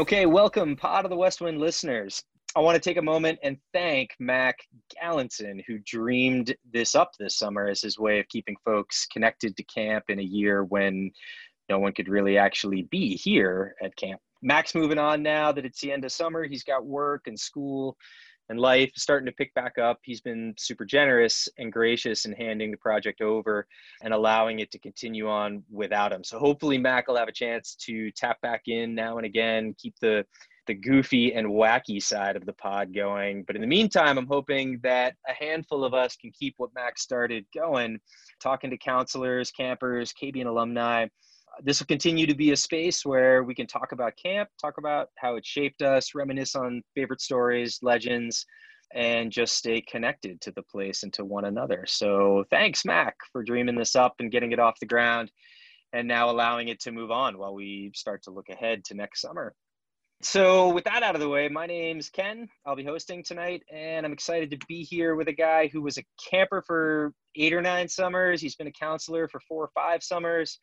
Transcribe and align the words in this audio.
Okay, 0.00 0.24
welcome, 0.24 0.76
Pod 0.76 1.04
of 1.04 1.10
the 1.10 1.16
West 1.16 1.42
Wind 1.42 1.60
listeners. 1.60 2.24
I 2.56 2.60
want 2.60 2.74
to 2.74 2.80
take 2.80 2.96
a 2.96 3.02
moment 3.02 3.38
and 3.42 3.58
thank 3.74 4.14
Mac 4.18 4.56
Gallanson, 4.96 5.62
who 5.66 5.78
dreamed 5.84 6.56
this 6.72 6.94
up 6.94 7.10
this 7.18 7.36
summer 7.36 7.68
as 7.68 7.82
his 7.82 7.98
way 7.98 8.18
of 8.18 8.26
keeping 8.28 8.56
folks 8.64 9.04
connected 9.12 9.58
to 9.58 9.62
camp 9.64 10.04
in 10.08 10.18
a 10.18 10.22
year 10.22 10.64
when 10.64 11.10
no 11.68 11.78
one 11.78 11.92
could 11.92 12.08
really 12.08 12.38
actually 12.38 12.88
be 12.90 13.14
here 13.14 13.74
at 13.82 13.94
camp. 13.96 14.22
Mac's 14.40 14.74
moving 14.74 14.96
on 14.96 15.22
now 15.22 15.52
that 15.52 15.66
it's 15.66 15.82
the 15.82 15.92
end 15.92 16.06
of 16.06 16.12
summer. 16.12 16.44
He's 16.44 16.64
got 16.64 16.86
work 16.86 17.26
and 17.26 17.38
school 17.38 17.98
and 18.50 18.58
life 18.58 18.90
is 18.96 19.02
starting 19.02 19.26
to 19.26 19.32
pick 19.32 19.54
back 19.54 19.78
up. 19.78 20.00
He's 20.02 20.20
been 20.20 20.54
super 20.58 20.84
generous 20.84 21.48
and 21.56 21.72
gracious 21.72 22.24
in 22.24 22.32
handing 22.32 22.72
the 22.72 22.76
project 22.76 23.20
over 23.20 23.66
and 24.02 24.12
allowing 24.12 24.58
it 24.58 24.72
to 24.72 24.78
continue 24.80 25.28
on 25.28 25.62
without 25.70 26.12
him. 26.12 26.24
So 26.24 26.38
hopefully 26.38 26.76
Mac 26.76 27.06
will 27.06 27.16
have 27.16 27.28
a 27.28 27.32
chance 27.32 27.76
to 27.86 28.10
tap 28.10 28.40
back 28.40 28.62
in 28.66 28.94
now 28.94 29.18
and 29.18 29.24
again, 29.24 29.74
keep 29.78 29.94
the 30.00 30.26
the 30.66 30.74
goofy 30.74 31.34
and 31.34 31.48
wacky 31.48 32.00
side 32.00 32.36
of 32.36 32.44
the 32.44 32.52
pod 32.52 32.94
going. 32.94 33.42
But 33.44 33.56
in 33.56 33.62
the 33.62 33.66
meantime, 33.66 34.18
I'm 34.18 34.26
hoping 34.26 34.78
that 34.82 35.14
a 35.28 35.32
handful 35.32 35.84
of 35.84 35.94
us 35.94 36.16
can 36.16 36.30
keep 36.30 36.54
what 36.58 36.74
Mac 36.74 36.98
started 36.98 37.44
going, 37.54 37.98
talking 38.40 38.70
to 38.70 38.76
counselors, 38.76 39.50
campers, 39.50 40.12
KBN 40.12 40.46
alumni, 40.46 41.06
this 41.62 41.80
will 41.80 41.86
continue 41.86 42.26
to 42.26 42.34
be 42.34 42.52
a 42.52 42.56
space 42.56 43.04
where 43.04 43.42
we 43.42 43.54
can 43.54 43.66
talk 43.66 43.92
about 43.92 44.16
camp, 44.16 44.48
talk 44.60 44.78
about 44.78 45.08
how 45.16 45.36
it 45.36 45.44
shaped 45.44 45.82
us, 45.82 46.14
reminisce 46.14 46.54
on 46.54 46.82
favorite 46.94 47.20
stories, 47.20 47.78
legends, 47.82 48.46
and 48.94 49.30
just 49.30 49.54
stay 49.54 49.80
connected 49.80 50.40
to 50.40 50.50
the 50.52 50.62
place 50.62 51.02
and 51.02 51.12
to 51.12 51.24
one 51.24 51.44
another. 51.44 51.84
So 51.86 52.44
thanks, 52.50 52.84
Mac, 52.84 53.16
for 53.32 53.42
dreaming 53.42 53.76
this 53.76 53.94
up 53.94 54.14
and 54.18 54.32
getting 54.32 54.52
it 54.52 54.58
off 54.58 54.80
the 54.80 54.86
ground 54.86 55.30
and 55.92 56.08
now 56.08 56.30
allowing 56.30 56.68
it 56.68 56.80
to 56.80 56.92
move 56.92 57.10
on 57.10 57.38
while 57.38 57.54
we 57.54 57.92
start 57.94 58.22
to 58.24 58.30
look 58.30 58.48
ahead 58.48 58.84
to 58.84 58.94
next 58.94 59.20
summer. 59.20 59.54
So, 60.22 60.68
with 60.68 60.84
that 60.84 61.02
out 61.02 61.14
of 61.14 61.22
the 61.22 61.30
way, 61.30 61.48
my 61.48 61.64
name's 61.64 62.10
Ken. 62.10 62.46
I'll 62.66 62.76
be 62.76 62.84
hosting 62.84 63.24
tonight, 63.24 63.62
and 63.72 64.04
I'm 64.04 64.12
excited 64.12 64.50
to 64.50 64.58
be 64.68 64.82
here 64.82 65.14
with 65.14 65.28
a 65.28 65.32
guy 65.32 65.68
who 65.68 65.80
was 65.80 65.96
a 65.96 66.04
camper 66.30 66.62
for 66.66 67.14
eight 67.36 67.54
or 67.54 67.62
nine 67.62 67.88
summers. 67.88 68.42
He's 68.42 68.54
been 68.54 68.66
a 68.66 68.72
counselor 68.72 69.28
for 69.28 69.40
four 69.40 69.64
or 69.64 69.70
five 69.74 70.02
summers 70.02 70.58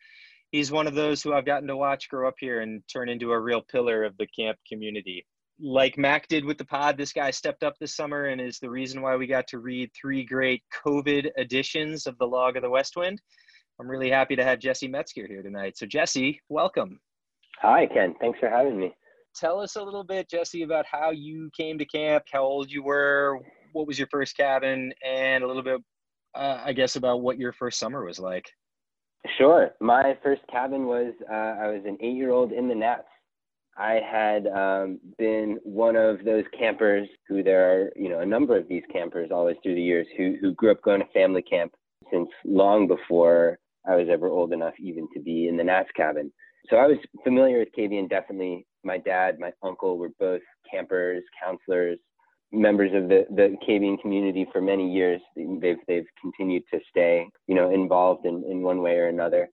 he's 0.52 0.72
one 0.72 0.88
of 0.88 0.96
those 0.96 1.22
who 1.22 1.34
I've 1.34 1.46
gotten 1.46 1.68
to 1.68 1.78
watch 1.78 2.10
grow 2.10 2.28
up 2.28 2.36
here 2.40 2.62
and 2.62 2.82
turn 2.92 3.10
into 3.10 3.32
a 3.32 3.40
real 3.40 3.62
pillar 3.62 4.04
of 4.04 4.18
the 4.18 4.28
camp 4.28 4.58
community. 4.68 5.26
Like 5.60 5.98
Mac 5.98 6.28
did 6.28 6.46
with 6.46 6.58
the 6.58 6.66
pod, 6.66 6.98
this 6.98 7.14
guy 7.14 7.32
stepped 7.32 7.64
up 7.64 7.76
this 7.80 7.96
summer 7.96 8.26
and 8.26 8.40
is 8.40 8.60
the 8.60 8.70
reason 8.70 9.02
why 9.02 9.16
we 9.16 9.26
got 9.26 9.48
to 9.48 9.60
read 9.60 9.90
three 10.00 10.24
great 10.24 10.62
COVID 10.86 11.32
editions 11.38 12.06
of 12.06 12.18
the 12.20 12.28
Log 12.28 12.56
of 12.56 12.62
the 12.62 12.70
West 12.70 12.96
Wind. 12.96 13.20
I'm 13.80 13.90
really 13.90 14.10
happy 14.10 14.36
to 14.36 14.44
have 14.44 14.60
Jesse 14.60 14.88
Metzger 14.88 15.28
here 15.28 15.42
tonight. 15.42 15.78
So, 15.78 15.86
Jesse, 15.86 16.40
welcome. 16.50 17.00
Hi, 17.62 17.88
Ken. 17.88 18.16
Thanks 18.20 18.40
for 18.40 18.50
having 18.50 18.80
me. 18.80 18.96
Tell 19.36 19.60
us 19.60 19.76
a 19.76 19.84
little 19.84 20.04
bit, 20.04 20.30
Jesse, 20.30 20.64
about 20.64 20.86
how 20.92 21.12
you 21.12 21.50
came 21.56 21.78
to 21.78 21.86
camp, 21.86 22.24
how 22.32 22.44
old 22.44 22.72
you 22.72 22.84
were, 22.84 23.40
what 23.74 23.88
was 23.88 23.98
your 23.98 24.08
first 24.10 24.36
cabin, 24.36 24.92
and 25.06 25.44
a 25.44 25.48
little 25.48 25.62
bit, 25.62 25.80
uh, 26.36 26.62
I 26.64 26.74
guess, 26.74 26.96
about 26.96 27.22
what 27.22 27.38
your 27.38 27.54
first 27.54 27.80
summer 27.80 28.04
was 28.04 28.20
like. 28.20 28.46
Sure. 29.38 29.72
My 29.80 30.18
first 30.24 30.42
cabin 30.52 30.86
was 30.86 31.14
uh, 31.30 31.34
I 31.34 31.68
was 31.68 31.82
an 31.86 31.98
eight 32.02 32.16
year 32.16 32.32
old 32.32 32.52
in 32.52 32.68
the 32.68 32.76
Nats. 32.76 33.08
I 33.78 34.00
had 34.10 34.48
um, 34.48 35.00
been 35.20 35.60
one 35.64 35.96
of 35.96 36.24
those 36.26 36.44
campers 36.58 37.08
who 37.28 37.44
there 37.44 37.72
are, 37.72 37.92
you 37.96 38.10
know, 38.10 38.22
a 38.22 38.26
number 38.26 38.58
of 38.58 38.68
these 38.68 38.84
campers 38.92 39.30
always 39.32 39.56
through 39.62 39.76
the 39.76 39.82
years 39.82 40.08
who, 40.18 40.36
who 40.42 40.54
grew 40.54 40.72
up 40.72 40.82
going 40.82 41.00
to 41.00 41.08
family 41.14 41.44
camp 41.44 41.74
since 42.12 42.28
long 42.44 42.88
before 42.88 43.60
I 43.88 43.96
was 43.96 44.08
ever 44.10 44.28
old 44.30 44.52
enough 44.52 44.74
even 44.80 45.08
to 45.14 45.20
be 45.20 45.48
in 45.48 45.58
the 45.58 45.64
Nats 45.64 45.90
cabin. 45.96 46.32
So 46.70 46.78
I 46.78 46.88
was 46.88 46.98
familiar 47.24 47.60
with 47.60 47.70
KBN 47.78 48.10
definitely. 48.10 48.66
My 48.84 48.98
dad, 48.98 49.40
my 49.40 49.52
uncle 49.64 49.98
were 49.98 50.10
both 50.20 50.42
campers, 50.70 51.24
counselors, 51.44 52.00
members 52.52 52.92
of 52.94 53.10
the, 53.10 53.26
the 53.30 53.56
KBN 53.68 54.02
community 54.02 54.48
for 54.52 54.62
many 54.62 54.92
years. 54.92 55.22
They've, 55.36 55.78
they've 55.88 56.06
continued 56.22 56.64
to 56.74 56.80
stay, 56.90 57.28
you 57.48 57.56
know, 57.56 57.72
involved 57.72 58.26
in, 58.26 58.44
in 58.50 58.62
one 58.62 58.82
way 58.82 58.96
or 58.98 59.08
another. 59.08 59.50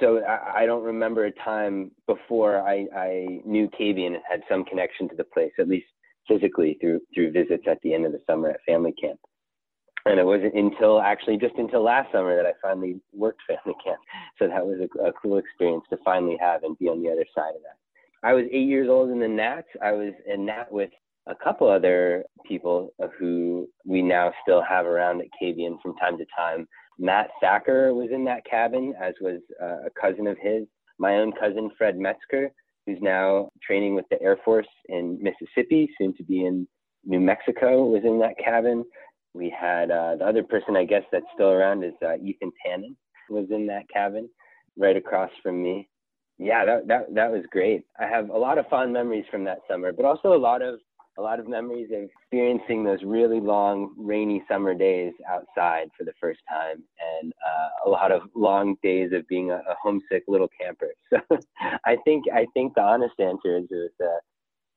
So 0.00 0.20
I, 0.24 0.62
I 0.62 0.66
don't 0.66 0.82
remember 0.82 1.26
a 1.26 1.32
time 1.32 1.90
before 2.06 2.66
I, 2.66 2.86
I 2.96 3.40
knew 3.44 3.68
KBN 3.78 4.16
had 4.28 4.40
some 4.48 4.64
connection 4.64 5.08
to 5.10 5.16
the 5.16 5.24
place, 5.24 5.52
at 5.58 5.68
least 5.68 5.86
physically 6.26 6.78
through, 6.80 7.00
through 7.14 7.32
visits 7.32 7.64
at 7.70 7.78
the 7.82 7.92
end 7.94 8.06
of 8.06 8.12
the 8.12 8.20
summer 8.26 8.50
at 8.50 8.60
family 8.66 8.92
camp. 8.92 9.20
And 10.06 10.18
it 10.18 10.24
wasn't 10.24 10.54
until 10.54 11.00
actually 11.00 11.38
just 11.38 11.54
until 11.56 11.82
last 11.82 12.12
summer 12.12 12.36
that 12.36 12.46
I 12.46 12.52
finally 12.62 13.00
worked 13.12 13.40
family 13.48 13.78
camp. 13.84 14.00
So 14.38 14.48
that 14.48 14.64
was 14.64 14.78
a, 14.80 15.08
a 15.08 15.12
cool 15.12 15.38
experience 15.38 15.84
to 15.90 15.98
finally 16.04 16.36
have 16.40 16.62
and 16.62 16.78
be 16.78 16.88
on 16.88 17.02
the 17.02 17.10
other 17.10 17.24
side 17.34 17.54
of 17.54 17.62
that. 17.62 17.76
I 18.22 18.32
was 18.32 18.44
eight 18.50 18.66
years 18.66 18.88
old 18.88 19.10
in 19.10 19.20
the 19.20 19.28
Nats. 19.28 19.68
I 19.82 19.92
was 19.92 20.14
in 20.26 20.46
Nat 20.46 20.72
with 20.72 20.90
a 21.26 21.34
couple 21.34 21.68
other 21.68 22.24
people 22.46 22.92
who 23.18 23.68
we 23.84 24.02
now 24.02 24.32
still 24.42 24.62
have 24.62 24.86
around 24.86 25.20
at 25.20 25.26
KBN 25.42 25.80
from 25.82 25.96
time 25.96 26.18
to 26.18 26.26
time. 26.36 26.66
Matt 26.98 27.30
Thacker 27.40 27.94
was 27.94 28.10
in 28.12 28.24
that 28.26 28.44
cabin, 28.44 28.94
as 29.00 29.14
was 29.20 29.40
uh, 29.62 29.86
a 29.86 29.90
cousin 30.00 30.26
of 30.26 30.36
his. 30.40 30.64
My 30.98 31.16
own 31.16 31.32
cousin, 31.32 31.70
Fred 31.76 31.98
Metzger, 31.98 32.50
who's 32.86 32.98
now 33.00 33.48
training 33.62 33.94
with 33.94 34.04
the 34.10 34.20
Air 34.22 34.38
Force 34.44 34.68
in 34.88 35.18
Mississippi, 35.20 35.90
soon 35.98 36.14
to 36.16 36.22
be 36.22 36.44
in 36.44 36.68
New 37.04 37.20
Mexico, 37.20 37.84
was 37.84 38.02
in 38.04 38.18
that 38.20 38.38
cabin. 38.42 38.84
We 39.32 39.50
had 39.50 39.90
uh, 39.90 40.16
the 40.16 40.26
other 40.26 40.44
person, 40.44 40.76
I 40.76 40.84
guess, 40.84 41.02
that's 41.10 41.24
still 41.34 41.50
around 41.50 41.82
is 41.82 41.94
uh, 42.04 42.16
Ethan 42.22 42.52
Tannen, 42.64 42.94
was 43.28 43.46
in 43.50 43.66
that 43.66 43.88
cabin 43.92 44.28
right 44.78 44.96
across 44.96 45.30
from 45.42 45.62
me. 45.62 45.88
Yeah, 46.38 46.64
that, 46.64 46.86
that, 46.88 47.14
that 47.14 47.30
was 47.30 47.44
great. 47.50 47.84
I 47.98 48.06
have 48.06 48.28
a 48.28 48.36
lot 48.36 48.58
of 48.58 48.68
fond 48.68 48.92
memories 48.92 49.24
from 49.30 49.44
that 49.44 49.60
summer, 49.68 49.92
but 49.92 50.04
also 50.04 50.34
a 50.34 50.38
lot 50.38 50.62
of 50.62 50.80
a 51.16 51.22
lot 51.22 51.38
of 51.38 51.48
memories 51.48 51.90
of 51.92 52.02
experiencing 52.02 52.82
those 52.82 52.98
really 53.04 53.40
long 53.40 53.94
rainy 53.96 54.42
summer 54.50 54.74
days 54.74 55.12
outside 55.28 55.88
for 55.96 56.04
the 56.04 56.12
first 56.20 56.40
time 56.48 56.82
and 57.20 57.32
uh, 57.46 57.88
a 57.88 57.88
lot 57.88 58.10
of 58.10 58.22
long 58.34 58.76
days 58.82 59.12
of 59.12 59.26
being 59.28 59.50
a, 59.50 59.56
a 59.56 59.76
homesick 59.82 60.24
little 60.28 60.48
camper. 60.60 60.90
So 61.30 61.38
i 61.84 61.96
think 62.04 62.24
i 62.32 62.46
think 62.54 62.74
the 62.74 62.82
honest 62.82 63.14
answer 63.20 63.56
is 63.58 63.64
it 63.70 63.74
was 63.74 63.90
uh, 64.02 64.18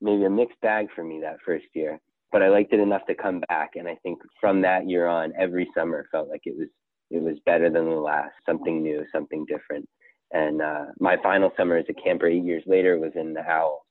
maybe 0.02 0.26
a 0.26 0.30
mixed 0.30 0.60
bag 0.62 0.88
for 0.96 1.04
me 1.04 1.20
that 1.22 1.38
first 1.46 1.66
year 1.74 2.00
but 2.32 2.44
i 2.44 2.50
liked 2.50 2.74
it 2.74 2.80
enough 2.80 3.06
to 3.08 3.16
come 3.16 3.42
back. 3.50 3.72
And 3.76 3.88
i 3.88 3.96
think 4.04 4.20
from 4.40 4.62
that 4.62 4.88
year 4.88 5.08
on 5.08 5.34
every 5.40 5.68
summer 5.76 6.08
felt 6.12 6.30
like 6.30 6.42
it 6.46 6.56
was 6.58 6.68
it 7.10 7.22
was 7.22 7.38
better 7.46 7.70
than 7.70 7.86
the 7.86 7.96
last 7.96 8.34
something 8.46 8.84
new 8.84 9.06
something 9.12 9.46
different. 9.46 9.88
And 10.34 10.62
uh, 10.62 10.86
my 11.00 11.16
final 11.24 11.52
summer 11.56 11.78
as 11.78 11.86
a 11.90 11.94
camper 11.94 12.28
eight 12.28 12.44
years 12.44 12.64
later 12.68 13.00
was 13.00 13.14
in 13.16 13.34
the 13.34 13.50
owl. 13.50 13.86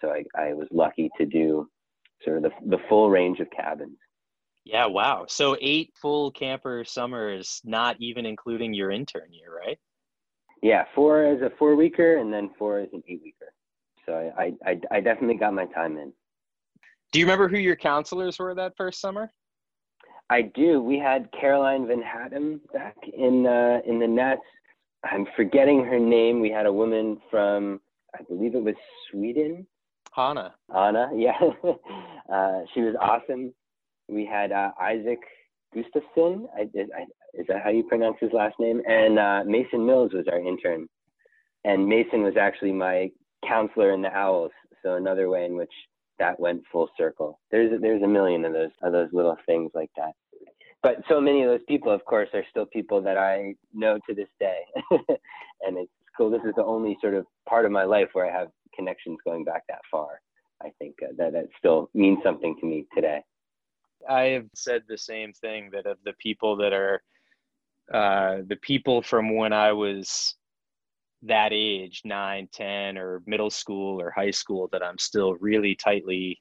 So 0.00 0.08
I, 0.10 0.24
I 0.34 0.52
was 0.52 0.66
lucky 0.72 1.10
to 1.16 1.24
do 1.24 1.68
sort 2.24 2.38
of 2.38 2.42
the, 2.44 2.50
the 2.66 2.78
full 2.88 3.10
range 3.10 3.40
of 3.40 3.50
cabins. 3.50 3.98
Yeah, 4.64 4.86
wow. 4.86 5.26
So 5.28 5.56
eight 5.60 5.92
full 6.00 6.30
camper 6.32 6.84
summers, 6.84 7.60
not 7.64 7.96
even 8.00 8.26
including 8.26 8.74
your 8.74 8.90
intern 8.90 9.32
year, 9.32 9.56
right? 9.56 9.78
Yeah, 10.62 10.84
four 10.94 11.24
as 11.24 11.40
a 11.42 11.50
four 11.58 11.76
weeker 11.76 12.16
and 12.16 12.32
then 12.32 12.50
four 12.58 12.80
as 12.80 12.88
an 12.92 13.02
eight 13.08 13.20
weeker. 13.22 13.52
So 14.04 14.32
I, 14.36 14.52
I, 14.64 14.80
I 14.90 15.00
definitely 15.00 15.36
got 15.36 15.54
my 15.54 15.66
time 15.66 15.96
in. 15.98 16.12
Do 17.12 17.20
you 17.20 17.26
remember 17.26 17.48
who 17.48 17.58
your 17.58 17.76
counselors 17.76 18.38
were 18.38 18.54
that 18.54 18.76
first 18.76 19.00
summer? 19.00 19.32
I 20.28 20.42
do. 20.42 20.80
We 20.80 20.98
had 20.98 21.28
Caroline 21.38 21.86
Van 21.86 22.02
Hattem 22.02 22.60
back 22.72 22.96
in 23.16 23.46
uh, 23.46 23.80
in 23.86 24.00
the 24.00 24.08
Nats. 24.08 24.42
I'm 25.04 25.26
forgetting 25.36 25.84
her 25.84 26.00
name. 26.00 26.40
We 26.40 26.50
had 26.50 26.66
a 26.66 26.72
woman 26.72 27.20
from, 27.30 27.80
I 28.18 28.22
believe 28.24 28.56
it 28.56 28.62
was 28.62 28.74
Sweden, 29.10 29.66
Anna. 30.16 30.54
Anna, 30.74 31.10
yeah. 31.14 31.38
uh, 32.32 32.60
she 32.74 32.80
was 32.80 32.94
awesome. 33.00 33.52
We 34.08 34.24
had 34.24 34.52
uh, 34.52 34.70
Isaac 34.80 35.18
Gustafson. 35.74 36.46
I, 36.56 36.62
I, 36.62 37.02
is 37.34 37.46
that 37.48 37.62
how 37.62 37.70
you 37.70 37.84
pronounce 37.84 38.16
his 38.20 38.32
last 38.32 38.54
name? 38.58 38.80
And 38.86 39.18
uh, 39.18 39.42
Mason 39.46 39.84
Mills 39.84 40.12
was 40.12 40.26
our 40.30 40.40
intern. 40.40 40.86
And 41.64 41.86
Mason 41.86 42.22
was 42.22 42.36
actually 42.38 42.72
my 42.72 43.10
counselor 43.46 43.92
in 43.92 44.02
the 44.02 44.14
Owls. 44.16 44.52
So 44.82 44.94
another 44.94 45.28
way 45.28 45.44
in 45.44 45.56
which 45.56 45.72
that 46.18 46.38
went 46.38 46.62
full 46.72 46.88
circle. 46.96 47.40
There's 47.50 47.80
there's 47.80 48.02
a 48.02 48.08
million 48.08 48.44
of 48.44 48.52
those 48.52 48.70
of 48.82 48.92
those 48.92 49.08
little 49.12 49.36
things 49.46 49.70
like 49.74 49.90
that. 49.96 50.12
But 50.82 50.96
so 51.08 51.20
many 51.20 51.42
of 51.42 51.48
those 51.48 51.64
people, 51.68 51.92
of 51.92 52.04
course, 52.04 52.28
are 52.32 52.44
still 52.50 52.66
people 52.66 53.02
that 53.02 53.18
I 53.18 53.54
know 53.74 53.98
to 54.08 54.14
this 54.14 54.28
day, 54.38 54.60
and 54.90 55.76
it's 55.76 55.90
cool. 56.16 56.30
This 56.30 56.42
is 56.46 56.54
the 56.56 56.64
only 56.64 56.96
sort 57.00 57.14
of 57.14 57.26
part 57.48 57.64
of 57.64 57.72
my 57.72 57.84
life 57.84 58.08
where 58.12 58.30
I 58.30 58.38
have 58.38 58.48
connections 58.76 59.18
going 59.24 59.44
back 59.44 59.64
that 59.68 59.80
far. 59.90 60.20
I 60.62 60.70
think 60.78 60.96
uh, 61.02 61.12
that 61.18 61.34
it 61.34 61.50
still 61.58 61.90
means 61.94 62.18
something 62.22 62.56
to 62.60 62.66
me 62.66 62.86
today. 62.94 63.22
I 64.08 64.22
have 64.22 64.46
said 64.54 64.82
the 64.88 64.98
same 64.98 65.32
thing 65.32 65.70
that 65.72 65.86
of 65.86 65.98
the 66.04 66.14
people 66.14 66.56
that 66.56 66.72
are 66.72 67.02
uh, 67.92 68.42
the 68.46 68.56
people 68.62 69.02
from 69.02 69.36
when 69.36 69.52
I 69.52 69.72
was 69.72 70.34
that 71.22 71.50
age, 71.52 72.02
nine, 72.04 72.48
10, 72.52 72.98
or 72.98 73.22
middle 73.26 73.50
school 73.50 74.00
or 74.00 74.10
high 74.10 74.30
school, 74.30 74.68
that 74.72 74.82
I'm 74.82 74.98
still 74.98 75.34
really 75.36 75.74
tightly 75.74 76.40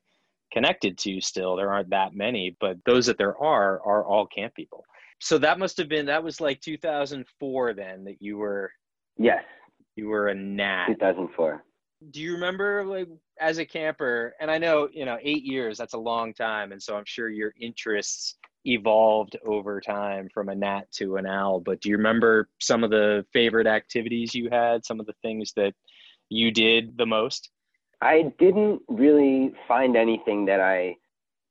connected 0.52 0.98
to 1.00 1.22
still. 1.22 1.56
There 1.56 1.72
aren't 1.72 1.90
that 1.90 2.16
many, 2.16 2.56
but 2.60 2.78
those 2.86 3.06
that 3.08 3.18
there 3.18 3.38
are 3.42 3.82
are 3.86 4.06
all 4.06 4.28
camp 4.28 4.54
people. 4.56 4.86
So 5.20 5.38
that 5.40 5.60
must 5.60 5.78
have 5.78 5.88
been, 5.88 6.06
that 6.08 6.24
was 6.24 6.42
like 6.42 6.62
2004 6.62 7.74
then 7.74 8.04
that 8.04 8.22
you 8.22 8.38
were. 8.38 8.72
Yes. 9.18 9.44
You 9.96 10.08
were 10.08 10.28
a 10.28 10.36
nat. 10.36 10.88
2004 10.88 11.64
do 12.12 12.22
you 12.22 12.34
remember 12.34 12.84
like 12.86 13.08
as 13.40 13.58
a 13.58 13.66
camper 13.66 14.34
and 14.40 14.50
i 14.50 14.58
know 14.58 14.88
you 14.92 15.06
know 15.06 15.18
eight 15.22 15.44
years 15.44 15.78
that's 15.78 15.94
a 15.94 15.98
long 15.98 16.34
time 16.34 16.72
and 16.72 16.82
so 16.82 16.96
i'm 16.96 17.06
sure 17.06 17.30
your 17.30 17.54
interests 17.60 18.36
evolved 18.66 19.38
over 19.46 19.80
time 19.80 20.28
from 20.34 20.50
a 20.50 20.56
gnat 20.56 20.92
to 20.92 21.18
an 21.18 21.26
owl 21.26 21.60
but 21.60 21.80
do 21.82 21.90
you 21.90 21.98
remember 21.98 22.50
some 22.60 22.84
of 22.84 22.90
the 22.90 23.26
favorite 23.32 23.68
activities 23.68 24.34
you 24.34 24.50
had 24.52 24.86
some 24.86 25.00
of 25.00 25.06
the 25.06 25.14
things 25.22 25.54
that 25.56 25.74
you 26.30 26.52
did 26.52 26.98
the 26.98 27.06
most 27.06 27.50
i 28.02 28.34
didn't 28.40 28.82
really 28.88 29.54
find 29.68 29.96
anything 29.96 30.46
that 30.46 30.60
i 30.60 30.96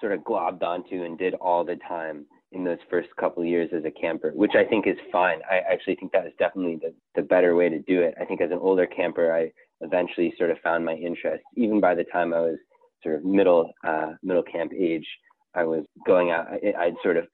sort 0.01 0.13
of 0.13 0.21
globbed 0.21 0.63
onto 0.63 1.05
and 1.05 1.19
did 1.19 1.35
all 1.35 1.65
the 1.65 1.77
time 1.89 2.27
in 2.55 2.65
those 2.65 2.79
first 2.89 3.09
couple 3.17 3.45
years 3.45 3.69
as 3.77 3.85
a 3.85 3.91
camper, 3.91 4.31
which 4.33 4.53
I 4.55 4.65
think 4.65 4.87
is 4.87 4.97
fine. 5.11 5.41
I 5.51 5.59
actually 5.69 5.97
think 5.97 6.13
that 6.13 6.25
is 6.25 6.33
definitely 6.39 6.77
the, 6.77 6.95
the 7.17 7.23
better 7.23 7.57
way 7.57 7.69
to 7.69 7.81
do 7.81 8.01
it. 8.01 8.15
I 8.21 8.25
think 8.25 8.41
as 8.41 8.53
an 8.53 8.59
older 8.61 8.87
camper, 8.87 9.35
I 9.35 9.53
eventually 9.81 10.35
sort 10.39 10.51
of 10.51 10.59
found 10.63 10.85
my 10.85 10.95
interest. 10.95 11.43
Even 11.57 11.81
by 11.81 11.95
the 11.95 12.05
time 12.05 12.33
I 12.33 12.41
was 12.41 12.59
sort 13.03 13.17
of 13.17 13.25
middle 13.25 13.71
uh, 13.87 14.13
middle 14.23 14.43
camp 14.43 14.73
age, 14.73 15.07
I 15.55 15.65
was 15.65 15.85
going 16.07 16.31
out. 16.31 16.47
I, 16.49 16.85
I'd 16.85 16.97
sort 17.03 17.17
of 17.17 17.27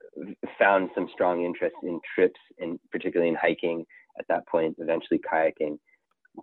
found 0.59 0.91
some 0.95 1.09
strong 1.13 1.45
interest 1.45 1.77
in 1.83 2.01
trips, 2.15 2.41
and 2.59 2.79
particularly 2.91 3.31
in 3.31 3.37
hiking 3.37 3.85
at 4.19 4.27
that 4.29 4.47
point. 4.49 4.77
Eventually 4.79 5.21
kayaking, 5.21 5.79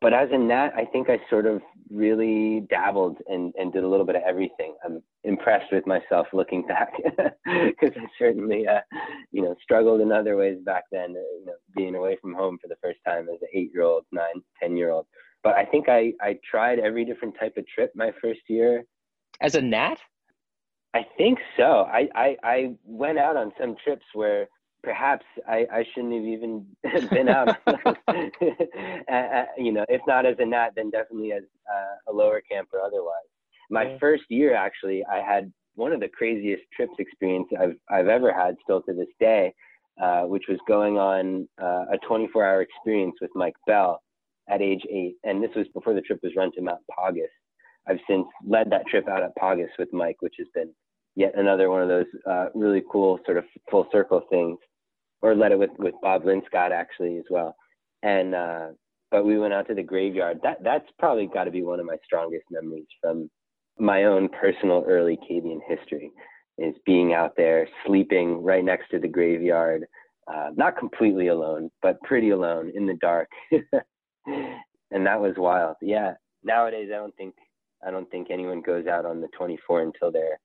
but 0.02 0.14
as 0.14 0.30
in 0.32 0.48
that, 0.50 0.74
I 0.76 0.86
think 0.86 1.10
I 1.10 1.20
sort 1.30 1.46
of 1.46 1.62
really 1.90 2.62
dabbled 2.70 3.18
and, 3.28 3.54
and 3.58 3.72
did 3.72 3.84
a 3.84 3.88
little 3.88 4.06
bit 4.06 4.16
of 4.16 4.22
everything. 4.24 4.76
I'm 4.84 5.02
impressed 5.24 5.72
with 5.72 5.88
myself 5.88 6.28
looking 6.34 6.68
back 6.68 6.92
because 7.46 7.92
I 7.96 8.06
certainly, 8.20 8.68
uh, 8.68 8.82
you 9.32 9.42
know, 9.42 9.56
struggled 9.64 10.02
in 10.02 10.12
other 10.12 10.36
ways 10.36 10.60
back 10.66 10.84
then, 10.92 11.16
uh, 11.16 11.40
you 11.40 11.46
know, 11.46 11.54
being 11.76 11.96
away 11.96 12.18
from 12.22 12.34
home 12.34 12.60
for 12.62 12.68
the 12.68 12.76
first 12.82 13.00
time 13.06 13.28
as 13.30 13.42
an 13.42 13.48
eight 13.54 13.72
year 13.74 13.84
old, 13.84 14.06
nine, 14.12 14.44
10 14.62 14.78
year 14.78 14.92
old. 14.92 15.08
But 15.44 15.56
I 15.56 15.66
think 15.66 15.88
I, 15.90 16.14
I 16.22 16.40
tried 16.50 16.80
every 16.80 17.06
different 17.06 17.36
type 17.40 17.58
of 17.58 17.66
trip 17.68 17.92
my 17.96 18.12
first 18.22 18.42
year. 18.48 18.84
As 19.42 19.56
a 19.56 19.62
gnat? 19.62 20.00
I 20.94 21.06
think 21.18 21.40
so. 21.56 21.88
I, 21.92 22.10
I, 22.16 22.38
I 22.44 22.76
went 22.86 23.20
out 23.20 23.38
on 23.38 23.52
some 23.60 23.76
trips 23.84 24.06
where 24.14 24.48
perhaps 24.84 25.26
I, 25.48 25.68
I 25.72 25.86
shouldn't 25.94 26.14
have 26.14 26.24
even 26.24 26.66
been 27.10 27.30
out. 27.30 27.50
uh, 27.68 29.44
you 29.58 29.72
know, 29.72 29.86
if 29.90 30.02
not 30.08 30.26
as 30.26 30.36
a 30.40 30.46
gnat, 30.46 30.74
then 30.76 30.90
definitely 30.90 31.34
as 31.34 31.44
uh, 31.70 32.12
a 32.12 32.14
lower 32.14 32.42
camper 32.42 32.80
otherwise. 32.80 33.28
My 33.70 33.84
yeah. 33.84 33.98
first 34.00 34.24
year, 34.30 34.56
actually, 34.56 35.04
I 35.06 35.22
had 35.22 35.52
one 35.76 35.92
of 35.92 36.00
the 36.00 36.08
craziest 36.08 36.64
trips 36.76 36.94
experience 37.00 37.48
I've, 37.60 37.76
I've 37.90 38.08
ever 38.08 38.34
had 38.34 38.56
still 38.64 38.82
to 38.84 38.94
this 38.94 39.08
day, 39.20 39.54
uh, 40.02 40.22
which 40.24 40.46
was 40.50 40.58
going 40.68 40.98
on 40.98 41.48
uh, 41.62 41.86
a 41.94 41.98
24 42.08 42.46
hour 42.46 42.62
experience 42.62 43.16
with 43.22 43.32
Mike 43.36 43.56
Bell 43.68 44.02
at 44.50 44.62
age 44.62 44.84
eight. 44.90 45.16
And 45.24 45.44
this 45.44 45.52
was 45.56 45.68
before 45.74 45.94
the 45.94 46.02
trip 46.02 46.20
was 46.24 46.34
run 46.36 46.52
to 46.54 46.62
Mount 46.62 46.80
Paugus. 46.98 47.28
I've 47.88 48.00
since 48.10 48.26
led 48.46 48.70
that 48.72 48.88
trip 48.88 49.08
out 49.08 49.24
at 49.24 49.36
Paugus 49.38 49.70
with 49.80 49.94
Mike, 49.94 50.18
which 50.22 50.36
has 50.40 50.48
been 50.54 50.74
yet 51.16 51.34
another 51.36 51.70
one 51.70 51.82
of 51.82 51.88
those 51.88 52.06
uh, 52.30 52.48
really 52.54 52.84
cool 52.92 53.20
sort 53.26 53.38
of 53.38 53.46
full 53.72 53.88
circle 53.92 54.22
things 54.30 54.58
or 55.22 55.36
led 55.36 55.52
it 55.52 55.60
with 55.60 55.72
with 55.80 55.96
Bob 56.02 56.24
Linscott 56.24 56.72
actually 56.72 57.18
as 57.18 57.26
well. 57.30 57.56
And 58.04 58.36
uh, 58.36 58.68
but 59.10 59.26
we 59.26 59.40
went 59.40 59.54
out 59.54 59.68
to 59.68 59.74
the 59.74 59.84
graveyard. 59.84 60.40
That 60.44 60.64
that's 60.64 60.88
probably 61.00 61.28
got 61.28 61.46
to 61.46 61.52
be 61.52 61.64
one 61.64 61.80
of 61.80 61.86
my 61.86 61.98
strongest 62.06 62.46
memories 62.52 62.88
from 63.02 63.30
my 63.80 64.06
own 64.06 64.30
personal 64.30 64.84
early 64.88 65.18
Kabeyun 65.30 65.60
history 65.68 66.12
is 66.58 66.76
being 66.86 67.14
out 67.14 67.34
there 67.38 67.68
sleeping 67.86 68.44
right 68.44 68.64
next 68.64 68.90
to 68.90 69.00
the 69.00 69.08
graveyard, 69.08 69.86
uh, 70.32 70.50
not 70.56 70.78
completely 70.78 71.28
alone, 71.28 71.70
but 71.82 72.02
pretty 72.02 72.32
alone 72.32 72.72
in 72.76 72.86
the 72.86 72.96
dark. 72.96 73.30
and 74.92 75.06
that 75.06 75.20
was 75.20 75.34
wild. 75.38 75.76
Yeah. 75.82 76.14
Nowadays, 76.44 76.90
I 76.94 76.98
don't 76.98 77.16
think 77.16 77.36
I 77.86 77.92
don't 77.92 78.10
think 78.10 78.30
anyone 78.32 78.62
goes 78.62 78.88
out 78.88 79.06
on 79.06 79.22
the 79.22 79.28
24 79.38 79.82
until 79.82 80.12
they're 80.12 80.40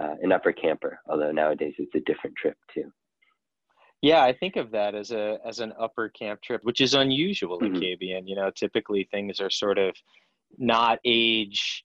uh, 0.00 0.14
an 0.22 0.32
upper 0.32 0.52
camper. 0.52 0.98
Although 1.08 1.32
nowadays 1.32 1.74
it's 1.78 1.94
a 1.94 2.00
different 2.00 2.36
trip 2.36 2.56
too. 2.72 2.92
Yeah, 4.00 4.24
I 4.24 4.32
think 4.32 4.56
of 4.56 4.72
that 4.72 4.96
as 4.96 5.12
a 5.12 5.38
as 5.46 5.60
an 5.60 5.72
upper 5.78 6.08
camp 6.08 6.42
trip, 6.42 6.62
which 6.64 6.80
is 6.80 6.94
unusual 6.94 7.60
mm-hmm. 7.60 7.76
in 7.76 7.80
Kabeyun. 7.80 8.22
You 8.26 8.36
know, 8.36 8.50
typically 8.50 9.08
things 9.10 9.40
are 9.40 9.50
sort 9.50 9.78
of 9.78 9.94
not 10.58 10.98
age 11.04 11.84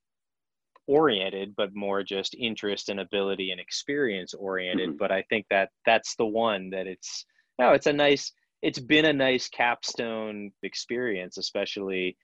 oriented, 0.87 1.53
but 1.55 1.75
more 1.75 2.01
just 2.01 2.33
interest 2.33 2.89
and 2.89 2.99
ability 2.99 3.51
and 3.51 3.59
experience 3.59 4.33
oriented. 4.33 4.89
Mm-hmm. 4.89 4.97
But 4.97 5.11
I 5.11 5.23
think 5.29 5.45
that 5.51 5.69
that's 5.85 6.15
the 6.15 6.25
one 6.25 6.71
that 6.71 6.87
it's 6.87 7.25
no, 7.59 7.73
it's 7.73 7.87
a 7.87 7.93
nice. 7.93 8.31
It's 8.61 8.79
been 8.79 9.05
a 9.05 9.13
nice 9.13 9.49
capstone 9.49 10.51
experience, 10.63 11.37
especially 11.37 12.17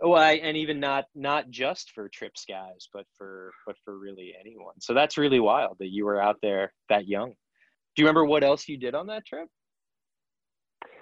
well, 0.00 0.20
I, 0.20 0.32
and 0.32 0.56
even 0.56 0.80
not 0.80 1.04
not 1.14 1.50
just 1.50 1.92
for 1.92 2.08
trips 2.08 2.44
guys, 2.48 2.88
but 2.92 3.06
for 3.16 3.52
but 3.66 3.76
for 3.84 3.98
really 3.98 4.34
anyone. 4.38 4.80
So 4.80 4.92
that's 4.92 5.16
really 5.16 5.40
wild 5.40 5.76
that 5.78 5.90
you 5.90 6.04
were 6.04 6.20
out 6.20 6.36
there 6.42 6.72
that 6.88 7.06
young. 7.06 7.30
Do 7.30 8.02
you 8.02 8.06
remember 8.06 8.24
what 8.24 8.44
else 8.44 8.68
you 8.68 8.76
did 8.76 8.94
on 8.94 9.06
that 9.06 9.24
trip? 9.24 9.48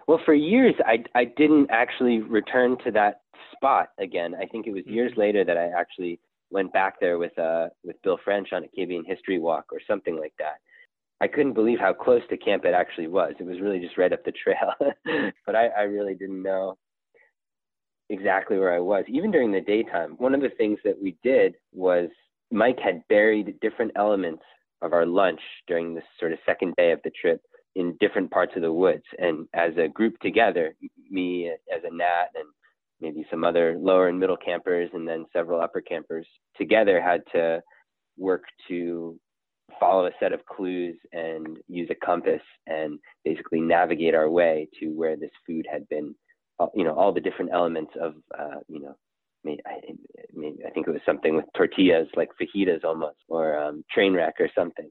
Well, 0.07 0.21
for 0.25 0.35
years, 0.35 0.75
I, 0.85 1.05
I 1.15 1.25
didn't 1.25 1.71
actually 1.71 2.19
return 2.19 2.77
to 2.85 2.91
that 2.91 3.21
spot 3.55 3.89
again. 3.99 4.35
I 4.35 4.47
think 4.47 4.67
it 4.67 4.73
was 4.73 4.83
years 4.87 5.13
mm-hmm. 5.13 5.21
later 5.21 5.45
that 5.45 5.57
I 5.57 5.69
actually 5.69 6.21
went 6.51 6.73
back 6.73 7.01
there 7.01 7.19
with 7.19 7.37
uh 7.39 7.69
with 7.83 7.97
Bill 8.03 8.19
French 8.25 8.53
on 8.53 8.65
a 8.65 8.81
Kabeyun 8.81 9.07
history 9.07 9.39
walk 9.39 9.67
or 9.73 9.81
something 9.87 10.19
like 10.19 10.35
that. 10.39 10.57
I 11.23 11.29
couldn't 11.29 11.53
believe 11.53 11.79
how 11.79 11.93
close 11.93 12.23
to 12.31 12.37
camp 12.37 12.65
it 12.65 12.75
actually 12.75 13.07
was. 13.07 13.35
It 13.39 13.47
was 13.47 13.61
really 13.61 13.79
just 13.79 13.97
right 13.97 14.13
up 14.13 14.25
the 14.25 14.33
trail. 14.33 14.75
but 15.47 15.55
I, 15.55 15.69
I 15.69 15.83
really 15.83 16.15
didn't 16.15 16.43
know 16.43 16.77
exactly 18.11 18.59
where 18.59 18.75
I 18.75 18.81
was, 18.81 19.05
even 19.07 19.31
during 19.31 19.53
the 19.53 19.61
daytime. 19.61 20.17
One 20.19 20.35
of 20.35 20.41
the 20.41 20.51
things 20.59 20.81
that 20.85 21.01
we 21.01 21.17
did 21.23 21.55
was 21.73 22.09
Mike 22.51 22.81
had 22.83 23.07
buried 23.09 23.55
different 23.61 23.93
elements 23.95 24.43
of 24.83 24.93
our 24.93 25.07
lunch 25.07 25.39
during 25.69 25.95
this 25.95 26.03
sort 26.19 26.33
of 26.33 26.41
second 26.45 26.75
day 26.77 26.91
of 26.91 26.99
the 27.05 27.13
trip 27.21 27.41
in 27.77 27.97
different 28.01 28.29
parts 28.33 28.55
of 28.57 28.63
the 28.63 28.73
woods. 28.73 29.05
And 29.19 29.47
as 29.55 29.71
a 29.79 29.87
group 29.87 30.19
together, 30.19 30.75
me 31.09 31.53
as 31.73 31.83
a 31.85 31.95
gnat 31.95 32.31
and 32.35 32.49
maybe 33.01 33.25
some 33.31 33.45
other 33.45 33.77
lower 33.79 34.09
and 34.09 34.19
middle 34.19 34.37
campers 34.37 34.91
and 34.93 35.07
then 35.07 35.27
several 35.33 35.61
upper 35.61 35.81
campers 35.81 36.27
together 36.59 37.01
had 37.01 37.23
to 37.33 37.63
work 38.19 38.43
to 38.67 39.21
follow 39.79 40.07
a 40.07 40.11
set 40.21 40.33
of 40.33 40.45
clues 40.47 40.97
and 41.13 41.59
use 41.69 41.89
a 41.91 42.07
compass 42.07 42.43
and 42.67 42.99
basically 43.25 43.61
navigate 43.61 44.15
our 44.15 44.31
way 44.31 44.69
to 44.81 44.89
where 44.89 45.17
this 45.17 45.31
food 45.47 45.67
had 45.71 45.89
been 45.89 46.15
uh, 46.61 46.67
you 46.75 46.85
know 46.85 46.95
all 46.95 47.13
the 47.13 47.21
different 47.21 47.51
elements 47.53 47.93
of 48.01 48.15
uh, 48.39 48.61
you 48.69 48.81
know 48.81 48.97
I, 49.47 49.51
I 49.65 50.71
think 50.71 50.87
it 50.87 50.93
was 50.93 51.01
something 51.05 51.35
with 51.35 51.47
tortillas, 51.57 52.09
like 52.17 52.31
fajitas 52.41 52.85
almost, 52.85 53.19
or 53.29 53.59
um, 53.59 53.85
train 53.93 54.15
wreck 54.15 54.35
or 54.39 54.49
something. 54.55 54.89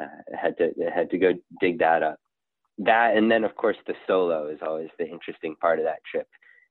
Uh, 0.00 0.06
had 0.40 0.56
to 0.58 0.70
had 0.94 1.10
to 1.10 1.18
go 1.18 1.32
dig 1.60 1.78
that 1.78 2.02
up. 2.02 2.18
That 2.78 3.16
and 3.16 3.30
then 3.30 3.44
of 3.44 3.56
course 3.56 3.76
the 3.86 3.94
solo 4.06 4.48
is 4.48 4.58
always 4.62 4.90
the 4.98 5.08
interesting 5.08 5.56
part 5.60 5.78
of 5.78 5.84
that 5.86 6.00
trip. 6.10 6.28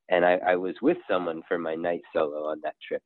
And 0.09 0.23
I, 0.23 0.35
I 0.35 0.55
was 0.55 0.75
with 0.81 0.97
someone 1.09 1.41
for 1.47 1.57
my 1.57 1.75
night 1.75 2.01
solo 2.13 2.45
on 2.45 2.61
that 2.63 2.75
trip, 2.87 3.01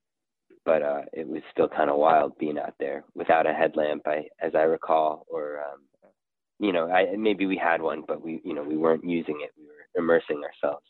but 0.66 0.82
uh, 0.82 1.02
it 1.14 1.28
was 1.28 1.42
still 1.52 1.68
kind 1.68 1.90
of 1.90 1.98
wild 1.98 2.38
being 2.38 2.58
out 2.60 2.76
there 2.80 3.04
without 3.16 3.48
a 3.48 3.54
headlamp, 3.54 4.04
I, 4.06 4.26
as 4.42 4.54
I 4.56 4.62
recall, 4.62 5.26
or 5.30 5.60
um, 5.60 5.80
you 6.60 6.72
know, 6.72 6.90
I, 6.92 7.16
maybe 7.18 7.48
we 7.48 7.58
had 7.58 7.82
one, 7.82 8.04
but 8.08 8.24
we 8.24 8.42
you 8.44 8.54
know 8.54 8.64
we 8.64 8.78
weren't 8.78 9.04
using 9.04 9.40
it. 9.42 9.52
We 9.58 9.66
were 9.66 10.02
immersing 10.02 10.42
ourselves. 10.44 10.86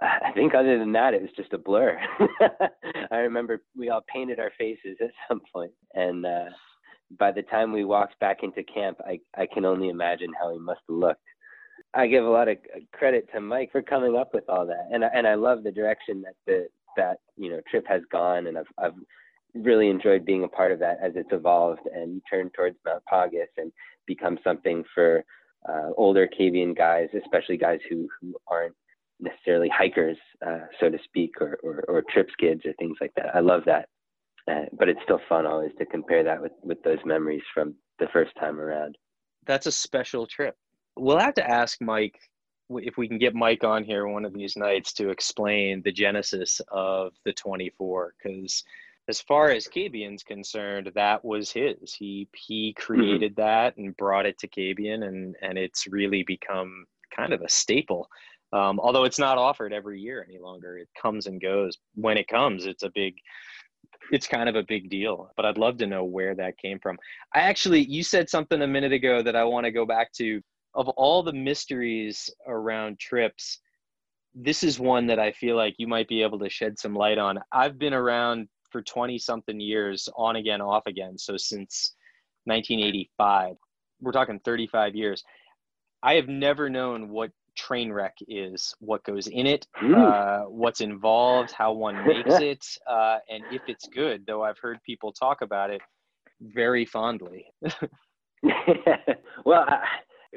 I 0.00 0.32
think 0.34 0.54
other 0.54 0.78
than 0.78 0.92
that, 0.92 1.12
it 1.12 1.20
was 1.20 1.30
just 1.36 1.52
a 1.52 1.58
blur. 1.58 2.00
I 3.10 3.16
remember 3.16 3.60
we 3.76 3.90
all 3.90 4.02
painted 4.10 4.40
our 4.40 4.52
faces 4.56 4.96
at 5.00 5.10
some 5.28 5.42
point, 5.52 5.72
and 5.94 6.24
uh, 6.24 6.46
by 7.18 7.32
the 7.32 7.42
time 7.42 7.72
we 7.72 7.84
walked 7.84 8.18
back 8.20 8.38
into 8.42 8.62
camp, 8.62 8.98
I 9.04 9.20
I 9.36 9.46
can 9.52 9.64
only 9.64 9.88
imagine 9.88 10.30
how 10.40 10.52
he 10.52 10.58
must 10.58 10.80
have 10.88 10.96
looked. 10.96 11.20
I 11.92 12.06
give 12.06 12.24
a 12.24 12.30
lot 12.30 12.48
of 12.48 12.58
credit 12.92 13.28
to 13.34 13.40
Mike 13.40 13.72
for 13.72 13.82
coming 13.82 14.16
up 14.16 14.32
with 14.32 14.44
all 14.48 14.64
that, 14.66 14.88
and 14.92 15.02
and 15.04 15.26
I 15.26 15.34
love 15.34 15.64
the 15.64 15.72
direction 15.72 16.22
that 16.22 16.34
the 16.46 16.68
that 17.00 17.18
you 17.36 17.50
know 17.50 17.60
trip 17.70 17.84
has 17.88 18.02
gone, 18.12 18.46
and 18.46 18.56
I've 18.58 18.72
I've 18.78 18.98
really 19.54 19.88
enjoyed 19.88 20.24
being 20.24 20.44
a 20.44 20.48
part 20.48 20.72
of 20.72 20.78
that 20.78 20.98
as 21.02 21.12
it's 21.16 21.32
evolved 21.32 21.86
and 21.92 22.22
turned 22.30 22.52
towards 22.54 22.76
Mount 22.84 23.02
Paugus 23.10 23.52
and 23.56 23.72
become 24.06 24.38
something 24.44 24.84
for 24.94 25.24
uh, 25.68 25.90
older 25.96 26.28
Kabeyun 26.28 26.76
guys, 26.76 27.08
especially 27.22 27.56
guys 27.56 27.80
who 27.88 28.08
who 28.20 28.34
aren't 28.46 28.76
necessarily 29.20 29.68
hikers, 29.68 30.16
uh, 30.46 30.66
so 30.80 30.88
to 30.88 30.98
speak, 31.04 31.32
or, 31.40 31.58
or, 31.62 31.84
or 31.88 32.02
trip 32.12 32.28
skids 32.32 32.62
or 32.64 32.72
things 32.74 32.96
like 33.00 33.12
that. 33.16 33.34
I 33.34 33.40
love 33.40 33.62
that. 33.66 33.88
Uh, 34.50 34.64
but 34.78 34.88
it's 34.88 35.00
still 35.04 35.20
fun 35.28 35.46
always 35.46 35.72
to 35.78 35.86
compare 35.86 36.24
that 36.24 36.40
with, 36.40 36.52
with 36.62 36.82
those 36.82 36.98
memories 37.04 37.42
from 37.52 37.74
the 37.98 38.06
first 38.12 38.32
time 38.40 38.58
around. 38.58 38.96
That's 39.46 39.66
a 39.66 39.72
special 39.72 40.26
trip. 40.26 40.56
We'll 40.96 41.18
have 41.18 41.34
to 41.34 41.48
ask 41.48 41.80
Mike 41.80 42.18
if 42.70 42.96
we 42.96 43.08
can 43.08 43.18
get 43.18 43.34
Mike 43.34 43.64
on 43.64 43.84
here 43.84 44.06
one 44.06 44.24
of 44.24 44.32
these 44.32 44.56
nights 44.56 44.92
to 44.94 45.10
explain 45.10 45.82
the 45.82 45.92
genesis 45.92 46.60
of 46.70 47.12
the 47.24 47.32
24 47.32 48.14
because 48.22 48.62
as 49.08 49.20
far 49.20 49.50
as 49.50 49.66
Kabeyun's 49.66 50.22
concerned, 50.22 50.92
that 50.94 51.24
was 51.24 51.50
his. 51.50 51.92
He 51.92 52.28
he 52.34 52.70
mm-hmm. 52.70 52.82
created 52.82 53.32
mm-hmm. 53.32 53.42
that 53.42 53.76
and 53.76 53.96
brought 53.96 54.24
it 54.24 54.38
to 54.38 54.48
Kabeyun, 54.48 55.04
and 55.06 55.36
and 55.42 55.58
it's 55.58 55.86
really 55.86 56.22
become 56.22 56.86
kind 57.14 57.32
of 57.32 57.42
a 57.42 57.48
staple 57.48 58.08
Um, 58.52 58.80
although 58.80 59.04
it's 59.04 59.18
not 59.18 59.36
offered 59.36 59.72
every 59.72 60.00
year 60.00 60.24
any 60.28 60.38
longer, 60.38 60.78
it 60.78 60.88
comes 61.00 61.26
and 61.26 61.40
goes. 61.40 61.76
When 61.94 62.16
it 62.16 62.28
comes, 62.28 62.66
it's 62.66 62.84
a 62.84 62.90
big, 62.94 63.14
it's 64.12 64.26
kind 64.26 64.48
of 64.48 64.56
a 64.56 64.62
big 64.62 64.90
deal. 64.90 65.30
But 65.36 65.44
I'd 65.44 65.58
love 65.58 65.76
to 65.78 65.86
know 65.86 66.04
where 66.04 66.34
that 66.36 66.58
came 66.58 66.78
from. 66.78 66.96
I 67.34 67.40
actually, 67.40 67.82
you 67.84 68.02
said 68.02 68.30
something 68.30 68.62
a 68.62 68.66
minute 68.66 68.92
ago 68.92 69.22
that 69.22 69.36
I 69.36 69.44
want 69.44 69.64
to 69.66 69.72
go 69.72 69.84
back 69.86 70.12
to. 70.14 70.40
Of 70.74 70.88
all 70.90 71.22
the 71.22 71.32
mysteries 71.32 72.30
around 72.46 72.98
trips, 72.98 73.60
this 74.34 74.62
is 74.62 74.78
one 74.78 75.06
that 75.08 75.18
I 75.18 75.32
feel 75.32 75.56
like 75.56 75.74
you 75.78 75.86
might 75.86 76.08
be 76.08 76.22
able 76.22 76.38
to 76.38 76.48
shed 76.48 76.78
some 76.78 76.94
light 76.94 77.18
on. 77.18 77.40
I've 77.52 77.78
been 77.78 77.94
around 77.94 78.48
for 78.70 78.82
20 78.82 79.18
something 79.18 79.58
years, 79.58 80.08
on 80.16 80.36
again, 80.36 80.60
off 80.60 80.86
again. 80.86 81.18
So 81.18 81.36
since 81.36 81.94
1985, 82.44 83.56
we're 84.00 84.12
talking 84.12 84.40
35 84.44 84.94
years. 84.94 85.24
I 86.02 86.14
have 86.14 86.28
never 86.28 86.70
known 86.70 87.08
what 87.08 87.30
train 87.56 87.92
wreck 87.92 88.14
is, 88.28 88.74
what 88.78 89.04
goes 89.04 89.26
in 89.26 89.46
it, 89.46 89.66
uh, 89.96 90.42
what's 90.42 90.80
involved, 90.80 91.50
how 91.50 91.72
one 91.72 91.96
makes 92.06 92.40
it, 92.40 92.64
uh, 92.88 93.18
and 93.28 93.42
if 93.52 93.62
it's 93.66 93.88
good. 93.88 94.24
Though 94.26 94.42
I've 94.42 94.58
heard 94.58 94.78
people 94.84 95.12
talk 95.12 95.42
about 95.42 95.70
it 95.70 95.82
very 96.40 96.86
fondly. 96.86 97.46
well, 99.44 99.66
uh, 99.68 99.78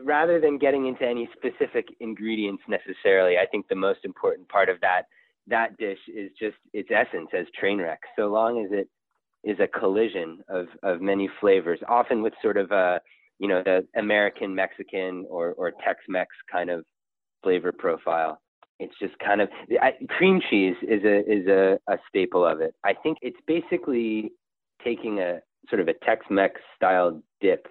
rather 0.02 0.40
than 0.40 0.58
getting 0.58 0.88
into 0.88 1.06
any 1.06 1.30
specific 1.36 1.88
ingredients 2.00 2.64
necessarily, 2.68 3.38
I 3.38 3.46
think 3.46 3.68
the 3.68 3.76
most 3.76 4.00
important 4.04 4.48
part 4.50 4.70
of 4.70 4.80
that 4.82 5.04
that 5.48 5.76
dish 5.78 6.00
is 6.08 6.32
just 6.40 6.56
its 6.74 6.90
essence 6.90 7.30
as 7.38 7.46
train 7.60 7.80
wreck. 7.80 8.00
So 8.16 8.28
long 8.28 8.64
as 8.64 8.72
it 8.72 8.88
is 9.44 9.60
a 9.60 9.68
collision 9.68 10.40
of 10.48 10.68
of 10.84 11.02
many 11.02 11.30
flavors, 11.40 11.80
often 11.88 12.22
with 12.22 12.34
sort 12.42 12.58
of 12.58 12.72
a 12.72 13.02
you 13.40 13.48
know 13.48 13.62
the 13.64 13.86
American 13.98 14.56
Mexican 14.56 15.26
or 15.30 15.54
or 15.54 15.72
Tex-Mex 15.84 16.30
kind 16.52 16.70
of 16.70 16.86
flavor 17.44 17.72
profile. 17.72 18.40
It's 18.80 18.94
just 19.00 19.18
kind 19.20 19.42
of 19.42 19.50
I, 19.82 19.94
cream 20.10 20.42
cheese 20.50 20.76
is 20.82 21.04
a 21.04 21.20
is 21.30 21.48
a, 21.48 21.78
a 21.88 21.98
staple 22.08 22.46
of 22.46 22.62
it. 22.62 22.74
I 22.84 22.94
think 22.94 23.18
it's 23.22 23.40
basically 23.46 24.32
taking 24.84 25.20
a 25.20 25.40
sort 25.70 25.82
of 25.82 25.88
a 25.88 25.94
Tex-Mex 26.06 26.60
style 26.76 27.22
dip 27.42 27.68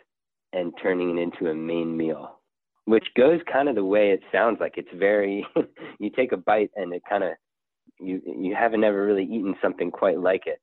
and 0.53 0.73
turning 0.83 1.17
it 1.17 1.23
into 1.23 1.51
a 1.51 1.55
main 1.55 1.97
meal, 1.97 2.41
which 2.85 3.07
goes 3.17 3.41
kind 3.51 3.69
of 3.69 3.75
the 3.75 3.85
way 3.85 4.11
it 4.11 4.21
sounds 4.31 4.59
like. 4.61 4.75
It's 4.77 4.89
very 4.95 5.47
you 5.99 6.11
take 6.11 6.33
a 6.33 6.37
bite 6.37 6.71
and 6.77 6.93
it 6.93 7.03
kind 7.09 7.25
of 7.25 7.33
you 8.01 8.21
you 8.25 8.55
haven't 8.55 8.85
ever 8.85 9.05
really 9.05 9.25
eaten 9.25 9.55
something 9.63 9.91
quite 9.91 10.19
like 10.19 10.47
it. 10.47 10.61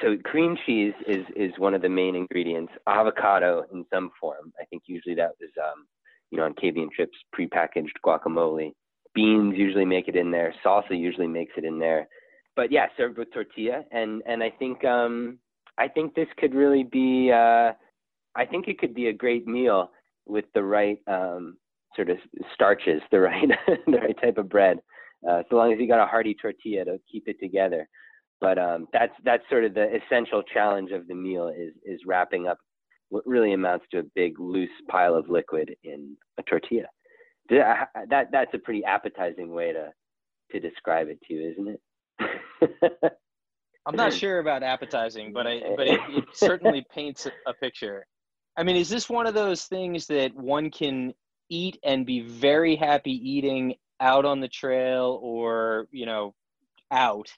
So 0.00 0.16
cream 0.24 0.56
cheese 0.66 0.94
is 1.06 1.24
is 1.34 1.52
one 1.58 1.74
of 1.74 1.82
the 1.82 1.88
main 1.88 2.14
ingredients. 2.14 2.72
Avocado 2.86 3.64
in 3.72 3.84
some 3.92 4.10
form. 4.20 4.52
I 4.60 4.64
think 4.66 4.84
usually 4.86 5.14
that 5.16 5.32
was 5.40 5.50
um, 5.62 5.86
you 6.30 6.38
know 6.38 6.44
on 6.44 6.54
KBN 6.54 6.90
trips 6.94 7.16
prepackaged 7.38 7.96
guacamole. 8.04 8.72
Beans 9.14 9.54
usually 9.56 9.84
make 9.84 10.08
it 10.08 10.16
in 10.16 10.30
there. 10.30 10.54
Salsa 10.64 10.98
usually 10.98 11.26
makes 11.26 11.52
it 11.56 11.64
in 11.64 11.78
there. 11.78 12.08
But 12.56 12.70
yeah, 12.70 12.86
served 12.96 13.18
with 13.18 13.32
tortilla 13.32 13.84
and 13.92 14.22
and 14.26 14.42
I 14.42 14.50
think 14.50 14.84
um 14.84 15.38
I 15.78 15.88
think 15.88 16.14
this 16.14 16.28
could 16.38 16.54
really 16.54 16.84
be 16.84 17.30
uh 17.32 17.72
I 18.36 18.44
think 18.46 18.68
it 18.68 18.78
could 18.78 18.94
be 18.94 19.08
a 19.08 19.12
great 19.12 19.46
meal 19.46 19.90
with 20.26 20.44
the 20.54 20.62
right 20.62 20.98
um 21.06 21.56
sort 21.94 22.10
of 22.10 22.18
starches, 22.54 23.02
the 23.10 23.20
right 23.20 23.48
the 23.86 23.98
right 23.98 24.16
type 24.20 24.38
of 24.38 24.48
bread. 24.48 24.78
Uh, 25.28 25.42
so 25.48 25.56
long 25.56 25.72
as 25.72 25.78
you 25.78 25.86
got 25.86 26.02
a 26.02 26.06
hearty 26.06 26.34
tortilla 26.40 26.84
to 26.84 26.98
keep 27.10 27.24
it 27.28 27.38
together. 27.40 27.88
But 28.40 28.58
um, 28.58 28.88
that's 28.92 29.12
that's 29.24 29.44
sort 29.48 29.64
of 29.64 29.74
the 29.74 29.88
essential 29.96 30.42
challenge 30.42 30.90
of 30.90 31.06
the 31.06 31.14
meal 31.14 31.48
is 31.48 31.74
is 31.84 32.00
wrapping 32.06 32.48
up 32.48 32.58
what 33.08 33.26
really 33.26 33.52
amounts 33.52 33.84
to 33.92 34.00
a 34.00 34.02
big 34.14 34.40
loose 34.40 34.70
pile 34.88 35.14
of 35.14 35.28
liquid 35.28 35.74
in 35.84 36.16
a 36.38 36.42
tortilla. 36.42 36.88
That 37.50 37.88
that's 38.32 38.54
a 38.54 38.58
pretty 38.58 38.84
appetizing 38.84 39.52
way 39.52 39.72
to 39.72 39.90
to 40.50 40.60
describe 40.60 41.08
it 41.08 41.20
to 41.28 41.34
you, 41.34 41.50
isn't 41.52 41.68
it? 41.68 43.12
I'm 43.86 43.96
not 43.96 44.12
sure 44.12 44.38
about 44.38 44.62
appetizing, 44.62 45.32
but 45.32 45.46
I 45.46 45.60
but 45.76 45.86
it, 45.86 46.00
it 46.08 46.24
certainly 46.32 46.84
paints 46.92 47.28
a 47.46 47.52
picture. 47.54 48.06
I 48.56 48.62
mean, 48.62 48.76
is 48.76 48.88
this 48.88 49.08
one 49.08 49.26
of 49.26 49.34
those 49.34 49.64
things 49.64 50.06
that 50.08 50.34
one 50.34 50.70
can 50.70 51.14
eat 51.48 51.78
and 51.84 52.06
be 52.06 52.20
very 52.20 52.76
happy 52.76 53.12
eating 53.12 53.74
out 54.00 54.24
on 54.24 54.40
the 54.40 54.48
trail 54.48 55.20
or 55.22 55.86
you 55.92 56.06
know 56.06 56.34
out 56.90 57.28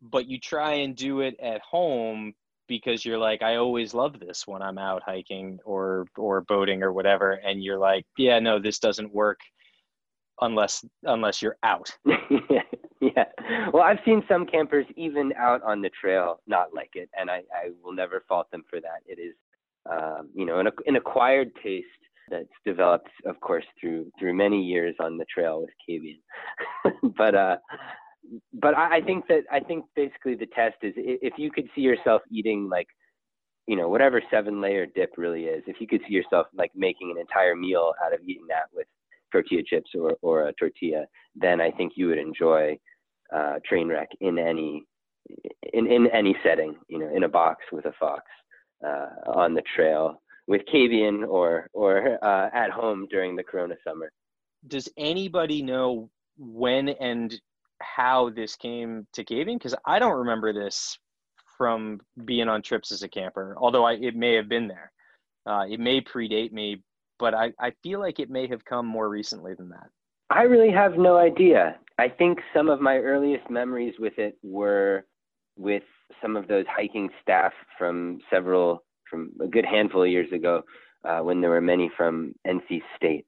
but 0.00 0.26
you 0.26 0.38
try 0.38 0.72
and 0.72 0.96
do 0.96 1.20
it 1.20 1.36
at 1.40 1.60
home 1.60 2.32
because 2.68 3.04
you're 3.04 3.18
like 3.18 3.42
i 3.42 3.56
always 3.56 3.92
love 3.92 4.18
this 4.18 4.46
when 4.46 4.62
i'm 4.62 4.78
out 4.78 5.02
hiking 5.04 5.58
or 5.64 6.06
or 6.16 6.40
boating 6.42 6.82
or 6.82 6.92
whatever 6.92 7.32
and 7.32 7.62
you're 7.62 7.78
like 7.78 8.04
yeah 8.16 8.38
no 8.38 8.58
this 8.58 8.78
doesn't 8.78 9.12
work 9.12 9.40
unless 10.40 10.84
unless 11.04 11.42
you're 11.42 11.58
out. 11.62 11.90
Yeah. 13.02 13.24
Well 13.72 13.82
i've 13.82 14.00
seen 14.04 14.22
some 14.28 14.44
campers 14.44 14.84
even 14.94 15.32
out 15.38 15.62
on 15.62 15.80
the 15.80 15.88
trail 15.88 16.42
not 16.46 16.74
like 16.74 16.90
it 16.94 17.08
and 17.18 17.30
i 17.30 17.38
i 17.54 17.70
will 17.82 17.94
never 17.94 18.22
fault 18.28 18.50
them 18.50 18.62
for 18.68 18.78
that. 18.78 19.00
It 19.06 19.18
is 19.18 19.34
um, 19.90 20.30
you 20.34 20.44
know 20.46 20.58
an, 20.58 20.68
an 20.86 20.96
acquired 20.96 21.50
taste 21.62 21.86
that's 22.30 22.48
developed, 22.64 23.10
of 23.26 23.38
course, 23.40 23.64
through 23.80 24.10
through 24.18 24.34
many 24.34 24.62
years 24.62 24.94
on 25.00 25.18
the 25.18 25.24
trail 25.32 25.60
with 25.60 25.70
KBN. 25.88 27.12
but 27.16 27.34
uh, 27.34 27.56
but 28.54 28.76
I, 28.76 28.98
I 28.98 29.00
think 29.00 29.26
that 29.28 29.42
I 29.50 29.60
think 29.60 29.84
basically 29.96 30.36
the 30.36 30.46
test 30.46 30.76
is 30.82 30.94
if 30.96 31.34
you 31.36 31.50
could 31.50 31.68
see 31.74 31.82
yourself 31.82 32.22
eating 32.30 32.68
like 32.70 32.86
you 33.66 33.76
know 33.76 33.88
whatever 33.88 34.22
seven 34.30 34.60
layer 34.60 34.86
dip 34.86 35.10
really 35.16 35.44
is, 35.44 35.62
if 35.66 35.80
you 35.80 35.86
could 35.86 36.00
see 36.06 36.14
yourself 36.14 36.46
like 36.54 36.70
making 36.74 37.10
an 37.10 37.20
entire 37.20 37.56
meal 37.56 37.92
out 38.04 38.14
of 38.14 38.20
eating 38.22 38.46
that 38.48 38.64
with 38.72 38.86
tortilla 39.32 39.62
chips 39.66 39.90
or 39.94 40.16
or 40.22 40.48
a 40.48 40.52
tortilla, 40.54 41.04
then 41.34 41.60
I 41.60 41.70
think 41.70 41.92
you 41.96 42.08
would 42.08 42.18
enjoy 42.18 42.78
uh, 43.34 43.56
train 43.68 43.88
wreck 43.88 44.08
in 44.20 44.38
any 44.38 44.84
in 45.72 45.86
in 45.86 46.06
any 46.12 46.36
setting, 46.44 46.76
you 46.88 46.98
know, 46.98 47.14
in 47.14 47.24
a 47.24 47.28
box 47.28 47.64
with 47.72 47.86
a 47.86 47.92
fox 47.98 48.22
uh, 48.86 49.08
on 49.26 49.54
the 49.54 49.62
trail 49.62 50.20
with 50.46 50.62
KBN 50.72 51.28
or 51.28 51.68
or 51.72 52.22
uh, 52.24 52.50
at 52.52 52.70
home 52.70 53.06
during 53.10 53.36
the 53.36 53.44
Corona 53.44 53.76
summer. 53.84 54.10
Does 54.66 54.88
anybody 54.96 55.62
know 55.62 56.10
when 56.38 56.88
and 56.88 57.40
how 57.80 58.30
this 58.30 58.56
came 58.56 59.06
to 59.14 59.24
KBN? 59.24 59.58
Because 59.58 59.74
I 59.86 59.98
don't 59.98 60.18
remember 60.18 60.52
this 60.52 60.98
from 61.56 62.00
being 62.24 62.48
on 62.48 62.62
trips 62.62 62.90
as 62.92 63.02
a 63.02 63.08
camper. 63.08 63.54
Although 63.58 63.84
I, 63.84 63.92
it 63.94 64.16
may 64.16 64.34
have 64.34 64.48
been 64.48 64.66
there, 64.66 64.92
uh, 65.46 65.64
it 65.68 65.80
may 65.80 66.00
predate 66.00 66.52
me, 66.52 66.82
but 67.18 67.34
I, 67.34 67.52
I 67.58 67.72
feel 67.82 68.00
like 68.00 68.18
it 68.18 68.30
may 68.30 68.46
have 68.48 68.64
come 68.64 68.86
more 68.86 69.08
recently 69.08 69.54
than 69.54 69.68
that. 69.70 69.88
I 70.30 70.42
really 70.42 70.72
have 70.72 70.96
no 70.96 71.16
idea. 71.16 71.76
I 71.98 72.08
think 72.08 72.38
some 72.54 72.68
of 72.68 72.80
my 72.80 72.96
earliest 72.96 73.50
memories 73.50 73.94
with 73.98 74.18
it 74.18 74.38
were 74.42 75.04
with 75.56 75.82
some 76.22 76.36
of 76.36 76.48
those 76.48 76.64
hiking 76.68 77.08
staff 77.22 77.52
from 77.78 78.18
several 78.30 78.82
from 79.08 79.32
a 79.42 79.46
good 79.46 79.64
handful 79.64 80.04
of 80.04 80.08
years 80.08 80.30
ago 80.32 80.62
uh, 81.04 81.18
when 81.20 81.40
there 81.40 81.50
were 81.50 81.60
many 81.60 81.90
from 81.96 82.34
NC 82.46 82.80
State 82.96 83.26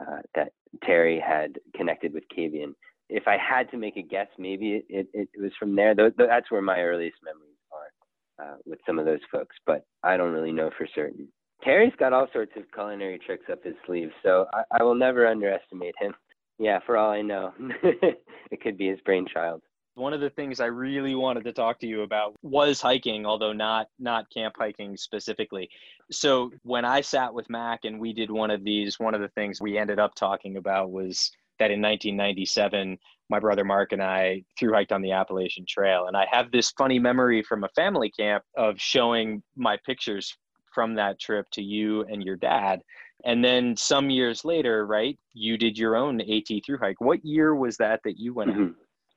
uh, 0.00 0.18
that 0.34 0.52
Terry 0.82 1.22
had 1.24 1.58
connected 1.74 2.12
with 2.12 2.24
KBN. 2.36 2.74
If 3.08 3.28
I 3.28 3.36
had 3.36 3.70
to 3.70 3.76
make 3.76 3.96
a 3.96 4.02
guess, 4.02 4.26
maybe 4.38 4.84
it, 4.88 5.06
it, 5.12 5.28
it 5.32 5.40
was 5.40 5.52
from 5.58 5.76
there. 5.76 5.94
That's 5.94 6.50
where 6.50 6.62
my 6.62 6.80
earliest 6.80 7.16
memories 7.24 7.56
are 7.72 8.44
uh, 8.44 8.56
with 8.66 8.80
some 8.86 8.98
of 8.98 9.06
those 9.06 9.20
folks, 9.30 9.56
but 9.66 9.84
I 10.02 10.16
don't 10.16 10.32
really 10.32 10.52
know 10.52 10.70
for 10.76 10.86
certain. 10.94 11.28
Terry's 11.62 11.92
got 11.98 12.12
all 12.12 12.26
sorts 12.32 12.52
of 12.56 12.64
culinary 12.74 13.18
tricks 13.24 13.46
up 13.50 13.62
his 13.64 13.74
sleeve, 13.86 14.10
so 14.22 14.46
I, 14.52 14.62
I 14.80 14.82
will 14.82 14.94
never 14.94 15.26
underestimate 15.26 15.94
him. 15.98 16.14
Yeah, 16.58 16.80
for 16.86 16.96
all 16.96 17.10
I 17.10 17.22
know, 17.22 17.52
it 17.82 18.60
could 18.62 18.76
be 18.76 18.88
his 18.88 19.00
brainchild. 19.00 19.62
One 19.96 20.12
of 20.12 20.20
the 20.20 20.30
things 20.30 20.58
I 20.60 20.66
really 20.66 21.14
wanted 21.14 21.44
to 21.44 21.52
talk 21.52 21.78
to 21.80 21.86
you 21.86 22.02
about 22.02 22.34
was 22.42 22.80
hiking, 22.80 23.26
although 23.26 23.52
not 23.52 23.86
not 23.98 24.28
camp 24.30 24.54
hiking 24.58 24.96
specifically. 24.96 25.68
So 26.10 26.50
when 26.62 26.84
I 26.84 27.00
sat 27.00 27.32
with 27.32 27.48
Mac 27.48 27.80
and 27.84 28.00
we 28.00 28.12
did 28.12 28.30
one 28.30 28.50
of 28.50 28.64
these, 28.64 28.98
one 28.98 29.14
of 29.14 29.20
the 29.20 29.28
things 29.28 29.60
we 29.60 29.78
ended 29.78 29.98
up 29.98 30.14
talking 30.14 30.56
about 30.56 30.90
was 30.90 31.30
that 31.60 31.70
in 31.70 31.80
1997 31.80 32.98
my 33.30 33.38
brother 33.38 33.64
Mark 33.64 33.92
and 33.92 34.02
I 34.02 34.42
through 34.58 34.74
hiked 34.74 34.92
on 34.92 35.02
the 35.02 35.12
Appalachian 35.12 35.64
Trail. 35.66 36.06
And 36.06 36.16
I 36.16 36.26
have 36.30 36.50
this 36.50 36.70
funny 36.72 36.98
memory 36.98 37.42
from 37.42 37.64
a 37.64 37.68
family 37.70 38.10
camp 38.10 38.44
of 38.56 38.78
showing 38.78 39.42
my 39.56 39.78
pictures 39.86 40.36
from 40.74 40.94
that 40.96 41.20
trip 41.20 41.46
to 41.52 41.62
you 41.62 42.02
and 42.02 42.22
your 42.22 42.36
dad. 42.36 42.82
And 43.24 43.42
then 43.42 43.76
some 43.76 44.10
years 44.10 44.44
later, 44.44 44.86
right, 44.86 45.18
you 45.32 45.56
did 45.56 45.78
your 45.78 45.96
own 45.96 46.20
AT 46.20 46.48
through 46.66 46.78
hike. 46.78 47.00
What 47.00 47.24
year 47.24 47.54
was 47.54 47.76
that 47.78 48.00
that 48.04 48.18
you 48.18 48.34
went 48.34 48.50
mm-hmm. 48.50 48.72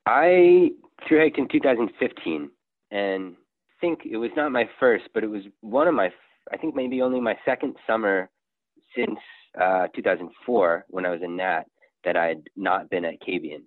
I 0.08 0.70
through 1.06 1.20
hiked 1.20 1.38
in 1.38 1.50
2015, 1.50 2.50
and 2.92 3.36
think 3.82 4.00
it 4.10 4.16
was 4.16 4.32
not 4.38 4.54
my 4.54 4.70
first, 4.80 5.04
but 5.14 5.24
it 5.24 5.28
was 5.28 5.44
one 5.60 5.88
of 5.88 5.94
my, 5.94 6.10
I 6.52 6.58
think 6.58 6.76
maybe 6.76 7.02
only 7.02 7.20
my 7.20 7.36
second 7.44 7.76
summer 7.86 8.30
since 8.96 9.20
uh, 9.62 9.88
2004 9.94 10.86
when 10.88 11.06
I 11.06 11.10
was 11.10 11.20
in 11.22 11.36
Nat 11.36 11.64
that 12.06 12.16
I 12.16 12.28
had 12.28 12.44
not 12.56 12.90
been 12.90 13.04
at 13.04 13.22
KBN. 13.22 13.64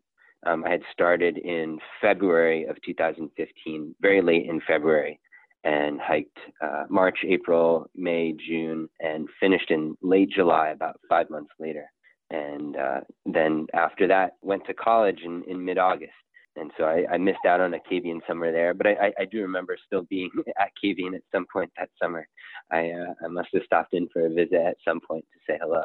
Um, 0.47 0.65
I 0.65 0.71
had 0.71 0.81
started 0.91 1.37
in 1.37 1.79
February 2.01 2.65
of 2.65 2.77
2015, 2.87 3.95
very 4.01 4.23
late 4.23 4.49
in 4.49 4.63
February, 4.67 5.21
and 5.65 6.01
hiked 6.01 6.39
uh, 6.63 6.85
March, 6.89 7.19
April, 7.29 7.91
May, 7.95 8.33
June, 8.33 8.89
and 9.01 9.29
finished 9.39 9.71
in 9.71 9.95
late 10.01 10.31
July, 10.31 10.71
about 10.71 10.99
five 11.07 11.29
months 11.29 11.53
later. 11.59 11.85
and 12.31 12.77
uh, 12.77 13.01
then 13.27 13.67
after 13.75 14.07
that 14.07 14.37
went 14.41 14.65
to 14.67 14.73
college 14.75 15.21
in, 15.25 15.43
in 15.47 15.63
mid-August. 15.63 16.13
And 16.57 16.71
so 16.77 16.85
I, 16.85 17.05
I 17.13 17.17
missed 17.17 17.45
out 17.47 17.61
on 17.61 17.75
a 17.75 17.79
Kabeyun 17.79 18.21
summer 18.27 18.51
there, 18.51 18.75
but 18.75 18.87
I, 18.87 19.13
I, 19.19 19.25
do 19.25 19.41
remember 19.41 19.77
still 19.87 20.03
being 20.03 20.31
at 20.61 20.71
Kabeyun 20.83 21.15
at 21.15 21.23
some 21.33 21.47
point 21.53 21.71
that 21.79 21.91
summer. 22.03 22.27
I 22.73 22.91
uh, 22.91 23.15
I 23.25 23.29
must 23.29 23.49
have 23.55 23.63
stopped 23.65 23.95
in 23.95 24.09
for 24.13 24.27
a 24.27 24.31
visit 24.31 24.55
at 24.55 24.77
some 24.85 25.01
point 25.01 25.25
to 25.33 25.53
say 25.53 25.59
hello. 25.61 25.85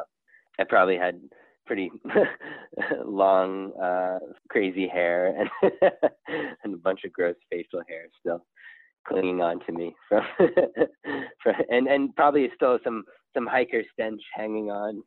I 0.60 0.64
probably 0.64 0.98
had 0.98 1.20
pretty 1.66 1.92
long, 3.06 3.74
uh, 3.82 4.20
crazy 4.50 4.88
hair 4.88 5.36
and 5.40 5.72
and 6.64 6.74
a 6.74 6.78
bunch 6.78 7.02
of 7.06 7.14
gross 7.14 7.36
facial 7.52 7.82
hair 7.88 8.06
still 8.20 8.44
clinging 9.08 9.42
on 9.42 9.60
to 9.66 9.72
me 9.72 9.96
from, 10.10 10.24
from 11.44 11.56
and 11.70 11.88
and 11.88 12.16
probably 12.16 12.50
still 12.56 12.80
some 12.84 13.04
some 13.36 13.46
hiker 13.46 13.84
stench 13.94 14.22
hanging 14.34 14.72
on. 14.72 15.04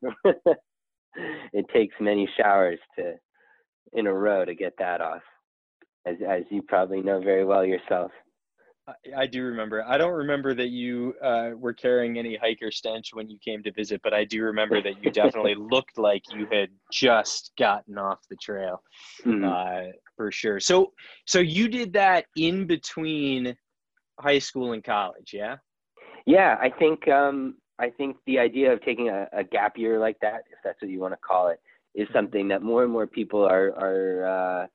it 1.53 1.65
takes 1.73 1.95
many 2.01 2.29
showers 2.37 2.79
to 2.97 3.15
in 3.95 4.07
a 4.07 4.13
row 4.13 4.45
to 4.45 4.55
get 4.55 4.75
that 4.79 5.01
off, 5.01 5.23
as 6.09 6.17
as 6.29 6.43
you 6.51 6.63
probably 6.63 7.01
know 7.01 7.21
very 7.21 7.45
well 7.45 7.65
yourself. 7.65 8.11
I, 9.17 9.27
do 9.27 9.45
remember. 9.45 9.85
I 9.87 9.99
don't 9.99 10.15
remember 10.15 10.55
that 10.55 10.69
you 10.69 11.15
uh, 11.23 11.51
were 11.57 11.75
carrying 11.75 12.19
any 12.19 12.37
hiker 12.37 12.71
stench 12.71 13.11
when 13.13 13.29
you 13.29 13.39
came 13.45 13.63
to 13.65 13.73
visit, 13.73 14.01
but 14.03 14.15
I 14.15 14.25
do 14.25 14.43
remember 14.43 14.81
that 14.83 15.03
you 15.03 15.11
definitely 15.11 15.55
looked 15.59 15.99
like 15.99 16.23
you 16.35 16.47
had 16.51 16.71
just 16.93 17.53
gotten 17.59 17.99
off 17.99 18.21
the 18.31 18.37
trail, 18.37 18.83
mm-hmm. 19.27 19.45
uh, 19.45 19.93
for 20.17 20.33
sure. 20.33 20.61
So, 20.61 20.93
so 21.27 21.41
you 21.41 21.69
did 21.69 21.93
that 21.95 22.27
in 22.37 22.67
between 22.67 23.55
high 24.21 24.39
school 24.39 24.73
and 24.73 24.83
college, 24.83 25.33
yeah? 25.33 25.57
Yeah, 26.27 26.57
I 26.61 26.71
think 26.71 27.09
um, 27.09 27.57
I 27.79 27.91
think 27.91 28.17
the 28.27 28.39
idea 28.39 28.73
of 28.73 28.83
taking 28.83 29.09
a, 29.09 29.29
a, 29.33 29.45
gap 29.45 29.79
year 29.79 29.99
like 29.99 30.19
that, 30.21 30.45
if 30.51 30.59
that's 30.65 30.81
what 30.83 30.91
you 30.91 31.01
want 31.01 31.15
to 31.15 31.19
call 31.19 31.49
it, 31.49 31.61
is 31.95 32.05
mm-hmm. 32.05 32.19
something 32.19 32.49
that 32.49 32.63
more 32.63 32.83
and 32.83 32.93
more 32.93 33.07
people 33.07 33.45
are 33.45 33.69
are 33.77 34.63
uh, 34.63 34.67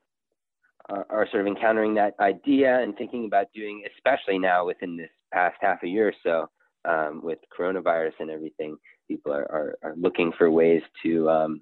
are, 0.88 1.06
are 1.10 1.28
sort 1.30 1.40
of 1.40 1.46
encountering 1.46 1.94
that 1.94 2.14
idea 2.20 2.80
and 2.80 2.96
thinking 2.96 3.26
about 3.26 3.46
doing, 3.54 3.84
especially 3.96 4.38
now 4.38 4.66
within 4.66 4.96
this 4.96 5.10
past 5.32 5.56
half 5.60 5.82
a 5.82 5.88
year 5.88 6.08
or 6.08 6.14
so 6.22 6.90
um, 6.90 7.20
with 7.22 7.38
coronavirus 7.56 8.12
and 8.20 8.30
everything. 8.30 8.76
People 9.08 9.32
are, 9.32 9.50
are, 9.50 9.74
are 9.82 9.94
looking 9.96 10.32
for 10.36 10.50
ways 10.50 10.82
to 11.02 11.28
um, 11.30 11.60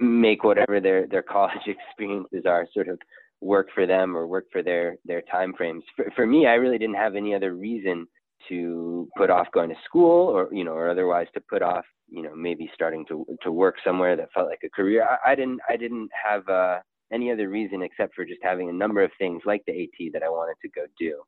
make 0.00 0.44
whatever 0.44 0.80
their, 0.80 1.06
their 1.06 1.22
college 1.30 1.66
experiences 1.66 2.44
are 2.46 2.66
sort 2.74 2.88
of 2.88 2.98
work 3.40 3.68
for 3.74 3.86
them 3.86 4.16
or 4.16 4.26
work 4.26 4.46
for 4.50 4.62
their, 4.62 4.96
their 5.04 5.22
time 5.22 5.54
frames. 5.56 5.84
For, 5.96 6.10
for 6.16 6.26
me, 6.26 6.46
I 6.46 6.54
really 6.54 6.78
didn't 6.78 6.96
have 6.96 7.14
any 7.14 7.34
other 7.34 7.54
reason 7.54 8.06
to 8.48 9.08
put 9.16 9.30
off 9.30 9.46
going 9.52 9.70
to 9.70 9.76
school 9.84 10.28
or, 10.28 10.48
you 10.52 10.64
know, 10.64 10.72
or 10.72 10.88
otherwise 10.88 11.26
to 11.34 11.40
put 11.48 11.62
off, 11.62 11.84
you 12.08 12.22
know, 12.22 12.34
maybe 12.34 12.70
starting 12.74 13.04
to, 13.06 13.26
to 13.42 13.52
work 13.52 13.76
somewhere 13.84 14.16
that 14.16 14.32
felt 14.32 14.48
like 14.48 14.60
a 14.64 14.70
career. 14.70 15.06
I, 15.06 15.32
I 15.32 15.34
didn't, 15.34 15.60
I 15.68 15.76
didn't 15.76 16.10
have, 16.24 16.48
uh, 16.48 16.78
any 17.12 17.30
other 17.30 17.48
reason 17.48 17.82
except 17.82 18.14
for 18.14 18.24
just 18.24 18.40
having 18.42 18.68
a 18.68 18.72
number 18.72 19.02
of 19.02 19.10
things 19.18 19.42
like 19.46 19.62
the 19.66 19.82
AT 19.82 20.12
that 20.12 20.22
I 20.22 20.28
wanted 20.28 20.56
to 20.62 20.68
go 20.68 20.82
do. 20.98 21.20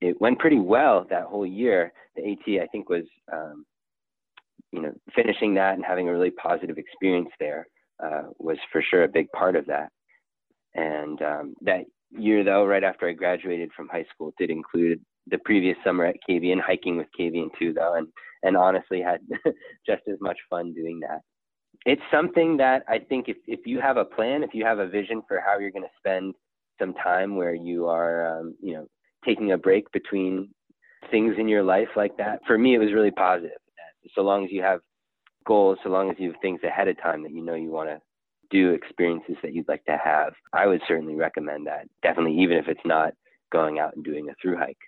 It 0.00 0.20
went 0.20 0.38
pretty 0.38 0.58
well 0.58 1.06
that 1.10 1.24
whole 1.24 1.46
year. 1.46 1.92
The 2.16 2.32
AT, 2.32 2.62
I 2.62 2.66
think, 2.72 2.88
was, 2.88 3.04
um, 3.32 3.64
you 4.72 4.82
know, 4.82 4.92
finishing 5.14 5.54
that 5.54 5.74
and 5.74 5.84
having 5.84 6.08
a 6.08 6.12
really 6.12 6.32
positive 6.32 6.76
experience 6.76 7.30
there 7.38 7.66
uh, 8.02 8.22
was 8.38 8.58
for 8.72 8.82
sure 8.82 9.04
a 9.04 9.08
big 9.08 9.30
part 9.32 9.54
of 9.54 9.66
that. 9.66 9.90
And 10.74 11.20
um, 11.22 11.54
that 11.62 11.84
year, 12.10 12.42
though, 12.42 12.64
right 12.64 12.82
after 12.82 13.08
I 13.08 13.12
graduated 13.12 13.70
from 13.76 13.88
high 13.88 14.06
school, 14.12 14.32
did 14.38 14.50
include 14.50 15.00
the 15.28 15.38
previous 15.44 15.76
summer 15.84 16.04
at 16.04 16.16
Kabeyun 16.28 16.60
hiking 16.60 16.96
with 16.96 17.06
Kabeyun 17.18 17.50
too, 17.58 17.72
though, 17.72 17.94
and 17.94 18.08
and 18.42 18.56
honestly 18.56 19.00
had 19.00 19.20
just 19.86 20.02
as 20.10 20.16
much 20.20 20.38
fun 20.50 20.72
doing 20.72 20.98
that 21.00 21.20
it's 21.84 22.02
something 22.12 22.56
that 22.58 22.84
I 22.88 22.98
think 22.98 23.28
if, 23.28 23.36
if 23.46 23.60
you 23.66 23.80
have 23.80 23.96
a 23.96 24.04
plan, 24.04 24.42
if 24.42 24.50
you 24.54 24.64
have 24.64 24.78
a 24.78 24.88
vision 24.88 25.22
for 25.26 25.40
how 25.44 25.58
you're 25.58 25.70
going 25.70 25.84
to 25.84 25.98
spend 25.98 26.34
some 26.78 26.94
time 26.94 27.36
where 27.36 27.54
you 27.54 27.86
are, 27.88 28.38
um, 28.38 28.54
you 28.60 28.74
know, 28.74 28.86
taking 29.24 29.52
a 29.52 29.58
break 29.58 29.90
between 29.92 30.48
things 31.10 31.34
in 31.38 31.48
your 31.48 31.62
life 31.62 31.88
like 31.96 32.16
that, 32.18 32.40
for 32.46 32.56
me, 32.56 32.74
it 32.74 32.78
was 32.78 32.92
really 32.92 33.10
positive. 33.10 33.58
So 34.14 34.22
long 34.22 34.44
as 34.44 34.50
you 34.52 34.62
have 34.62 34.80
goals, 35.46 35.78
so 35.82 35.90
long 35.90 36.10
as 36.10 36.16
you 36.18 36.32
have 36.32 36.40
things 36.40 36.60
ahead 36.64 36.88
of 36.88 37.00
time 37.00 37.22
that 37.22 37.32
you 37.32 37.44
know 37.44 37.54
you 37.54 37.70
want 37.70 37.88
to 37.88 38.00
do, 38.50 38.70
experiences 38.70 39.36
that 39.42 39.54
you'd 39.54 39.68
like 39.68 39.84
to 39.86 39.98
have, 40.02 40.34
I 40.52 40.66
would 40.66 40.82
certainly 40.86 41.14
recommend 41.14 41.66
that. 41.66 41.88
Definitely, 42.02 42.38
even 42.40 42.58
if 42.58 42.68
it's 42.68 42.80
not 42.84 43.12
going 43.50 43.78
out 43.78 43.94
and 43.96 44.04
doing 44.04 44.28
a 44.28 44.34
through 44.40 44.56
hike. 44.56 44.78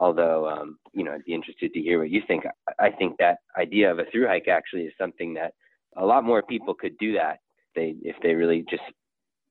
Although, 0.00 0.48
um, 0.48 0.78
you 0.92 1.04
know, 1.04 1.12
I'd 1.12 1.24
be 1.24 1.34
interested 1.34 1.72
to 1.72 1.80
hear 1.80 2.00
what 2.00 2.10
you 2.10 2.20
think. 2.26 2.44
I 2.78 2.90
think 2.90 3.16
that 3.18 3.38
idea 3.56 3.90
of 3.90 3.98
a 3.98 4.04
through 4.10 4.26
hike 4.26 4.48
actually 4.48 4.82
is 4.82 4.92
something 4.98 5.34
that 5.34 5.54
a 5.96 6.04
lot 6.04 6.24
more 6.24 6.42
people 6.42 6.74
could 6.74 6.96
do 6.98 7.14
that. 7.14 7.38
They 7.74 7.94
if 8.02 8.16
they 8.22 8.34
really 8.34 8.64
just 8.70 8.82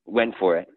went 0.06 0.36
for 0.40 0.58
it, 0.58 0.68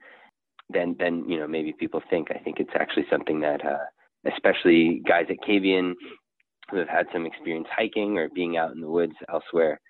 then 0.70 0.96
then 0.98 1.24
you 1.28 1.38
know 1.38 1.46
maybe 1.46 1.72
people 1.78 2.02
think. 2.10 2.28
I 2.30 2.38
think 2.38 2.58
it's 2.58 2.70
actually 2.74 3.06
something 3.10 3.40
that 3.40 3.64
uh, 3.64 3.84
especially 4.32 5.02
guys 5.06 5.26
at 5.30 5.48
Kabeyun 5.48 5.94
who 6.70 6.78
have 6.78 6.88
had 6.88 7.06
some 7.12 7.26
experience 7.26 7.68
hiking 7.74 8.18
or 8.18 8.28
being 8.34 8.56
out 8.56 8.72
in 8.72 8.80
the 8.80 8.90
woods 8.90 9.14
elsewhere. 9.28 9.80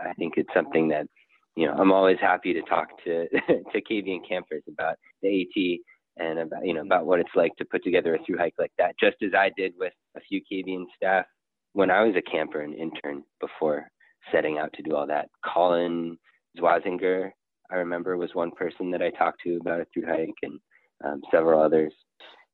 I 0.00 0.12
think 0.14 0.34
it's 0.36 0.52
something 0.54 0.88
that 0.88 1.06
you 1.54 1.66
know 1.66 1.74
I'm 1.74 1.92
always 1.92 2.18
happy 2.20 2.52
to 2.54 2.62
talk 2.62 2.88
to 3.04 3.28
to 3.72 3.82
Kabeyun 3.82 4.28
campers 4.28 4.62
about 4.68 4.96
the 5.22 5.42
AT 5.42 5.78
and 6.24 6.38
about 6.40 6.66
you 6.66 6.74
know 6.74 6.82
about 6.82 7.06
what 7.06 7.20
it's 7.20 7.36
like 7.36 7.54
to 7.56 7.64
put 7.64 7.84
together 7.84 8.14
a 8.14 8.18
through 8.24 8.38
hike 8.38 8.54
like 8.58 8.72
that, 8.78 8.94
just 8.98 9.16
as 9.22 9.32
I 9.34 9.50
did 9.56 9.74
with 9.78 9.92
a 10.16 10.20
few 10.20 10.40
Kabeyun 10.50 10.84
staff 10.96 11.26
when 11.72 11.90
I 11.90 12.02
was 12.02 12.14
a 12.16 12.30
camper 12.30 12.62
and 12.62 12.74
intern 12.74 13.22
before 13.38 13.86
setting 14.32 14.58
out 14.58 14.72
to 14.74 14.82
do 14.82 14.94
all 14.94 15.06
that. 15.06 15.28
Colin 15.44 16.18
Zwazinger, 16.58 17.30
I 17.70 17.76
remember, 17.76 18.16
was 18.16 18.34
one 18.34 18.50
person 18.50 18.90
that 18.90 19.02
I 19.02 19.10
talked 19.10 19.42
to 19.42 19.56
about 19.56 19.80
a 19.80 19.86
through 19.92 20.06
hike 20.06 20.34
and 20.42 20.58
um, 21.04 21.20
several 21.30 21.60
others. 21.60 21.92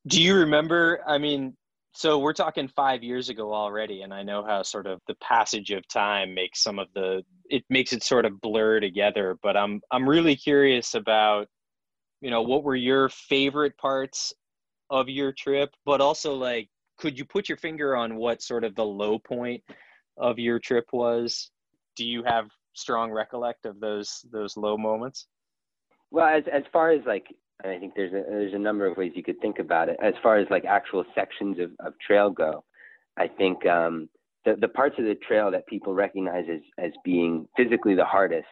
Do 0.07 0.21
you 0.21 0.35
remember? 0.35 0.99
I 1.07 1.17
mean, 1.17 1.55
so 1.93 2.17
we're 2.19 2.33
talking 2.33 2.67
five 2.67 3.03
years 3.03 3.29
ago 3.29 3.53
already, 3.53 4.01
and 4.01 4.13
I 4.13 4.23
know 4.23 4.43
how 4.43 4.63
sort 4.63 4.87
of 4.87 4.99
the 5.07 5.15
passage 5.15 5.69
of 5.69 5.87
time 5.87 6.33
makes 6.33 6.63
some 6.63 6.79
of 6.79 6.87
the 6.95 7.23
it 7.49 7.63
makes 7.69 7.93
it 7.93 8.03
sort 8.03 8.25
of 8.25 8.41
blur 8.41 8.79
together. 8.79 9.37
But 9.41 9.55
I'm 9.55 9.79
I'm 9.91 10.09
really 10.09 10.35
curious 10.35 10.95
about, 10.95 11.47
you 12.19 12.31
know, 12.31 12.41
what 12.41 12.63
were 12.63 12.75
your 12.75 13.09
favorite 13.09 13.77
parts 13.77 14.33
of 14.89 15.07
your 15.07 15.31
trip, 15.31 15.69
but 15.85 16.01
also 16.01 16.33
like, 16.35 16.69
could 16.97 17.17
you 17.17 17.25
put 17.25 17.47
your 17.47 17.57
finger 17.57 17.95
on 17.95 18.15
what 18.15 18.41
sort 18.41 18.63
of 18.63 18.75
the 18.75 18.85
low 18.85 19.19
point 19.19 19.63
of 20.17 20.39
your 20.39 20.59
trip 20.59 20.85
was? 20.91 21.51
Do 21.95 22.05
you 22.05 22.23
have 22.23 22.49
strong 22.73 23.11
recollect 23.11 23.65
of 23.65 23.79
those 23.79 24.25
those 24.31 24.57
low 24.57 24.77
moments? 24.77 25.27
Well, 26.11 26.27
as 26.27 26.43
as 26.51 26.63
far 26.71 26.91
as 26.91 27.01
like 27.05 27.25
I 27.63 27.77
think 27.79 27.93
there's 27.95 28.13
a 28.13 28.23
there's 28.29 28.53
a 28.53 28.59
number 28.59 28.85
of 28.85 28.97
ways 28.97 29.13
you 29.15 29.23
could 29.23 29.39
think 29.41 29.59
about 29.59 29.89
it. 29.89 29.97
As 30.01 30.13
far 30.21 30.37
as 30.37 30.47
like 30.49 30.65
actual 30.65 31.05
sections 31.15 31.57
of, 31.59 31.71
of 31.85 31.93
trail 31.99 32.29
go, 32.29 32.63
I 33.17 33.27
think 33.27 33.65
um, 33.65 34.09
the 34.45 34.55
the 34.59 34.67
parts 34.67 34.95
of 34.99 35.05
the 35.05 35.15
trail 35.15 35.51
that 35.51 35.67
people 35.67 35.93
recognize 35.93 36.45
as 36.51 36.61
as 36.77 36.91
being 37.03 37.47
physically 37.55 37.95
the 37.95 38.05
hardest, 38.05 38.47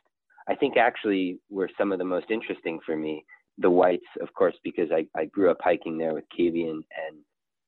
I 0.47 0.55
think 0.55 0.77
actually 0.77 1.39
were 1.49 1.69
some 1.77 1.91
of 1.91 1.99
the 1.99 2.05
most 2.05 2.29
interesting 2.29 2.79
for 2.85 2.95
me. 2.95 3.25
The 3.57 3.69
whites, 3.69 4.07
of 4.21 4.33
course, 4.33 4.55
because 4.63 4.89
I, 4.91 5.05
I 5.15 5.25
grew 5.25 5.51
up 5.51 5.57
hiking 5.61 5.97
there 5.97 6.13
with 6.13 6.23
Kabeyun 6.37 6.69
and 6.69 7.17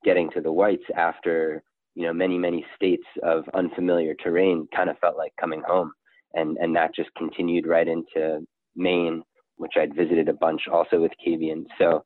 getting 0.03 0.29
to 0.31 0.41
the 0.41 0.51
whites 0.51 0.83
after 0.95 1.61
you 1.95 2.05
know 2.05 2.13
many 2.13 2.37
many 2.37 2.65
states 2.75 3.05
of 3.23 3.43
unfamiliar 3.53 4.13
terrain 4.15 4.67
kind 4.75 4.89
of 4.89 4.97
felt 4.99 5.17
like 5.17 5.33
coming 5.39 5.61
home. 5.65 5.91
And 6.33 6.57
and 6.57 6.75
that 6.75 6.95
just 6.95 7.09
continued 7.15 7.67
right 7.67 7.87
into 7.87 8.45
Maine 8.75 9.23
which 9.57 9.73
I'd 9.79 9.95
visited 9.95 10.29
a 10.29 10.33
bunch 10.33 10.61
also 10.71 10.99
with 10.99 11.11
Kabeyun 11.25 11.65
so 11.77 12.03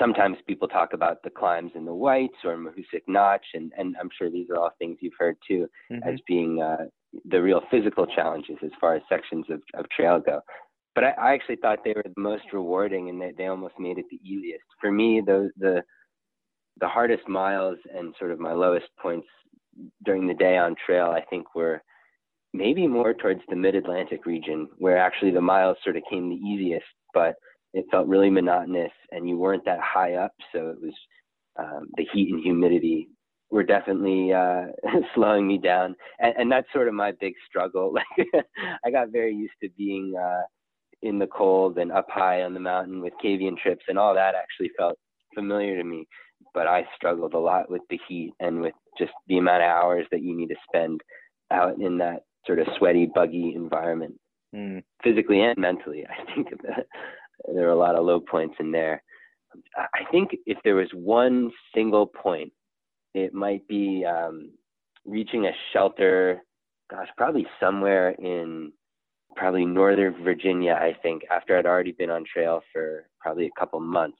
sometimes 0.00 0.38
people 0.46 0.66
talk 0.66 0.92
about 0.92 1.22
the 1.22 1.30
climbs 1.30 1.72
in 1.74 1.84
the 1.84 1.94
Whites 1.94 2.38
or 2.44 2.56
Mahoosuc 2.56 3.02
Notch 3.06 3.44
and 3.54 3.72
and 3.76 3.94
I'm 4.00 4.08
sure 4.16 4.30
these 4.30 4.48
are 4.50 4.56
all 4.56 4.70
things 4.78 4.98
you've 5.00 5.12
heard 5.18 5.36
too 5.46 5.66
mm-hmm. 5.92 6.08
as 6.08 6.18
being 6.26 6.62
uh, 6.62 6.86
the 7.26 7.40
real 7.42 7.62
physical 7.70 8.06
challenges 8.06 8.56
as 8.64 8.70
far 8.80 8.96
as 8.96 9.02
sections 9.08 9.46
of, 9.50 9.60
of 9.74 9.88
trail 9.90 10.20
go. 10.24 10.40
But 10.94 11.04
I, 11.04 11.10
I 11.10 11.32
actually 11.34 11.56
thought 11.56 11.80
they 11.84 11.92
were 11.94 12.04
the 12.04 12.20
most 12.20 12.44
rewarding 12.52 13.08
and 13.08 13.20
they, 13.20 13.32
they 13.36 13.46
almost 13.46 13.74
made 13.78 13.98
it 13.98 14.06
the 14.10 14.20
easiest. 14.24 14.64
For 14.80 14.90
me 14.90 15.20
those 15.24 15.50
the 15.58 15.82
the 16.80 16.88
hardest 16.88 17.28
miles 17.28 17.78
and 17.96 18.14
sort 18.18 18.30
of 18.30 18.40
my 18.40 18.52
lowest 18.52 18.86
points 19.00 19.28
during 20.04 20.26
the 20.26 20.34
day 20.34 20.56
on 20.56 20.74
trail, 20.84 21.06
I 21.06 21.22
think 21.30 21.54
were 21.54 21.82
maybe 22.52 22.86
more 22.86 23.14
towards 23.14 23.40
the 23.48 23.56
mid 23.56 23.74
Atlantic 23.74 24.26
region, 24.26 24.68
where 24.78 24.98
actually 24.98 25.32
the 25.32 25.40
miles 25.40 25.76
sort 25.82 25.96
of 25.96 26.02
came 26.10 26.28
the 26.28 26.36
easiest, 26.36 26.86
but 27.12 27.34
it 27.72 27.84
felt 27.90 28.06
really 28.06 28.30
monotonous 28.30 28.92
and 29.10 29.28
you 29.28 29.36
weren't 29.36 29.64
that 29.64 29.80
high 29.80 30.14
up. 30.14 30.32
So 30.52 30.68
it 30.68 30.80
was 30.80 30.94
um, 31.58 31.88
the 31.96 32.06
heat 32.12 32.32
and 32.32 32.42
humidity 32.42 33.08
were 33.50 33.64
definitely 33.64 34.32
uh, 34.32 34.66
slowing 35.14 35.46
me 35.46 35.58
down. 35.58 35.94
And, 36.20 36.34
and, 36.38 36.52
that's 36.52 36.66
sort 36.72 36.88
of 36.88 36.94
my 36.94 37.12
big 37.20 37.34
struggle. 37.46 37.94
Like 38.16 38.44
I 38.84 38.90
got 38.90 39.10
very 39.10 39.34
used 39.34 39.54
to 39.62 39.68
being 39.76 40.14
uh, 40.20 40.42
in 41.02 41.18
the 41.18 41.26
cold 41.26 41.78
and 41.78 41.92
up 41.92 42.06
high 42.08 42.42
on 42.42 42.54
the 42.54 42.60
mountain 42.60 43.00
with 43.00 43.12
Kabeyun 43.22 43.58
trips 43.58 43.84
and 43.88 43.98
all 43.98 44.14
that 44.14 44.34
actually 44.34 44.70
felt 44.76 44.98
familiar 45.34 45.76
to 45.76 45.84
me 45.84 46.06
but 46.52 46.66
I 46.66 46.86
struggled 46.96 47.34
a 47.34 47.38
lot 47.38 47.70
with 47.70 47.82
the 47.90 47.98
heat 48.08 48.32
and 48.40 48.60
with 48.60 48.74
just 48.98 49.12
the 49.28 49.38
amount 49.38 49.62
of 49.62 49.68
hours 49.68 50.06
that 50.10 50.22
you 50.22 50.36
need 50.36 50.48
to 50.48 50.56
spend 50.68 51.00
out 51.50 51.78
in 51.80 51.98
that 51.98 52.22
sort 52.46 52.58
of 52.58 52.68
sweaty, 52.78 53.10
buggy 53.12 53.54
environment. 53.54 54.14
mm. 54.54 54.82
physically 55.02 55.40
and 55.40 55.58
mentally. 55.58 56.06
I 56.06 56.34
think 56.34 56.48
there 57.54 57.66
are 57.66 57.72
a 57.72 57.76
lot 57.76 57.96
of 57.96 58.04
low 58.04 58.20
points 58.20 58.56
in 58.60 58.70
there. 58.70 59.02
I 59.76 60.04
think 60.10 60.30
if 60.46 60.58
there 60.64 60.74
was 60.74 60.88
one 60.92 61.50
single 61.74 62.06
point, 62.06 62.52
it 63.14 63.32
might 63.32 63.66
be 63.68 64.04
um, 64.04 64.50
reaching 65.04 65.46
a 65.46 65.52
shelter. 65.72 66.42
Gosh, 66.90 67.08
probably 67.16 67.46
somewhere 67.60 68.10
in 68.10 68.72
probably 69.36 69.64
Northern 69.64 70.22
Virginia. 70.22 70.72
I 70.72 70.96
think 71.02 71.22
after 71.30 71.56
I'd 71.56 71.66
already 71.66 71.92
been 71.92 72.10
on 72.10 72.24
trail 72.30 72.62
for 72.72 73.06
probably 73.20 73.46
a 73.46 73.60
couple 73.60 73.80
months. 73.80 74.18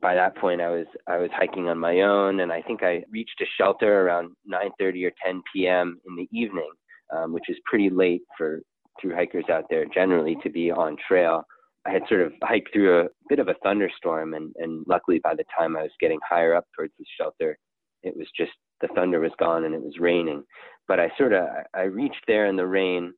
By 0.00 0.14
that 0.14 0.36
point, 0.36 0.60
I 0.60 0.68
was 0.70 0.86
I 1.06 1.16
was 1.18 1.30
hiking 1.32 1.68
on 1.68 1.78
my 1.78 2.00
own, 2.00 2.40
and 2.40 2.52
I 2.52 2.62
think 2.62 2.82
I 2.82 3.04
reached 3.10 3.40
a 3.40 3.46
shelter 3.58 4.02
around 4.02 4.32
9:30 4.50 5.06
or 5.06 5.12
10 5.24 5.42
p.m. 5.52 6.00
in 6.06 6.16
the 6.16 6.28
evening, 6.32 6.70
um, 7.14 7.32
which 7.32 7.48
is 7.48 7.56
pretty 7.64 7.90
late 7.90 8.22
for 8.36 8.60
through 9.00 9.14
hikers 9.14 9.44
out 9.50 9.64
there 9.70 9.84
generally 9.94 10.36
to 10.42 10.50
be 10.50 10.70
on 10.70 10.96
trail. 11.06 11.44
I 11.86 11.90
had 11.90 12.02
sort 12.08 12.22
of 12.22 12.32
hiked 12.42 12.72
through 12.72 13.00
a 13.00 13.08
bit 13.28 13.38
of 13.38 13.48
a 13.48 13.54
thunderstorm, 13.62 14.34
and, 14.34 14.52
and 14.56 14.84
luckily 14.88 15.20
by 15.22 15.34
the 15.34 15.44
time 15.56 15.76
I 15.76 15.82
was 15.82 15.92
getting 16.00 16.18
higher 16.28 16.54
up 16.54 16.64
towards 16.74 16.92
the 16.98 17.04
shelter, 17.18 17.56
it 18.02 18.16
was 18.16 18.26
just 18.36 18.52
the 18.80 18.88
thunder 18.88 19.20
was 19.20 19.32
gone 19.38 19.64
and 19.64 19.74
it 19.74 19.82
was 19.82 19.98
raining. 20.00 20.42
But 20.88 21.00
I 21.00 21.10
sort 21.16 21.32
of 21.32 21.46
I 21.74 21.82
reached 21.82 22.24
there 22.26 22.46
in 22.46 22.56
the 22.56 22.66
rain, 22.66 23.12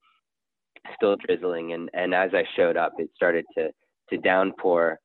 still 0.94 1.16
drizzling, 1.16 1.72
and 1.72 1.90
and 1.94 2.14
as 2.14 2.30
I 2.34 2.44
showed 2.56 2.76
up, 2.76 2.92
it 2.98 3.10
started 3.14 3.44
to 3.56 3.70
to 4.10 4.18
downpour 4.18 4.98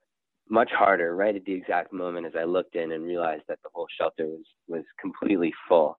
much 0.54 0.70
harder 0.72 1.16
right 1.16 1.36
at 1.36 1.44
the 1.46 1.54
exact 1.54 1.92
moment 1.92 2.28
as 2.28 2.34
I 2.40 2.44
looked 2.44 2.76
in 2.76 2.92
and 2.92 3.04
realized 3.04 3.42
that 3.48 3.58
the 3.64 3.70
whole 3.74 3.88
shelter 4.00 4.28
was 4.28 4.46
was 4.68 4.84
completely 5.02 5.52
full. 5.68 5.98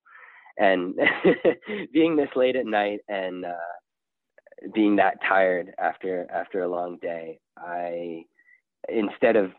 And 0.56 0.94
being 1.92 2.14
this 2.14 2.28
late 2.36 2.54
at 2.54 2.64
night 2.64 3.00
and 3.08 3.44
uh, 3.44 4.70
being 4.72 4.94
that 4.96 5.18
tired 5.28 5.72
after 5.80 6.30
after 6.32 6.62
a 6.62 6.68
long 6.68 6.98
day, 7.02 7.40
I 7.58 8.22
instead 8.88 9.34
of 9.34 9.50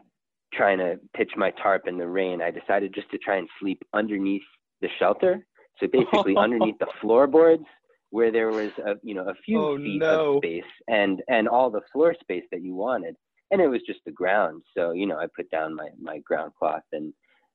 trying 0.53 0.77
to 0.77 0.97
pitch 1.13 1.31
my 1.36 1.51
tarp 1.62 1.88
in 1.88 1.97
the 1.97 2.08
rain, 2.08 2.41
I 2.41 2.49
decided 2.51 2.93
just 2.95 3.12
to 3.12 3.17
try 3.17 3.36
and 3.36 3.49
sleep 3.60 3.84
underneath 3.93 4.47
the 4.79 4.88
shelter. 4.97 5.45
So 5.81 5.88
basically 5.88 6.38
underneath 6.45 6.79
the 6.79 6.88
floorboards 7.01 7.65
where 8.12 8.31
there 8.31 8.49
was 8.49 8.71
a 8.86 8.93
you 9.03 9.13
know 9.13 9.27
a 9.27 9.36
few 9.45 9.62
oh, 9.62 9.77
feet 9.77 9.99
no. 9.99 10.36
of 10.36 10.38
space 10.38 10.71
and 10.88 11.21
and 11.27 11.49
all 11.49 11.69
the 11.69 11.81
floor 11.91 12.15
space 12.21 12.45
that 12.53 12.62
you 12.62 12.73
wanted. 12.73 13.17
And 13.51 13.62
it 13.62 13.67
was 13.67 13.81
just 13.86 13.99
the 14.05 14.12
ground. 14.12 14.63
So, 14.75 14.91
you 14.91 15.05
know, 15.05 15.17
I 15.17 15.27
put 15.36 15.49
down 15.51 15.75
my, 15.75 15.89
my 16.01 16.19
ground 16.19 16.53
cloth 16.58 16.84
and 16.91 17.13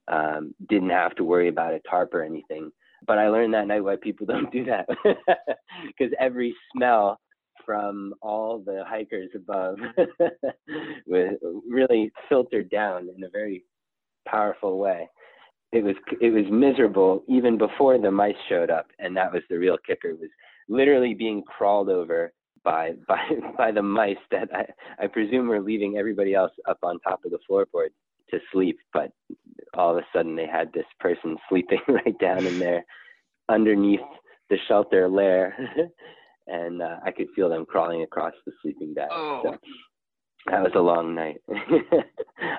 um, 0.09 0.55
didn't 0.69 0.91
have 0.91 1.15
to 1.17 1.25
worry 1.25 1.49
about 1.49 1.75
a 1.75 1.81
tarp 1.89 2.15
or 2.15 2.23
anything. 2.23 2.71
But 3.07 3.19
I 3.19 3.29
learned 3.29 3.55
that 3.55 3.67
night 3.67 3.85
why 3.85 3.97
people 3.97 4.27
don't 4.29 4.53
do 4.53 4.65
that 4.67 4.87
because 5.87 6.13
every 6.19 6.55
smell 6.75 7.19
from 7.65 8.15
all 8.23 8.59
the 8.59 8.83
hikers 8.87 9.31
above 9.35 9.79
was 11.07 11.37
really 11.69 12.11
filtered 12.29 12.71
down 12.71 13.09
in 13.15 13.25
a 13.25 13.31
very 13.31 13.65
powerful 14.27 14.79
way. 14.79 15.09
It 15.73 15.85
was 15.85 15.95
it 16.21 16.31
was 16.31 16.45
miserable 16.51 17.23
even 17.29 17.57
before 17.57 17.97
the 17.97 18.11
mice 18.11 18.35
showed 18.49 18.71
up, 18.71 18.87
and 18.99 19.17
that 19.17 19.33
was 19.33 19.43
the 19.49 19.57
real 19.57 19.77
kicker. 19.87 20.17
Was 20.17 20.31
literally 20.69 21.15
being 21.15 21.45
crawled 21.45 21.89
over 21.89 22.33
by 22.65 22.93
by 23.09 23.23
by 23.57 23.71
the 23.71 23.83
mice 23.83 24.17
that 24.31 24.49
I, 24.55 25.05
I 25.05 25.07
presume 25.07 25.49
were 25.49 25.61
leaving 25.61 25.97
everybody 25.97 26.35
else 26.35 26.53
up 26.69 26.79
on 26.83 26.99
top 27.01 27.25
of 27.25 27.31
the 27.31 27.39
floorboard 27.49 27.91
to 28.31 28.39
sleep, 28.53 28.79
but 28.93 29.11
all 29.75 29.91
of 29.91 29.97
a 29.97 30.07
sudden 30.15 30.37
they 30.37 30.47
had 30.47 30.73
this 30.73 30.87
person 30.99 31.37
sleeping 31.49 31.81
right 31.89 32.19
down 32.19 32.47
in 32.47 32.59
there 32.59 32.85
underneath 33.49 34.01
the 34.49 34.59
shelter 34.69 35.09
lair 35.09 35.57
and 36.51 36.83
uh, 36.83 36.97
I 37.05 37.11
could 37.13 37.29
feel 37.35 37.49
them 37.49 37.65
crawling 37.65 38.03
across 38.03 38.35
the 38.45 38.53
sleeping 38.61 38.93
bag. 38.93 39.09
Oh. 39.13 39.43
So 39.45 39.59
that 40.47 40.63
was 40.63 40.73
a 40.75 40.81
long 40.81 41.15
night. 41.15 41.41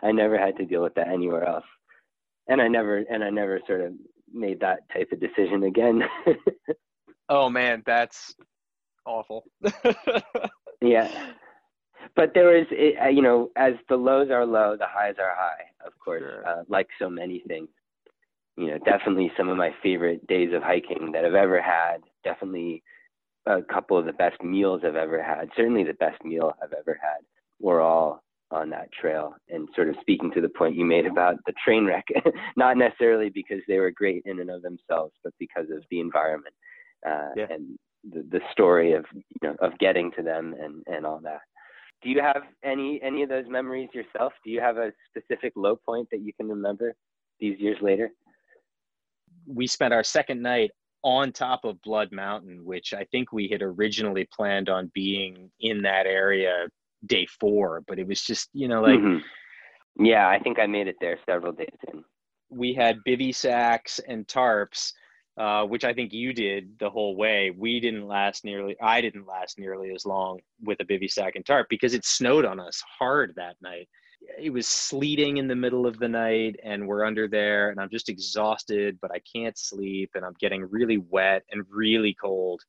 I 0.03 0.11
never 0.11 0.37
had 0.37 0.55
to 0.57 0.65
deal 0.65 0.83
with 0.83 0.95
that 0.95 1.07
anywhere 1.07 1.45
else, 1.45 1.65
and 2.47 2.61
I 2.61 2.67
never 2.67 2.97
and 2.97 3.23
I 3.23 3.29
never 3.29 3.59
sort 3.67 3.81
of 3.81 3.93
made 4.33 4.59
that 4.61 4.79
type 4.93 5.11
of 5.11 5.19
decision 5.19 5.63
again. 5.63 6.03
oh 7.29 7.49
man, 7.49 7.83
that's 7.85 8.35
awful. 9.05 9.45
yeah, 10.81 11.33
but 12.15 12.31
there 12.33 12.55
is, 12.55 12.67
uh, 13.01 13.07
you 13.07 13.21
know, 13.21 13.49
as 13.55 13.73
the 13.89 13.95
lows 13.95 14.29
are 14.29 14.45
low, 14.45 14.75
the 14.77 14.87
highs 14.87 15.15
are 15.19 15.35
high. 15.35 15.63
Of 15.85 15.93
course, 16.03 16.21
sure. 16.21 16.47
uh, 16.47 16.63
like 16.67 16.87
so 16.99 17.09
many 17.09 17.43
things. 17.47 17.69
You 18.57 18.67
know, 18.67 18.77
definitely 18.79 19.31
some 19.37 19.49
of 19.49 19.57
my 19.57 19.73
favorite 19.81 20.25
days 20.27 20.53
of 20.53 20.61
hiking 20.61 21.11
that 21.13 21.25
I've 21.25 21.35
ever 21.35 21.61
had. 21.61 21.97
Definitely 22.23 22.83
a 23.45 23.61
couple 23.61 23.97
of 23.97 24.05
the 24.05 24.13
best 24.13 24.41
meals 24.43 24.81
I've 24.85 24.95
ever 24.95 25.21
had, 25.21 25.49
certainly 25.55 25.83
the 25.83 25.93
best 25.93 26.23
meal 26.23 26.53
I've 26.61 26.73
ever 26.73 26.99
had, 27.01 27.25
were 27.59 27.81
all 27.81 28.21
on 28.51 28.69
that 28.69 28.91
trail. 28.91 29.33
And 29.49 29.67
sort 29.75 29.89
of 29.89 29.95
speaking 30.01 30.31
to 30.33 30.41
the 30.41 30.49
point 30.49 30.75
you 30.75 30.85
made 30.85 31.05
about 31.05 31.37
the 31.45 31.53
train 31.63 31.85
wreck, 31.85 32.05
not 32.57 32.77
necessarily 32.77 33.29
because 33.29 33.61
they 33.67 33.79
were 33.79 33.91
great 33.91 34.23
in 34.25 34.39
and 34.39 34.49
of 34.49 34.61
themselves, 34.61 35.13
but 35.23 35.33
because 35.39 35.69
of 35.75 35.83
the 35.89 35.99
environment 35.99 36.53
uh, 37.07 37.29
yeah. 37.35 37.47
and 37.49 37.77
the, 38.09 38.25
the 38.29 38.41
story 38.51 38.93
of 38.93 39.05
you 39.13 39.21
know 39.43 39.55
of 39.59 39.77
getting 39.79 40.11
to 40.13 40.23
them 40.23 40.55
and 40.59 40.83
and 40.87 41.05
all 41.05 41.19
that. 41.23 41.41
Do 42.01 42.09
you 42.09 42.21
have 42.21 42.43
any 42.63 42.99
any 43.03 43.23
of 43.23 43.29
those 43.29 43.45
memories 43.47 43.89
yourself? 43.93 44.33
Do 44.43 44.49
you 44.49 44.59
have 44.59 44.77
a 44.77 44.91
specific 45.09 45.53
low 45.55 45.75
point 45.75 46.07
that 46.11 46.21
you 46.21 46.33
can 46.33 46.49
remember 46.49 46.95
these 47.39 47.59
years 47.59 47.77
later? 47.81 48.11
We 49.47 49.67
spent 49.67 49.93
our 49.93 50.03
second 50.03 50.41
night 50.41 50.71
on 51.03 51.31
top 51.31 51.65
of 51.65 51.81
Blood 51.81 52.11
Mountain, 52.11 52.63
which 52.63 52.93
I 52.93 53.05
think 53.05 53.31
we 53.31 53.47
had 53.47 53.61
originally 53.61 54.27
planned 54.31 54.69
on 54.69 54.91
being 54.93 55.49
in 55.59 55.81
that 55.81 56.05
area 56.05 56.67
day 57.07 57.27
four, 57.39 57.83
but 57.87 57.97
it 57.97 58.07
was 58.07 58.21
just, 58.21 58.49
you 58.53 58.67
know, 58.67 58.81
like. 58.81 58.99
Mm-hmm. 58.99 60.05
Yeah, 60.05 60.29
I 60.29 60.39
think 60.39 60.57
I 60.57 60.67
made 60.67 60.87
it 60.87 60.95
there 61.01 61.19
several 61.25 61.51
days 61.51 61.67
in. 61.91 62.03
We 62.49 62.73
had 62.73 62.99
bivy 63.05 63.35
sacks 63.35 63.99
and 64.07 64.25
tarps, 64.27 64.93
uh, 65.37 65.63
which 65.65 65.83
I 65.83 65.93
think 65.93 66.13
you 66.13 66.33
did 66.33 66.77
the 66.79 66.89
whole 66.89 67.15
way. 67.15 67.51
We 67.55 67.79
didn't 67.79 68.07
last 68.07 68.43
nearly, 68.43 68.75
I 68.81 69.01
didn't 69.01 69.27
last 69.27 69.57
nearly 69.57 69.91
as 69.93 70.05
long 70.05 70.39
with 70.61 70.79
a 70.81 70.85
bivy 70.85 71.09
sack 71.09 71.35
and 71.35 71.45
tarp 71.45 71.67
because 71.69 71.93
it 71.93 72.05
snowed 72.05 72.45
on 72.45 72.59
us 72.59 72.83
hard 72.99 73.33
that 73.35 73.55
night 73.61 73.87
it 74.39 74.51
was 74.51 74.67
sleeting 74.67 75.37
in 75.37 75.47
the 75.47 75.55
middle 75.55 75.85
of 75.85 75.97
the 75.99 76.07
night 76.07 76.59
and 76.63 76.87
we're 76.87 77.05
under 77.05 77.27
there 77.27 77.69
and 77.69 77.79
I'm 77.79 77.89
just 77.89 78.09
exhausted, 78.09 78.97
but 79.01 79.11
I 79.11 79.19
can't 79.19 79.57
sleep 79.57 80.11
and 80.15 80.25
I'm 80.25 80.35
getting 80.39 80.63
really 80.69 80.97
wet 80.97 81.43
and 81.51 81.65
really 81.69 82.15
cold 82.19 82.61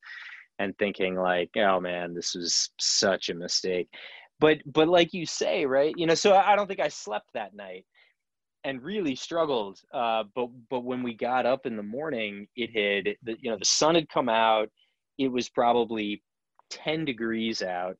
and 0.58 0.76
thinking 0.78 1.16
like, 1.16 1.50
oh 1.56 1.80
man, 1.80 2.14
this 2.14 2.34
was 2.34 2.70
such 2.78 3.28
a 3.28 3.34
mistake. 3.34 3.88
But 4.40 4.58
but 4.66 4.88
like 4.88 5.14
you 5.14 5.26
say, 5.26 5.66
right? 5.66 5.94
You 5.96 6.06
know, 6.06 6.14
so 6.14 6.34
I 6.34 6.56
don't 6.56 6.66
think 6.66 6.80
I 6.80 6.88
slept 6.88 7.28
that 7.34 7.54
night 7.54 7.84
and 8.64 8.82
really 8.82 9.16
struggled. 9.16 9.80
Uh, 9.92 10.24
but 10.34 10.48
but 10.70 10.84
when 10.84 11.02
we 11.02 11.14
got 11.14 11.46
up 11.46 11.66
in 11.66 11.76
the 11.76 11.82
morning, 11.82 12.46
it 12.56 12.70
had 12.70 13.16
the, 13.22 13.36
you 13.40 13.50
know 13.50 13.58
the 13.58 13.64
sun 13.64 13.94
had 13.94 14.08
come 14.08 14.28
out. 14.28 14.68
It 15.18 15.28
was 15.28 15.48
probably 15.48 16.22
10 16.70 17.04
degrees 17.04 17.62
out 17.62 17.96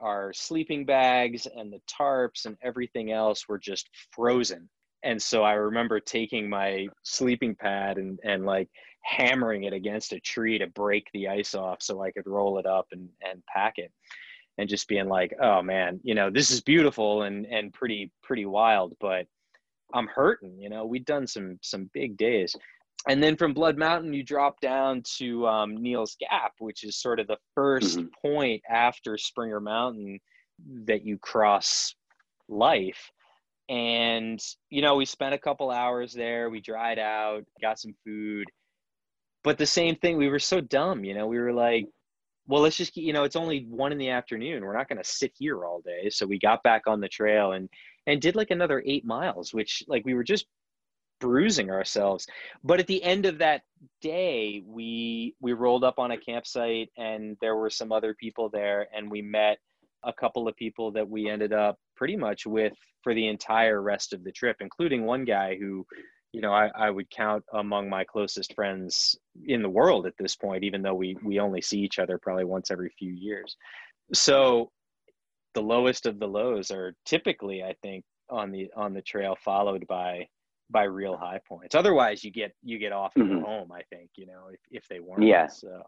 our 0.00 0.32
sleeping 0.32 0.84
bags 0.84 1.46
and 1.56 1.72
the 1.72 1.80
tarps 1.88 2.46
and 2.46 2.56
everything 2.62 3.12
else 3.12 3.48
were 3.48 3.58
just 3.58 3.88
frozen. 4.12 4.68
And 5.04 5.20
so 5.20 5.42
I 5.42 5.52
remember 5.52 6.00
taking 6.00 6.48
my 6.48 6.88
sleeping 7.02 7.54
pad 7.54 7.98
and, 7.98 8.18
and 8.24 8.44
like 8.44 8.68
hammering 9.02 9.64
it 9.64 9.72
against 9.72 10.12
a 10.12 10.20
tree 10.20 10.58
to 10.58 10.66
break 10.66 11.08
the 11.12 11.28
ice 11.28 11.54
off 11.54 11.82
so 11.82 12.02
I 12.02 12.10
could 12.10 12.26
roll 12.26 12.58
it 12.58 12.66
up 12.66 12.86
and, 12.92 13.08
and 13.28 13.42
pack 13.46 13.74
it. 13.76 13.92
And 14.58 14.68
just 14.68 14.88
being 14.88 15.08
like, 15.08 15.32
oh 15.40 15.62
man, 15.62 16.00
you 16.02 16.16
know, 16.16 16.30
this 16.30 16.50
is 16.50 16.60
beautiful 16.60 17.22
and, 17.22 17.46
and 17.46 17.72
pretty, 17.72 18.10
pretty 18.22 18.44
wild, 18.44 18.96
but 19.00 19.26
I'm 19.94 20.06
hurting, 20.06 20.60
you 20.60 20.68
know, 20.68 20.84
we'd 20.84 21.06
done 21.06 21.26
some, 21.26 21.58
some 21.62 21.90
big 21.94 22.16
days 22.16 22.54
and 23.06 23.22
then 23.22 23.36
from 23.36 23.54
Blood 23.54 23.78
Mountain, 23.78 24.12
you 24.12 24.24
drop 24.24 24.60
down 24.60 25.02
to 25.18 25.46
um, 25.46 25.76
Neels 25.76 26.16
Gap, 26.18 26.52
which 26.58 26.82
is 26.82 27.00
sort 27.00 27.20
of 27.20 27.28
the 27.28 27.38
1st 27.56 27.98
mm-hmm. 27.98 28.06
point 28.20 28.62
after 28.68 29.16
Springer 29.16 29.60
Mountain 29.60 30.18
that 30.84 31.04
you 31.04 31.16
cross 31.18 31.94
life. 32.48 33.10
And, 33.68 34.40
you 34.70 34.82
know, 34.82 34.96
we 34.96 35.04
spent 35.04 35.34
a 35.34 35.38
couple 35.38 35.70
hours 35.70 36.12
there. 36.12 36.50
We 36.50 36.60
dried 36.60 36.98
out, 36.98 37.44
got 37.60 37.78
some 37.78 37.94
food. 38.04 38.46
But 39.44 39.58
the 39.58 39.66
same 39.66 39.94
thing, 39.96 40.16
we 40.16 40.28
were 40.28 40.40
so 40.40 40.60
dumb, 40.60 41.04
you 41.04 41.14
know, 41.14 41.28
we 41.28 41.38
were 41.38 41.52
like, 41.52 41.86
well, 42.48 42.62
let's 42.62 42.76
just, 42.76 42.96
you 42.96 43.12
know, 43.12 43.24
it's 43.24 43.36
only 43.36 43.66
one 43.68 43.92
in 43.92 43.98
the 43.98 44.08
afternoon. 44.08 44.64
We're 44.64 44.76
not 44.76 44.88
going 44.88 45.02
to 45.02 45.08
sit 45.08 45.32
here 45.38 45.64
all 45.64 45.82
day. 45.82 46.10
So 46.10 46.26
we 46.26 46.38
got 46.38 46.62
back 46.62 46.82
on 46.86 47.00
the 47.00 47.08
trail 47.08 47.52
and, 47.52 47.68
and 48.08 48.22
did 48.22 48.34
like 48.34 48.50
another 48.50 48.82
eight 48.86 49.04
miles, 49.04 49.52
which 49.52 49.84
like 49.86 50.04
we 50.04 50.14
were 50.14 50.24
just 50.24 50.46
bruising 51.20 51.70
ourselves. 51.70 52.26
But 52.64 52.80
at 52.80 52.86
the 52.86 53.02
end 53.04 53.26
of 53.26 53.38
that 53.38 53.62
day, 54.00 54.62
we 54.66 55.34
we 55.40 55.52
rolled 55.52 55.84
up 55.84 55.98
on 55.98 56.10
a 56.10 56.18
campsite 56.18 56.88
and 56.96 57.36
there 57.40 57.56
were 57.56 57.70
some 57.70 57.92
other 57.92 58.14
people 58.14 58.48
there 58.48 58.88
and 58.96 59.10
we 59.10 59.20
met 59.22 59.58
a 60.04 60.12
couple 60.12 60.48
of 60.48 60.56
people 60.56 60.90
that 60.92 61.08
we 61.08 61.28
ended 61.28 61.52
up 61.52 61.76
pretty 61.96 62.16
much 62.16 62.46
with 62.46 62.72
for 63.02 63.14
the 63.14 63.28
entire 63.28 63.82
rest 63.82 64.12
of 64.12 64.24
the 64.24 64.32
trip, 64.32 64.56
including 64.60 65.04
one 65.04 65.24
guy 65.24 65.56
who, 65.58 65.84
you 66.32 66.40
know, 66.40 66.52
I, 66.52 66.70
I 66.74 66.90
would 66.90 67.10
count 67.10 67.44
among 67.52 67.90
my 67.90 68.04
closest 68.04 68.54
friends 68.54 69.18
in 69.44 69.60
the 69.60 69.68
world 69.68 70.06
at 70.06 70.14
this 70.18 70.34
point, 70.34 70.64
even 70.64 70.80
though 70.80 70.94
we 70.94 71.14
we 71.22 71.40
only 71.40 71.60
see 71.60 71.80
each 71.80 71.98
other 71.98 72.16
probably 72.16 72.44
once 72.46 72.70
every 72.70 72.90
few 72.98 73.12
years. 73.12 73.54
So 74.14 74.70
the 75.58 75.64
lowest 75.64 76.06
of 76.06 76.20
the 76.20 76.28
lows 76.28 76.70
are 76.70 76.94
typically, 77.04 77.64
I 77.64 77.74
think, 77.82 78.04
on 78.30 78.52
the 78.52 78.70
on 78.76 78.94
the 78.94 79.02
trail, 79.02 79.36
followed 79.44 79.84
by 79.88 80.28
by 80.70 80.84
real 80.84 81.16
high 81.16 81.40
points. 81.48 81.74
Otherwise, 81.74 82.22
you 82.22 82.30
get 82.30 82.52
you 82.62 82.78
get 82.78 82.92
off 82.92 83.12
mm-hmm. 83.14 83.42
home. 83.42 83.72
I 83.72 83.82
think 83.90 84.10
you 84.14 84.26
know 84.26 84.50
if 84.52 84.60
if 84.70 84.88
they 84.88 85.00
weren't. 85.00 85.24
Yeah. 85.24 85.48
So, 85.48 85.82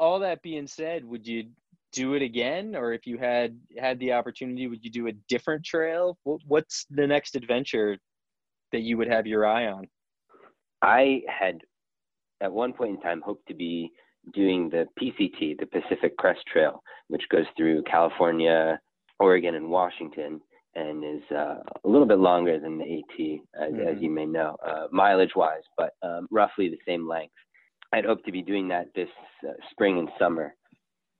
all 0.00 0.18
that 0.18 0.42
being 0.42 0.66
said, 0.66 1.04
would 1.04 1.24
you 1.24 1.44
do 1.92 2.14
it 2.14 2.22
again, 2.22 2.74
or 2.74 2.92
if 2.92 3.06
you 3.06 3.16
had 3.16 3.56
had 3.78 4.00
the 4.00 4.12
opportunity, 4.12 4.66
would 4.66 4.84
you 4.84 4.90
do 4.90 5.06
a 5.06 5.12
different 5.28 5.64
trail? 5.64 6.18
What's 6.24 6.84
the 6.90 7.06
next 7.06 7.36
adventure 7.36 7.98
that 8.72 8.80
you 8.80 8.96
would 8.96 9.08
have 9.08 9.24
your 9.24 9.46
eye 9.46 9.68
on? 9.68 9.86
I 10.82 11.22
had 11.28 11.60
at 12.40 12.52
one 12.52 12.72
point 12.72 12.96
in 12.96 13.00
time 13.00 13.22
hoped 13.24 13.46
to 13.46 13.54
be 13.54 13.92
doing 14.34 14.68
the 14.68 14.88
PCT, 15.00 15.58
the 15.60 15.66
Pacific 15.66 16.16
Crest 16.16 16.40
Trail, 16.52 16.82
which 17.06 17.22
goes 17.30 17.46
through 17.56 17.84
California, 17.84 18.80
Oregon, 19.18 19.54
and 19.54 19.70
Washington, 19.70 20.40
and 20.74 21.04
is 21.04 21.22
uh, 21.32 21.56
a 21.84 21.88
little 21.88 22.06
bit 22.06 22.18
longer 22.18 22.58
than 22.60 22.78
the 22.78 22.84
AT, 22.84 23.40
as, 23.60 23.72
mm-hmm. 23.72 23.88
as 23.88 23.96
you 24.00 24.10
may 24.10 24.26
know, 24.26 24.56
uh, 24.66 24.86
mileage 24.92 25.34
wise, 25.34 25.62
but 25.76 25.94
um, 26.02 26.26
roughly 26.30 26.68
the 26.68 26.78
same 26.86 27.08
length. 27.08 27.34
I'd 27.92 28.04
hope 28.04 28.24
to 28.24 28.32
be 28.32 28.42
doing 28.42 28.68
that 28.68 28.88
this 28.94 29.08
uh, 29.48 29.52
spring 29.70 29.98
and 29.98 30.08
summer, 30.18 30.54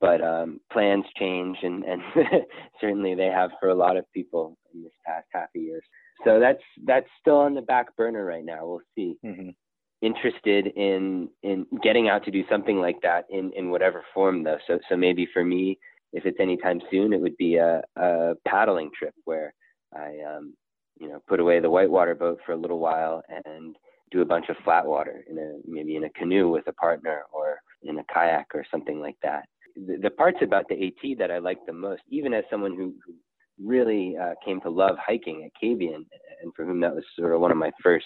but 0.00 0.20
um, 0.20 0.61
plans 0.70 1.04
change, 1.18 1.56
and, 1.62 1.85
and 1.85 2.02
certainly 2.80 3.14
they 3.14 3.26
have 3.26 3.50
for 3.59 3.70
a 3.70 3.74
lot 3.74 3.96
of 3.96 4.04
people 4.12 4.56
in 4.74 4.82
this 4.82 4.92
past 5.06 5.26
half 5.32 5.48
a 5.56 5.59
year. 5.59 5.80
So 6.24 6.40
that's 6.40 6.62
that's 6.85 7.09
still 7.20 7.37
on 7.37 7.54
the 7.54 7.62
back 7.62 7.94
burner 7.96 8.24
right 8.24 8.44
now. 8.44 8.66
We'll 8.66 8.80
see. 8.94 9.16
Mm-hmm 9.24 9.50
interested 10.02 10.66
in 10.76 11.28
in 11.42 11.66
getting 11.82 12.09
out 12.09 12.22
to 12.22 12.30
do 12.30 12.44
something 12.50 12.78
like 12.78 13.00
that 13.02 13.24
in 13.30 13.50
in 13.56 13.70
whatever 13.70 14.04
form 14.12 14.44
though 14.44 14.59
so 14.66 14.78
so 14.90 14.96
maybe 14.96 15.26
for 15.32 15.42
me 15.42 15.78
if 16.16 16.26
it's 16.26 16.40
anytime 16.40 16.81
soon 16.90 17.12
it 17.12 17.20
would 17.20 17.37
be 17.37 17.57
a, 17.57 17.83
a 17.96 18.35
paddling 18.46 18.90
trip 18.96 19.14
where 19.24 19.52
i 19.94 20.18
um 20.29 20.55
you 20.98 21.09
know 21.09 21.20
put 21.29 21.40
away 21.40 21.61
the 21.61 21.70
whitewater 21.70 22.14
boat 22.14 22.38
for 22.44 22.52
a 22.52 22.57
little 22.57 22.79
while 22.79 23.22
and 23.46 23.76
do 24.11 24.22
a 24.22 24.24
bunch 24.24 24.46
of 24.48 24.57
flat 24.64 24.85
water 24.85 25.24
in 25.31 25.38
a 25.38 25.48
maybe 25.66 25.96
in 25.96 26.05
a 26.05 26.11
canoe 26.11 26.48
with 26.48 26.66
a 26.68 26.72
partner 26.72 27.22
or 27.33 27.59
in 27.83 27.98
a 27.98 28.05
kayak 28.12 28.46
or 28.55 28.64
something 28.70 29.00
like 29.00 29.16
that 29.22 29.44
the, 29.87 29.96
the 30.02 30.11
parts 30.11 30.38
about 30.42 30.64
the 30.68 30.87
at 30.87 31.18
that 31.18 31.31
i 31.31 31.38
like 31.38 31.59
the 31.66 31.72
most 31.72 32.02
even 32.11 32.33
as 32.33 32.44
someone 32.50 32.74
who, 32.74 32.94
really 33.62 34.16
uh, 34.20 34.35
came 34.44 34.61
to 34.61 34.68
love 34.68 34.96
hiking 35.05 35.44
at 35.44 35.50
Kabeyun 35.62 36.05
and 36.42 36.52
for 36.55 36.64
whom 36.64 36.81
that 36.81 36.94
was 36.94 37.05
sort 37.18 37.33
of 37.33 37.40
one 37.40 37.50
of 37.50 37.57
my 37.57 37.70
first 37.83 38.05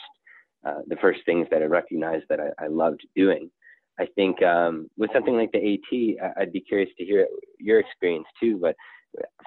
uh, 0.66 0.80
the 0.88 0.96
first 0.96 1.20
things 1.24 1.46
that 1.50 1.62
I 1.62 1.64
recognized 1.64 2.24
that 2.28 2.38
I, 2.38 2.64
I 2.64 2.68
loved 2.68 3.00
doing. 3.16 3.50
I 3.98 4.06
think 4.14 4.42
um, 4.42 4.88
with 4.96 5.10
something 5.12 5.34
like 5.34 5.52
the 5.52 5.74
AT, 5.74 6.32
I'd 6.38 6.52
be 6.52 6.60
curious 6.60 6.90
to 6.98 7.04
hear 7.04 7.26
your 7.58 7.80
experience 7.80 8.26
too. 8.40 8.58
But 8.60 8.76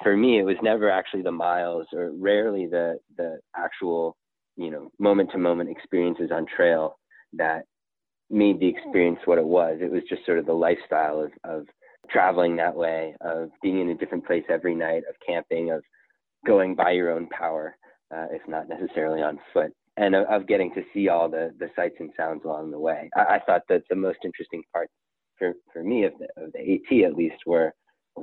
for 0.03 0.15
me, 0.15 0.39
it 0.39 0.43
was 0.43 0.57
never 0.61 0.89
actually 0.89 1.23
the 1.23 1.31
miles, 1.31 1.87
or 1.93 2.11
rarely 2.11 2.67
the 2.67 2.99
the 3.17 3.39
actual, 3.55 4.15
you 4.55 4.69
know, 4.69 4.91
moment 4.99 5.31
to 5.31 5.37
moment 5.37 5.69
experiences 5.69 6.29
on 6.31 6.45
trail 6.55 6.99
that 7.33 7.63
made 8.29 8.59
the 8.59 8.67
experience 8.67 9.19
what 9.25 9.37
it 9.37 9.45
was. 9.45 9.79
It 9.81 9.91
was 9.91 10.03
just 10.09 10.25
sort 10.25 10.39
of 10.39 10.45
the 10.45 10.53
lifestyle 10.53 11.21
of, 11.21 11.31
of 11.43 11.65
traveling 12.09 12.55
that 12.57 12.75
way, 12.75 13.15
of 13.21 13.49
being 13.61 13.79
in 13.79 13.89
a 13.89 13.95
different 13.95 14.25
place 14.25 14.43
every 14.49 14.75
night, 14.75 15.03
of 15.09 15.15
camping, 15.25 15.71
of 15.71 15.83
going 16.45 16.75
by 16.75 16.91
your 16.91 17.11
own 17.11 17.27
power, 17.29 17.75
uh, 18.13 18.25
if 18.31 18.41
not 18.47 18.67
necessarily 18.67 19.21
on 19.21 19.39
foot 19.53 19.73
and 19.97 20.15
of, 20.15 20.47
getting 20.47 20.73
to 20.73 20.83
see 20.93 21.09
all 21.09 21.29
the, 21.29 21.53
the 21.59 21.69
sights 21.75 21.95
and 21.99 22.09
sounds 22.17 22.41
along 22.45 22.71
the 22.71 22.79
way. 22.79 23.09
I, 23.15 23.35
I 23.35 23.39
thought 23.45 23.61
that 23.69 23.83
the 23.89 23.95
most 23.95 24.19
interesting 24.23 24.63
part 24.73 24.89
for, 25.37 25.53
for 25.71 25.83
me 25.83 26.03
of 26.03 26.13
the, 26.19 26.43
of 26.43 26.51
the 26.53 26.59
AT 26.59 27.05
at 27.05 27.15
least 27.15 27.35
were 27.45 27.73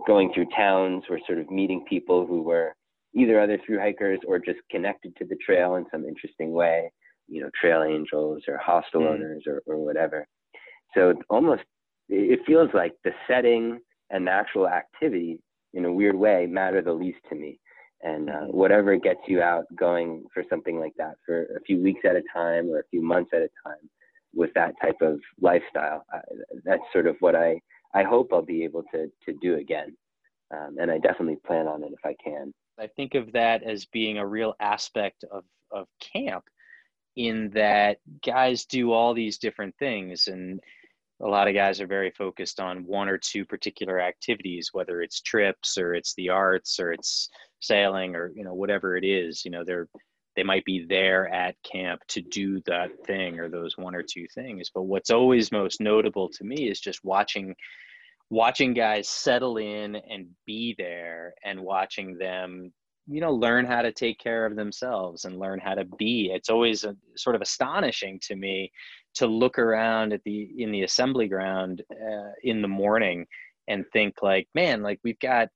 going 0.07 0.33
through 0.33 0.47
towns, 0.57 1.05
were 1.09 1.21
sort 1.27 1.39
of 1.39 1.51
meeting 1.51 1.85
people 1.89 2.27
who 2.27 2.43
were 2.43 2.75
either 3.15 3.41
other 3.41 3.59
through 3.65 3.79
hikers 3.79 4.21
or 4.27 4.39
just 4.39 4.59
connected 4.71 5.15
to 5.17 5.25
the 5.25 5.37
trail 5.45 5.77
in 5.77 5.85
some 5.91 6.05
interesting 6.05 6.53
way, 6.53 6.91
you 7.29 7.41
know, 7.41 7.51
trail 7.61 7.83
angels 7.83 8.43
or 8.49 8.59
hostel 8.59 9.03
mm. 9.03 9.11
owners 9.11 9.45
or, 9.47 9.63
or 9.67 9.77
whatever. 9.85 10.27
So 10.95 11.15
almost 11.29 11.63
it 12.09 12.41
feels 12.47 12.71
like 12.75 12.93
the 13.05 13.13
setting 13.29 13.79
and 14.11 14.27
the 14.27 14.33
actual 14.33 14.69
activity 14.69 15.39
in 15.75 15.85
a 15.85 15.93
weird 15.93 16.17
way 16.17 16.47
matter 16.47 16.83
the 16.83 16.93
least 16.93 17.21
to 17.29 17.37
me 17.37 17.59
and 18.03 18.31
uh, 18.31 18.33
mm-hmm. 18.33 18.57
whatever 18.57 18.97
gets 18.97 19.21
you 19.27 19.43
out 19.43 19.65
going 19.77 20.25
for 20.33 20.43
something 20.49 20.79
like 20.79 20.95
that 20.97 21.17
for 21.25 21.43
a 21.57 21.61
few 21.67 21.83
weeks 21.83 22.01
at 22.05 22.17
a 22.17 22.23
time 22.35 22.71
or 22.71 22.81
a 22.81 22.89
few 22.91 23.03
months 23.03 23.31
at 23.35 23.43
a 23.43 23.51
time 23.65 23.89
with 24.35 24.51
that 24.55 24.75
type 24.81 25.01
of 25.01 25.21
lifestyle 25.41 26.05
uh, 26.15 26.19
that's 26.65 26.83
sort 26.93 27.07
of 27.07 27.17
what 27.21 27.35
i 27.35 27.61
i 27.95 28.03
hope 28.03 28.29
i'll 28.33 28.43
be 28.43 28.65
able 28.65 28.83
to 28.93 29.11
to 29.25 29.33
do 29.41 29.57
again 29.57 29.97
um, 30.55 30.77
and 30.81 30.91
i 30.91 30.99
definitely 30.99 31.39
plan 31.47 31.67
on 31.67 31.83
it 31.83 31.93
if 31.93 32.05
i 32.05 32.15
can 32.23 32.53
i 32.79 32.87
think 32.87 33.15
of 33.15 33.33
that 33.33 33.63
as 33.63 33.87
being 33.87 34.19
a 34.19 34.27
real 34.27 34.55
aspect 34.61 35.25
of 35.31 35.45
of 35.73 35.87
camp 36.01 36.45
in 37.17 37.51
that 37.51 37.99
guys 38.25 38.65
do 38.65 38.93
all 38.93 39.13
these 39.13 39.39
different 39.39 39.75
things 39.79 40.29
and 40.29 40.61
a 41.23 41.29
lot 41.29 41.49
of 41.49 41.55
guys 41.55 41.81
are 41.81 41.87
very 41.87 42.11
focused 42.11 42.61
on 42.61 42.87
one 42.87 43.09
or 43.09 43.19
two 43.19 43.45
particular 43.45 44.01
activities 44.01 44.71
whether 44.73 45.03
it's 45.03 45.21
trips 45.21 45.77
or 45.77 45.95
it's 45.95 46.15
the 46.15 46.29
arts 46.29 46.79
or 46.81 46.93
it's 46.93 47.29
sailing 47.61 48.17
or 48.17 48.33
you 48.35 48.45
know 48.45 48.55
whatever 48.55 48.97
it 48.97 49.05
is 49.05 49.45
you 49.45 49.51
know 49.51 49.65
they're 49.65 49.89
they 50.37 50.43
might 50.43 50.65
be 50.65 50.87
there 50.89 51.29
at 51.29 51.57
camp 51.63 52.01
to 52.09 52.21
do 52.21 52.61
that 52.67 52.91
thing 53.07 53.39
or 53.39 53.49
those 53.49 53.77
one 53.77 53.95
or 53.95 54.03
two 54.03 54.27
things. 54.35 54.71
But 54.75 54.85
what's 54.85 55.11
always 55.11 55.53
most 55.53 55.81
notable 55.81 56.29
to 56.31 56.45
me 56.45 56.69
is 56.69 56.81
just 56.81 57.05
watching 57.05 57.55
watching 58.31 58.73
guys 58.73 59.09
settle 59.09 59.57
in 59.57 59.97
and 59.97 60.29
be 60.47 60.75
there 60.79 61.35
and 61.45 61.61
watching 61.61 62.17
them 62.17 62.73
you 63.09 63.21
know 63.21 63.33
learn 63.33 63.67
how 63.67 63.83
to 63.83 63.91
take 63.91 64.21
care 64.21 64.47
of 64.47 64.55
themselves 64.55 65.25
and 65.25 65.39
learn 65.39 65.59
how 65.59 65.75
to 65.75 65.85
be. 65.99 66.31
It's 66.33 66.49
always 66.49 66.85
a, 66.85 66.97
sort 67.17 67.35
of 67.35 67.43
astonishing 67.43 68.21
to 68.23 68.37
me 68.37 68.71
to 69.15 69.27
look 69.27 69.59
around 69.59 70.13
at 70.13 70.23
the 70.25 70.51
in 70.59 70.73
the 70.73 70.83
assembly 70.83 71.29
ground 71.29 71.83
uh, 71.91 72.31
in 72.43 72.63
the 72.63 72.69
morning 72.69 73.27
and 73.69 73.85
think 73.93 74.17
like 74.23 74.49
man 74.55 74.83
like 74.83 75.01
we've 75.05 75.19
got 75.21 75.49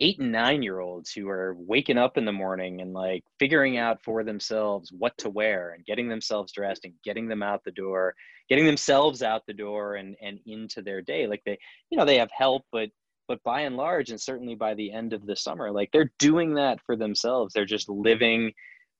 eight 0.00 0.18
and 0.18 0.32
nine 0.32 0.62
year 0.62 0.80
olds 0.80 1.12
who 1.12 1.28
are 1.28 1.56
waking 1.58 1.96
up 1.96 2.18
in 2.18 2.24
the 2.24 2.32
morning 2.32 2.82
and 2.82 2.92
like 2.92 3.24
figuring 3.38 3.78
out 3.78 4.02
for 4.02 4.22
themselves 4.24 4.92
what 4.92 5.16
to 5.16 5.30
wear 5.30 5.70
and 5.70 5.86
getting 5.86 6.08
themselves 6.08 6.52
dressed 6.52 6.84
and 6.84 6.92
getting 7.02 7.28
them 7.28 7.42
out 7.42 7.62
the 7.64 7.70
door 7.70 8.14
getting 8.48 8.66
themselves 8.66 9.22
out 9.22 9.42
the 9.46 9.52
door 9.52 9.96
and 9.96 10.16
and 10.20 10.38
into 10.46 10.82
their 10.82 11.02
day. 11.02 11.26
Like 11.26 11.42
they 11.44 11.58
you 11.90 11.98
know 11.98 12.04
they 12.04 12.18
have 12.18 12.30
help 12.36 12.64
but 12.72 12.90
but 13.28 13.42
by 13.42 13.62
and 13.62 13.76
large 13.76 14.10
and 14.10 14.20
certainly 14.20 14.54
by 14.54 14.74
the 14.74 14.92
end 14.92 15.12
of 15.12 15.26
the 15.26 15.34
summer 15.34 15.72
like 15.72 15.90
they're 15.92 16.12
doing 16.18 16.54
that 16.54 16.78
for 16.84 16.96
themselves. 16.96 17.52
They're 17.52 17.64
just 17.64 17.88
living 17.88 18.52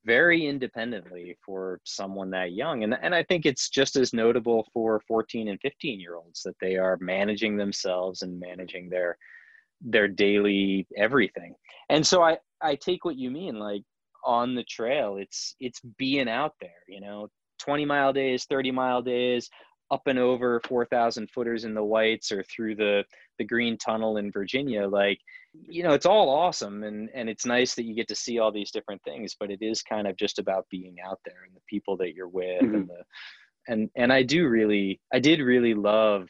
very 0.07 0.47
independently 0.47 1.37
for 1.45 1.81
someone 1.85 2.31
that 2.31 2.53
young 2.53 2.85
and 2.85 2.97
and 3.03 3.15
I 3.15 3.25
think 3.25 3.45
it's 3.45 3.69
just 3.69 3.97
as 3.97 4.13
notable 4.15 4.67
for 4.73 5.03
14 5.09 5.49
and 5.49 5.61
15 5.61 6.01
year 6.01 6.15
olds 6.15 6.43
that 6.45 6.57
they 6.61 6.77
are 6.77 6.97
managing 7.01 7.57
themselves 7.57 8.23
and 8.23 8.41
managing 8.41 8.89
their 8.89 9.19
their 9.83 10.09
daily 10.09 10.87
everything. 10.97 11.55
And 11.91 12.07
so 12.07 12.23
I 12.23 12.39
I 12.63 12.77
take 12.77 13.05
what 13.05 13.17
you 13.17 13.31
mean 13.31 13.59
like 13.59 13.83
on 14.25 14.55
the 14.55 14.65
trail 14.65 15.19
it's 15.19 15.57
it's 15.61 15.81
being 15.99 16.29
out 16.29 16.55
there, 16.61 16.83
you 16.89 17.01
know, 17.01 17.29
20 17.59 17.85
mile 17.85 18.13
days, 18.13 18.45
30 18.45 18.71
mile 18.71 19.03
days, 19.03 19.51
up 19.91 20.07
and 20.07 20.19
over 20.19 20.61
4,000 20.67 21.31
footers 21.31 21.65
in 21.65 21.75
the 21.75 21.85
whites 21.85 22.33
or 22.33 22.43
through 22.45 22.77
the 22.77 23.05
the 23.39 23.45
green 23.45 23.77
tunnel 23.79 24.17
in 24.17 24.31
Virginia 24.31 24.87
like 24.87 25.19
you 25.53 25.83
know 25.83 25.93
it's 25.93 26.07
all 26.07 26.29
awesome 26.29 26.83
and 26.83 27.09
and 27.15 27.29
it's 27.29 27.47
nice 27.47 27.75
that 27.75 27.85
you 27.85 27.95
get 27.95 28.09
to 28.09 28.15
see 28.15 28.39
all 28.39 28.53
these 28.53 28.71
different 28.71 29.03
things 29.05 29.35
but 29.39 29.51
it 29.51 29.63
is 29.63 29.83
kind 29.83 30.07
of 30.07 30.17
just 30.17 30.39
about 30.39 30.67
being 30.71 30.97
out 31.07 31.19
there 31.25 31.45
and 31.47 31.55
the 31.55 31.61
people 31.69 31.97
that 31.97 32.15
you're 32.15 32.29
with 32.29 32.63
mm-hmm. 32.63 32.75
and 32.75 32.89
the 32.89 33.03
and 33.69 33.91
and 33.97 34.13
I 34.13 34.23
do 34.23 34.49
really 34.49 35.01
I 35.13 35.19
did 35.19 35.41
really 35.41 35.75
love 35.75 36.29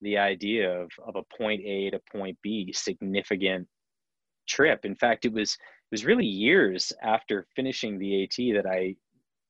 the 0.00 0.18
idea 0.18 0.70
of, 0.70 0.90
of 1.06 1.16
a 1.16 1.36
point 1.36 1.62
A 1.64 1.90
to 1.90 2.00
point 2.12 2.38
B 2.42 2.72
significant 2.72 3.66
trip. 4.48 4.84
In 4.84 4.94
fact, 4.94 5.24
it 5.24 5.32
was 5.32 5.52
it 5.52 5.90
was 5.90 6.04
really 6.04 6.26
years 6.26 6.92
after 7.02 7.46
finishing 7.56 7.98
the 7.98 8.24
AT 8.24 8.36
that 8.54 8.66
I 8.68 8.96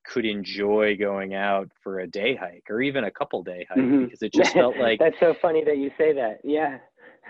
could 0.05 0.25
enjoy 0.25 0.95
going 0.97 1.35
out 1.35 1.69
for 1.83 1.99
a 1.99 2.07
day 2.07 2.35
hike 2.35 2.63
or 2.69 2.81
even 2.81 3.03
a 3.03 3.11
couple 3.11 3.43
day 3.43 3.67
hike 3.69 3.77
mm-hmm. 3.77 4.05
because 4.05 4.21
it 4.21 4.33
just 4.33 4.53
felt 4.53 4.77
like 4.79 4.99
that's 4.99 5.19
so 5.19 5.35
funny 5.41 5.63
that 5.63 5.77
you 5.77 5.91
say 5.97 6.13
that. 6.13 6.39
Yeah. 6.43 6.79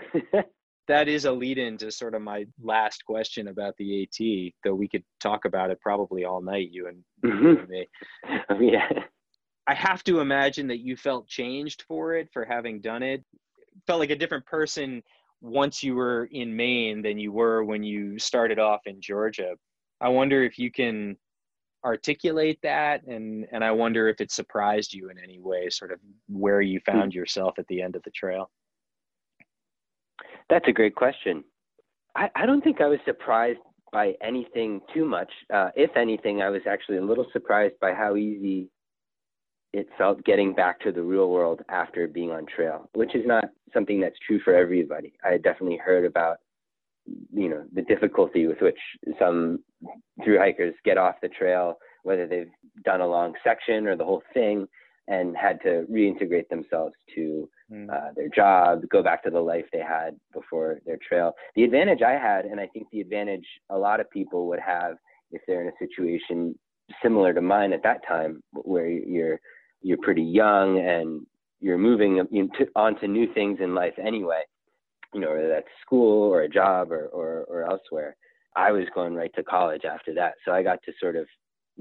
that 0.88 1.08
is 1.08 1.24
a 1.24 1.32
lead 1.32 1.58
in 1.58 1.78
to 1.78 1.90
sort 1.90 2.14
of 2.14 2.22
my 2.22 2.46
last 2.62 3.04
question 3.04 3.48
about 3.48 3.74
the 3.78 4.02
AT, 4.02 4.52
though 4.64 4.74
we 4.74 4.88
could 4.88 5.04
talk 5.20 5.44
about 5.44 5.70
it 5.70 5.80
probably 5.80 6.24
all 6.24 6.40
night, 6.40 6.68
you 6.72 6.88
and, 6.88 7.04
mm-hmm. 7.24 7.46
you 7.46 7.58
and 7.58 7.68
me. 7.68 7.88
yeah. 8.72 8.88
I 9.66 9.74
have 9.74 10.02
to 10.04 10.20
imagine 10.20 10.66
that 10.68 10.80
you 10.80 10.96
felt 10.96 11.28
changed 11.28 11.84
for 11.86 12.14
it 12.14 12.28
for 12.32 12.44
having 12.44 12.80
done 12.80 13.02
it. 13.02 13.24
Felt 13.86 14.00
like 14.00 14.10
a 14.10 14.16
different 14.16 14.46
person 14.46 15.02
once 15.40 15.82
you 15.82 15.94
were 15.94 16.28
in 16.32 16.56
Maine 16.56 17.02
than 17.02 17.18
you 17.18 17.32
were 17.32 17.64
when 17.64 17.82
you 17.82 18.18
started 18.18 18.58
off 18.58 18.80
in 18.86 19.00
Georgia. 19.00 19.54
I 20.00 20.08
wonder 20.08 20.42
if 20.42 20.58
you 20.58 20.70
can 20.70 21.16
articulate 21.84 22.58
that 22.62 23.06
and 23.06 23.46
and 23.52 23.64
I 23.64 23.70
wonder 23.70 24.08
if 24.08 24.20
it 24.20 24.30
surprised 24.30 24.92
you 24.92 25.08
in 25.08 25.18
any 25.18 25.38
way 25.40 25.70
sort 25.70 25.92
of 25.92 25.98
where 26.28 26.60
you 26.60 26.80
hmm. 26.84 26.92
found 26.92 27.14
yourself 27.14 27.58
at 27.58 27.66
the 27.68 27.80
end 27.80 27.96
of 27.96 28.02
the 28.02 28.10
trail. 28.10 28.50
That's 30.50 30.66
a 30.68 30.72
great 30.72 30.96
question. 30.96 31.44
I, 32.16 32.28
I 32.34 32.44
don't 32.44 32.62
think 32.62 32.80
I 32.80 32.88
was 32.88 32.98
surprised 33.04 33.60
by 33.92 34.14
anything 34.20 34.80
too 34.92 35.04
much. 35.04 35.30
Uh, 35.52 35.70
if 35.76 35.96
anything, 35.96 36.42
I 36.42 36.50
was 36.50 36.62
actually 36.68 36.98
a 36.98 37.04
little 37.04 37.26
surprised 37.32 37.74
by 37.80 37.94
how 37.94 38.16
easy 38.16 38.68
it 39.72 39.86
felt 39.96 40.24
getting 40.24 40.52
back 40.52 40.80
to 40.80 40.90
the 40.90 41.02
real 41.02 41.30
world 41.30 41.60
after 41.68 42.08
being 42.08 42.32
on 42.32 42.46
trail, 42.46 42.90
which 42.94 43.14
is 43.14 43.24
not 43.24 43.44
something 43.72 44.00
that's 44.00 44.18
true 44.26 44.40
for 44.44 44.54
everybody. 44.54 45.12
I 45.24 45.30
had 45.32 45.44
definitely 45.44 45.76
heard 45.76 46.04
about, 46.04 46.38
you 47.32 47.48
know, 47.48 47.64
the 47.72 47.82
difficulty 47.82 48.48
with 48.48 48.60
which 48.60 48.78
some 49.18 49.60
through 50.24 50.38
hikers 50.38 50.74
get 50.84 50.98
off 50.98 51.16
the 51.22 51.28
trail, 51.28 51.78
whether 52.02 52.26
they've 52.26 52.50
done 52.84 53.00
a 53.00 53.06
long 53.06 53.34
section 53.44 53.86
or 53.86 53.96
the 53.96 54.04
whole 54.04 54.24
thing, 54.34 54.66
and 55.10 55.36
had 55.36 55.60
to 55.62 55.84
reintegrate 55.90 56.48
themselves 56.48 56.94
to 57.14 57.48
mm. 57.70 57.90
uh, 57.90 58.12
their 58.14 58.28
job, 58.28 58.82
go 58.90 59.02
back 59.02 59.22
to 59.24 59.30
the 59.30 59.40
life 59.40 59.64
they 59.72 59.80
had 59.80 60.16
before 60.32 60.80
their 60.86 60.98
trail. 61.06 61.32
The 61.56 61.64
advantage 61.64 62.00
I 62.00 62.12
had, 62.12 62.44
and 62.44 62.60
I 62.60 62.68
think 62.68 62.86
the 62.92 63.00
advantage 63.00 63.44
a 63.70 63.76
lot 63.76 64.00
of 64.00 64.08
people 64.10 64.46
would 64.48 64.60
have 64.60 64.96
if 65.32 65.42
they're 65.46 65.62
in 65.62 65.68
a 65.68 65.84
situation 65.84 66.56
similar 67.02 67.34
to 67.34 67.40
mine 67.40 67.72
at 67.72 67.82
that 67.82 68.00
time, 68.06 68.40
where 68.52 68.88
you're 68.88 69.40
you're 69.82 69.98
pretty 70.02 70.22
young 70.22 70.78
and 70.78 71.26
you're 71.60 71.78
moving 71.78 72.18
into, 72.32 72.66
onto 72.76 73.06
new 73.06 73.32
things 73.34 73.58
in 73.60 73.74
life 73.74 73.94
anyway, 73.98 74.42
you 75.12 75.20
know, 75.20 75.30
whether 75.30 75.48
that's 75.48 75.66
school 75.80 76.30
or 76.30 76.42
a 76.42 76.48
job 76.48 76.92
or, 76.92 77.06
or, 77.08 77.44
or 77.48 77.70
elsewhere. 77.70 78.16
I 78.56 78.72
was 78.72 78.84
going 78.94 79.14
right 79.14 79.32
to 79.36 79.42
college 79.42 79.84
after 79.84 80.12
that. 80.14 80.34
So 80.44 80.52
I 80.52 80.62
got 80.62 80.82
to 80.84 80.92
sort 81.00 81.16
of 81.16 81.26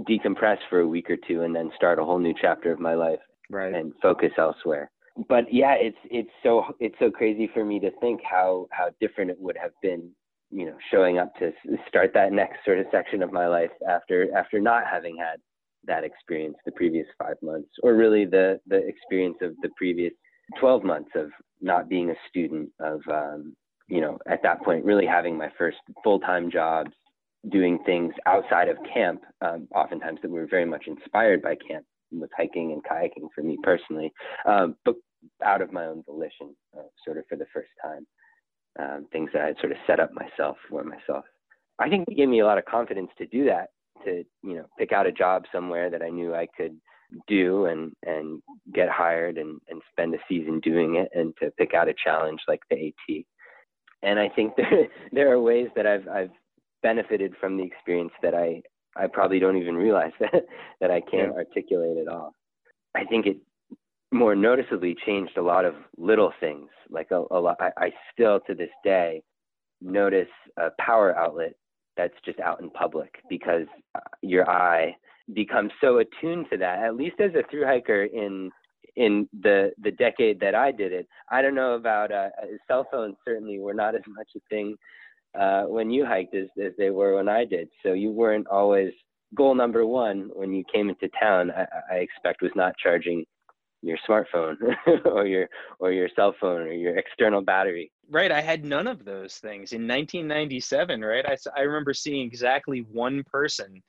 decompress 0.07 0.57
for 0.69 0.79
a 0.79 0.87
week 0.87 1.09
or 1.09 1.17
two 1.27 1.41
and 1.41 1.55
then 1.55 1.71
start 1.75 1.99
a 1.99 2.05
whole 2.05 2.19
new 2.19 2.33
chapter 2.39 2.71
of 2.71 2.79
my 2.79 2.93
life 2.93 3.19
right. 3.49 3.73
and 3.73 3.93
focus 4.01 4.31
elsewhere. 4.37 4.91
But 5.27 5.51
yeah, 5.51 5.73
it's 5.73 5.97
it's 6.05 6.29
so 6.43 6.63
it's 6.79 6.95
so 6.99 7.11
crazy 7.11 7.49
for 7.53 7.65
me 7.65 7.79
to 7.81 7.91
think 7.99 8.21
how 8.23 8.67
how 8.71 8.89
different 9.01 9.31
it 9.31 9.37
would 9.39 9.57
have 9.61 9.71
been, 9.81 10.09
you 10.49 10.65
know, 10.65 10.77
showing 10.91 11.17
up 11.17 11.35
to 11.39 11.51
start 11.87 12.11
that 12.13 12.31
next 12.31 12.63
sort 12.63 12.79
of 12.79 12.85
section 12.91 13.21
of 13.21 13.33
my 13.33 13.47
life 13.47 13.71
after 13.87 14.33
after 14.37 14.61
not 14.61 14.83
having 14.89 15.17
had 15.17 15.39
that 15.85 16.03
experience 16.03 16.55
the 16.65 16.71
previous 16.71 17.07
five 17.17 17.35
months, 17.41 17.69
or 17.83 17.95
really 17.95 18.25
the 18.25 18.61
the 18.67 18.87
experience 18.87 19.37
of 19.41 19.55
the 19.61 19.69
previous 19.75 20.13
12 20.59 20.83
months 20.83 21.11
of 21.15 21.29
not 21.61 21.89
being 21.89 22.09
a 22.11 22.15
student, 22.29 22.69
of 22.79 23.01
um, 23.11 23.55
you 23.87 23.99
know 23.99 24.17
at 24.27 24.41
that 24.43 24.63
point 24.63 24.85
really 24.85 25.05
having 25.05 25.37
my 25.37 25.49
first 25.57 25.77
full 26.01 26.19
time 26.19 26.49
jobs, 26.49 26.91
doing 27.49 27.79
things 27.85 28.13
outside 28.25 28.67
of 28.67 28.77
camp, 28.93 29.21
um, 29.41 29.67
oftentimes 29.73 30.19
that 30.21 30.31
were 30.31 30.47
very 30.47 30.65
much 30.65 30.85
inspired 30.87 31.41
by 31.41 31.55
camp, 31.67 31.85
with 32.11 32.31
hiking 32.35 32.71
and 32.71 32.83
kayaking 32.83 33.29
for 33.33 33.43
me 33.43 33.57
personally, 33.63 34.11
um, 34.45 34.75
but 34.83 34.95
out 35.43 35.61
of 35.61 35.71
my 35.71 35.85
own 35.85 36.03
volition, 36.05 36.55
uh, 36.77 36.83
sort 37.05 37.17
of 37.17 37.23
for 37.29 37.35
the 37.35 37.45
first 37.53 37.69
time. 37.83 38.05
Um, 38.79 39.07
things 39.11 39.29
that 39.33 39.41
I 39.41 39.47
had 39.47 39.57
sort 39.59 39.71
of 39.71 39.77
set 39.87 39.99
up 39.99 40.11
myself 40.13 40.55
for 40.69 40.83
myself. 40.83 41.25
I 41.79 41.89
think 41.89 42.07
it 42.07 42.15
gave 42.15 42.29
me 42.29 42.39
a 42.39 42.45
lot 42.45 42.57
of 42.57 42.65
confidence 42.65 43.09
to 43.17 43.25
do 43.27 43.45
that 43.45 43.69
to 44.05 44.23
you 44.43 44.55
know 44.55 44.65
pick 44.77 44.91
out 44.91 45.07
a 45.07 45.11
job 45.11 45.43
somewhere 45.51 45.89
that 45.89 46.01
I 46.01 46.09
knew 46.09 46.33
I 46.33 46.47
could 46.55 46.79
do 47.27 47.65
and 47.65 47.91
and 48.05 48.41
get 48.73 48.89
hired 48.89 49.37
and 49.37 49.59
and 49.69 49.81
spend 49.91 50.13
a 50.13 50.19
season 50.27 50.59
doing 50.59 50.95
it 50.95 51.09
and 51.13 51.33
to 51.41 51.51
pick 51.57 51.73
out 51.73 51.89
a 51.89 51.93
challenge 52.03 52.39
like 52.47 52.61
the 52.69 52.87
AT. 52.87 53.23
And 54.03 54.19
I 54.19 54.29
think 54.29 54.53
there 54.57 54.87
there 55.11 55.31
are 55.31 55.41
ways 55.41 55.69
that 55.75 55.87
I've 55.87 56.07
I've 56.07 56.31
benefited 56.81 57.33
from 57.39 57.57
the 57.57 57.63
experience 57.63 58.13
that 58.21 58.33
I 58.33 58.61
I 58.95 59.07
probably 59.07 59.39
don't 59.39 59.57
even 59.57 59.75
realize 59.75 60.11
that 60.19 60.45
that 60.81 60.91
I 60.91 61.01
can't 61.01 61.31
yeah. 61.33 61.37
articulate 61.37 61.97
at 61.97 62.07
all. 62.07 62.33
I 62.95 63.05
think 63.05 63.25
it 63.25 63.37
more 64.11 64.35
noticeably 64.35 64.95
changed 65.05 65.37
a 65.37 65.41
lot 65.41 65.65
of 65.65 65.75
little 65.97 66.33
things. 66.39 66.69
Like 66.89 67.11
a, 67.11 67.23
a 67.31 67.39
lot, 67.39 67.57
I, 67.59 67.71
I 67.77 67.91
still 68.11 68.39
to 68.47 68.55
this 68.55 68.71
day 68.83 69.21
notice 69.81 70.27
a 70.57 70.69
power 70.79 71.15
outlet 71.15 71.53
that's 71.95 72.15
just 72.25 72.39
out 72.39 72.61
in 72.61 72.69
public 72.71 73.13
because 73.29 73.67
uh, 73.95 73.99
your 74.21 74.49
eye 74.49 74.95
becomes 75.33 75.71
so 75.81 75.99
attuned 75.99 76.47
to 76.51 76.57
that. 76.57 76.79
At 76.79 76.95
least 76.95 77.19
as 77.19 77.31
a 77.35 77.43
through 77.49 77.65
hiker 77.65 78.05
in 78.05 78.51
in 78.95 79.29
the 79.41 79.71
the 79.81 79.91
decade 79.91 80.39
that 80.39 80.55
I 80.55 80.71
did 80.71 80.91
it, 80.91 81.07
I 81.29 81.41
don't 81.41 81.55
know 81.55 81.75
about 81.75 82.11
uh, 82.11 82.29
uh, 82.41 82.45
cell 82.67 82.87
phones. 82.91 83.15
Certainly, 83.23 83.59
were 83.59 83.73
not 83.73 83.95
as 83.95 84.01
much 84.07 84.29
a 84.35 84.39
thing 84.49 84.75
uh, 85.37 85.63
when 85.63 85.89
you 85.89 86.05
hiked 86.05 86.35
as 86.35 86.47
as 86.63 86.73
they 86.77 86.89
were 86.89 87.15
when 87.15 87.29
I 87.29 87.45
did. 87.45 87.69
So 87.83 87.93
you 87.93 88.11
weren't 88.11 88.47
always 88.47 88.91
goal 89.35 89.55
number 89.55 89.85
one 89.85 90.29
when 90.33 90.53
you 90.53 90.63
came 90.73 90.89
into 90.89 91.09
town. 91.21 91.51
I, 91.51 91.65
I 91.91 91.95
expect 91.97 92.41
was 92.41 92.51
not 92.55 92.73
charging 92.77 93.25
your 93.81 93.97
smartphone 94.07 94.55
or 95.05 95.25
your 95.25 95.47
or 95.79 95.91
your 95.91 96.09
cell 96.15 96.35
phone 96.39 96.61
or 96.61 96.73
your 96.73 96.97
external 96.97 97.41
battery 97.41 97.91
right 98.09 98.31
i 98.31 98.41
had 98.41 98.65
none 98.65 98.87
of 98.87 99.05
those 99.05 99.35
things 99.35 99.71
in 99.71 99.87
1997 99.87 101.01
right 101.01 101.25
i, 101.25 101.37
I 101.55 101.61
remember 101.61 101.93
seeing 101.93 102.25
exactly 102.25 102.85
one 102.91 103.23
person 103.31 103.81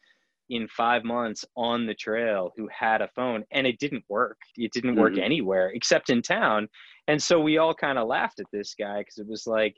in 0.49 0.69
five 0.69 1.05
months 1.05 1.45
on 1.57 1.87
the 1.87 1.95
trail 1.95 2.53
who 2.57 2.69
had 2.77 3.01
a 3.01 3.09
phone 3.15 3.45
and 3.51 3.67
it 3.67 3.79
didn't 3.79 4.05
work 4.09 4.39
it 4.57 4.73
didn't 4.73 4.97
work 4.97 5.15
mm-hmm. 5.15 5.23
anywhere 5.23 5.71
except 5.75 6.11
in 6.11 6.23
town 6.23 6.69
and 7.09 7.21
so 7.21 7.41
we 7.41 7.59
all 7.59 7.75
kind 7.75 7.99
of 7.99 8.07
laughed 8.07 8.41
at 8.41 8.47
this 8.53 8.75
guy 8.79 8.99
because 8.99 9.19
it 9.19 9.27
was 9.27 9.47
like 9.47 9.77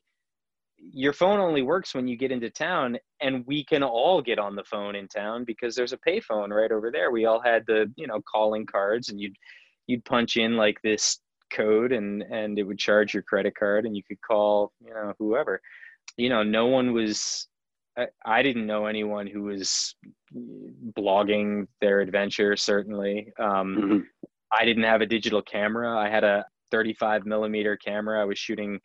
your 0.91 1.13
phone 1.13 1.39
only 1.39 1.63
works 1.63 1.95
when 1.95 2.09
you 2.09 2.17
get 2.17 2.33
into 2.33 2.51
town 2.51 2.99
and 3.21 3.47
we 3.47 3.65
can 3.65 3.83
all 3.83 4.21
get 4.21 4.39
on 4.39 4.57
the 4.57 4.65
phone 4.65 4.97
in 4.97 5.07
town 5.07 5.45
because 5.45 5.75
there's 5.75 5.93
a 5.93 5.99
payphone 5.99 6.51
right 6.51 6.73
over 6.73 6.91
there. 6.91 7.11
We 7.11 7.25
all 7.25 7.41
had 7.41 7.65
the 7.67 7.93
you 7.97 8.07
know 8.07 8.21
calling 8.23 8.67
cards 8.67 9.09
and 9.09 9.21
you'd 9.21 9.37
you'd 9.87 10.05
punch 10.05 10.37
in 10.37 10.57
like 10.57 10.81
this 10.83 11.21
code 11.53 11.93
and 11.93 12.23
and 12.23 12.59
it 12.59 12.65
would 12.65 12.79
charge 12.79 13.15
your 13.15 13.23
credit 13.23 13.55
card 13.55 13.87
and 13.87 13.97
you 13.97 14.03
could 14.03 14.21
call 14.21 14.73
you 14.85 14.93
know 14.93 15.13
whoever. 15.19 15.61
You 16.17 16.29
know 16.29 16.43
no 16.43 16.67
one 16.67 16.93
was 16.93 17.49
I, 17.97 18.07
I 18.25 18.43
didn't 18.43 18.67
know 18.67 18.87
anyone 18.87 19.27
who 19.27 19.43
was 19.43 19.95
blogging 20.99 21.67
their 21.81 22.01
adventure 22.01 22.57
certainly. 22.57 23.33
Um, 23.39 23.77
mm-hmm. 23.77 23.99
i 24.51 24.65
didn't 24.65 24.85
have 24.85 25.01
a 25.01 25.07
digital 25.07 25.43
camera. 25.43 25.97
I 25.97 26.09
had 26.09 26.25
a 26.25 26.45
35 26.71 27.27
millimeter 27.27 27.77
camera. 27.77 28.21
I 28.21 28.25
was 28.25 28.39
shooting 28.39 28.81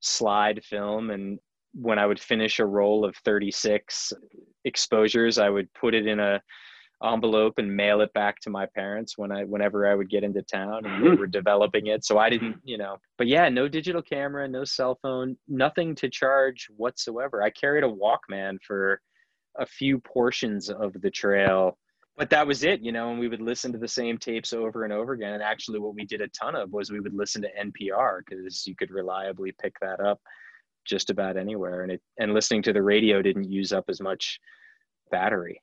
slide 0.00 0.62
film 0.64 1.10
and 1.10 1.38
when 1.72 1.98
i 1.98 2.06
would 2.06 2.20
finish 2.20 2.58
a 2.58 2.66
roll 2.66 3.04
of 3.04 3.16
36 3.24 4.12
exposures 4.64 5.38
i 5.38 5.48
would 5.48 5.72
put 5.74 5.94
it 5.94 6.06
in 6.06 6.20
a 6.20 6.40
envelope 7.04 7.54
and 7.58 7.74
mail 7.74 8.00
it 8.00 8.12
back 8.14 8.40
to 8.40 8.50
my 8.50 8.66
parents 8.66 9.18
when 9.18 9.30
I 9.30 9.44
whenever 9.44 9.86
I 9.86 9.94
would 9.94 10.08
get 10.08 10.24
into 10.24 10.42
town 10.42 10.86
and 10.86 11.04
they 11.04 11.10
hmm. 11.10 11.16
were 11.16 11.26
developing 11.26 11.88
it. 11.88 12.04
So 12.04 12.18
I 12.18 12.30
didn't, 12.30 12.56
you 12.64 12.78
know, 12.78 12.96
but 13.18 13.26
yeah, 13.26 13.48
no 13.48 13.68
digital 13.68 14.02
camera, 14.02 14.48
no 14.48 14.64
cell 14.64 14.98
phone, 15.02 15.36
nothing 15.48 15.94
to 15.96 16.08
charge 16.08 16.68
whatsoever. 16.76 17.42
I 17.42 17.50
carried 17.50 17.84
a 17.84 17.88
Walkman 17.88 18.58
for 18.66 19.00
a 19.58 19.66
few 19.66 19.98
portions 19.98 20.70
of 20.70 20.92
the 21.00 21.10
trail. 21.10 21.78
But 22.16 22.30
that 22.30 22.46
was 22.46 22.64
it, 22.64 22.80
you 22.80 22.92
know, 22.92 23.10
and 23.10 23.18
we 23.18 23.28
would 23.28 23.42
listen 23.42 23.72
to 23.72 23.78
the 23.78 23.86
same 23.86 24.16
tapes 24.16 24.54
over 24.54 24.84
and 24.84 24.92
over 24.92 25.12
again. 25.12 25.34
And 25.34 25.42
actually 25.42 25.78
what 25.80 25.94
we 25.94 26.06
did 26.06 26.22
a 26.22 26.28
ton 26.28 26.54
of 26.56 26.72
was 26.72 26.90
we 26.90 27.00
would 27.00 27.14
listen 27.14 27.42
to 27.42 27.48
NPR 27.62 28.20
because 28.26 28.66
you 28.66 28.74
could 28.74 28.90
reliably 28.90 29.52
pick 29.60 29.78
that 29.80 30.00
up 30.00 30.20
just 30.86 31.10
about 31.10 31.36
anywhere. 31.36 31.82
And 31.82 31.92
it 31.92 32.02
and 32.18 32.32
listening 32.32 32.62
to 32.62 32.72
the 32.72 32.82
radio 32.82 33.20
didn't 33.20 33.50
use 33.50 33.72
up 33.72 33.84
as 33.88 34.00
much 34.00 34.38
battery. 35.10 35.60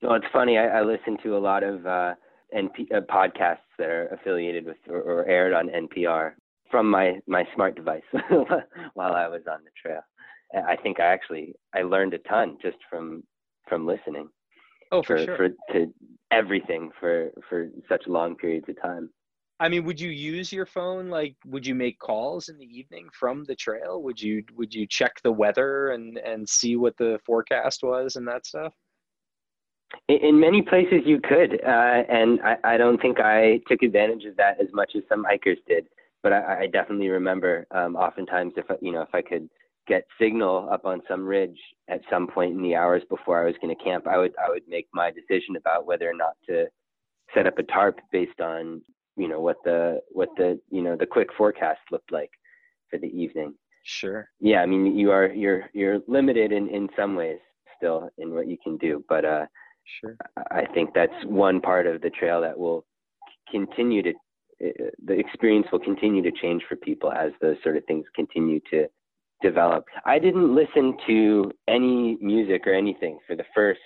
Well, 0.00 0.14
it's 0.14 0.26
funny. 0.32 0.56
I, 0.56 0.78
I 0.78 0.82
listen 0.82 1.18
to 1.22 1.36
a 1.36 1.38
lot 1.38 1.62
of 1.62 1.86
uh, 1.86 2.14
NP, 2.56 2.92
uh, 2.94 3.00
podcasts 3.02 3.58
that 3.78 3.90
are 3.90 4.08
affiliated 4.08 4.64
with 4.64 4.78
or, 4.88 5.02
or, 5.02 5.26
aired 5.26 5.52
on 5.52 5.68
NPR 5.68 6.32
from 6.70 6.88
my 6.88 7.20
my 7.26 7.46
smart 7.54 7.76
device 7.76 8.02
while 8.94 9.12
I 9.12 9.28
was 9.28 9.42
on 9.50 9.58
the 9.64 9.70
trail. 9.80 10.00
I 10.66 10.76
think 10.76 10.98
I 10.98 11.04
actually 11.04 11.54
I 11.74 11.82
learned 11.82 12.14
a 12.14 12.18
ton 12.18 12.56
just 12.62 12.78
from 12.88 13.22
from 13.68 13.86
listening. 13.86 14.30
Oh, 14.92 15.02
for, 15.02 15.18
for 15.18 15.24
sure. 15.24 15.36
For 15.36 15.48
to 15.74 15.94
everything 16.30 16.90
for 16.98 17.30
for 17.48 17.68
such 17.88 18.06
long 18.06 18.36
periods 18.36 18.68
of 18.68 18.80
time. 18.80 19.10
I 19.58 19.68
mean, 19.68 19.84
would 19.84 20.00
you 20.00 20.08
use 20.08 20.52
your 20.52 20.64
phone? 20.64 21.10
Like, 21.10 21.36
would 21.44 21.66
you 21.66 21.74
make 21.74 21.98
calls 21.98 22.48
in 22.48 22.56
the 22.56 22.64
evening 22.64 23.08
from 23.12 23.44
the 23.44 23.54
trail? 23.54 24.02
Would 24.02 24.20
you 24.20 24.42
would 24.54 24.72
you 24.72 24.86
check 24.86 25.12
the 25.22 25.32
weather 25.32 25.90
and 25.90 26.18
and 26.18 26.48
see 26.48 26.76
what 26.76 26.96
the 26.96 27.20
forecast 27.26 27.82
was 27.82 28.16
and 28.16 28.26
that 28.26 28.46
stuff? 28.46 28.74
In 30.08 30.38
many 30.38 30.62
places 30.62 31.02
you 31.04 31.20
could, 31.20 31.60
uh, 31.64 32.02
and 32.08 32.40
I, 32.42 32.56
I, 32.62 32.76
don't 32.76 33.02
think 33.02 33.18
I 33.18 33.60
took 33.66 33.82
advantage 33.82 34.24
of 34.24 34.36
that 34.36 34.60
as 34.60 34.68
much 34.72 34.92
as 34.94 35.02
some 35.08 35.24
hikers 35.24 35.58
did. 35.66 35.86
But 36.22 36.32
I, 36.32 36.60
I 36.60 36.66
definitely 36.68 37.08
remember, 37.08 37.66
um, 37.72 37.96
oftentimes, 37.96 38.52
if 38.56 38.66
you 38.80 38.92
know, 38.92 39.02
if 39.02 39.12
I 39.12 39.22
could 39.22 39.50
get 39.90 40.04
signal 40.20 40.68
up 40.70 40.84
on 40.84 41.02
some 41.08 41.26
ridge 41.26 41.58
at 41.88 42.00
some 42.08 42.26
point 42.28 42.56
in 42.56 42.62
the 42.62 42.76
hours 42.76 43.02
before 43.10 43.42
I 43.42 43.46
was 43.46 43.56
going 43.60 43.74
to 43.76 43.84
camp, 43.84 44.06
I 44.06 44.18
would 44.18 44.32
I 44.44 44.48
would 44.48 44.62
make 44.68 44.86
my 44.94 45.10
decision 45.10 45.56
about 45.56 45.86
whether 45.86 46.08
or 46.08 46.14
not 46.14 46.34
to 46.48 46.66
set 47.34 47.46
up 47.46 47.58
a 47.58 47.64
tarp 47.64 47.98
based 48.12 48.40
on 48.40 48.82
you 49.16 49.28
know 49.28 49.40
what 49.40 49.56
the 49.64 50.00
what 50.10 50.30
the 50.36 50.60
you 50.70 50.82
know 50.82 50.96
the 50.96 51.06
quick 51.06 51.28
forecast 51.36 51.80
looked 51.90 52.12
like 52.12 52.30
for 52.88 52.98
the 52.98 53.08
evening. 53.08 53.54
Sure. 53.82 54.28
Yeah, 54.40 54.60
I 54.62 54.66
mean 54.66 54.96
you 54.96 55.10
are 55.10 55.26
you're 55.26 55.68
you're 55.74 56.00
limited 56.06 56.52
in 56.52 56.68
in 56.68 56.88
some 56.96 57.16
ways 57.16 57.40
still 57.76 58.10
in 58.18 58.34
what 58.34 58.46
you 58.46 58.58
can 58.62 58.76
do, 58.76 59.04
but 59.08 59.24
uh 59.24 59.46
Sure. 59.98 60.16
I 60.50 60.66
think 60.72 60.90
that's 60.94 61.24
one 61.24 61.60
part 61.60 61.86
of 61.86 62.00
the 62.00 62.10
trail 62.10 62.40
that 62.42 62.56
will 62.56 62.84
continue 63.50 64.02
to, 64.02 64.12
the 64.60 65.18
experience 65.18 65.66
will 65.72 65.80
continue 65.80 66.22
to 66.22 66.30
change 66.30 66.62
for 66.68 66.76
people 66.76 67.10
as 67.10 67.32
those 67.40 67.56
sort 67.64 67.76
of 67.76 67.84
things 67.86 68.04
continue 68.14 68.60
to 68.70 68.86
develop. 69.42 69.84
I 70.04 70.18
didn't 70.18 70.54
listen 70.54 70.96
to 71.06 71.50
any 71.68 72.18
music 72.20 72.66
or 72.66 72.74
anything 72.74 73.18
for 73.26 73.36
the 73.36 73.44
first 73.54 73.80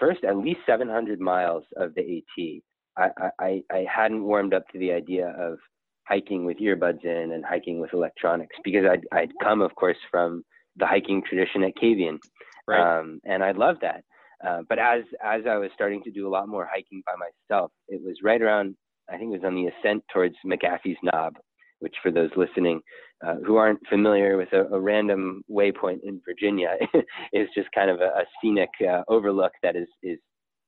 first 0.00 0.22
at 0.24 0.36
least 0.36 0.60
700 0.64 1.20
miles 1.20 1.64
of 1.76 1.92
the 1.94 2.18
AT. 2.18 2.62
I, 2.96 3.30
I, 3.40 3.62
I 3.72 3.84
hadn't 3.92 4.22
warmed 4.22 4.54
up 4.54 4.64
to 4.68 4.78
the 4.78 4.92
idea 4.92 5.34
of 5.38 5.58
hiking 6.06 6.44
with 6.44 6.58
earbuds 6.58 7.04
in 7.04 7.32
and 7.32 7.44
hiking 7.44 7.80
with 7.80 7.92
electronics 7.92 8.54
because 8.64 8.84
I'd, 8.90 9.06
I'd 9.12 9.32
come, 9.42 9.60
of 9.60 9.74
course, 9.74 9.96
from 10.10 10.44
the 10.76 10.86
hiking 10.86 11.22
tradition 11.28 11.64
at 11.64 11.76
Kabeyun. 11.76 12.18
Right. 12.66 12.98
Um, 12.98 13.20
and 13.24 13.42
I 13.42 13.52
loved 13.52 13.80
that. 13.82 14.04
Uh, 14.46 14.60
but 14.68 14.78
as 14.78 15.02
as 15.24 15.42
I 15.48 15.56
was 15.56 15.70
starting 15.74 16.00
to 16.04 16.12
do 16.12 16.28
a 16.28 16.30
lot 16.30 16.48
more 16.48 16.68
hiking 16.70 17.02
by 17.04 17.14
myself, 17.16 17.72
it 17.88 18.00
was 18.00 18.16
right 18.22 18.40
around 18.40 18.76
I 19.10 19.16
think 19.16 19.30
it 19.32 19.40
was 19.40 19.44
on 19.44 19.54
the 19.54 19.66
ascent 19.66 20.04
towards 20.12 20.36
McAfee's 20.46 20.98
Knob, 21.02 21.34
which 21.80 21.94
for 22.02 22.10
those 22.10 22.30
listening 22.36 22.80
uh, 23.26 23.36
who 23.46 23.56
aren't 23.56 23.84
familiar 23.88 24.36
with 24.36 24.52
a, 24.52 24.64
a, 24.72 24.80
random 24.80 25.42
waypoint 25.50 25.98
in 26.04 26.20
Virginia, 26.24 26.76
is 27.32 27.48
just 27.54 27.68
kind 27.74 27.90
of 27.90 28.00
a, 28.00 28.06
a 28.06 28.24
scenic 28.40 28.70
uh, 28.88 29.02
overlook 29.08 29.52
that 29.62 29.76
is 29.76 29.88
is 30.02 30.18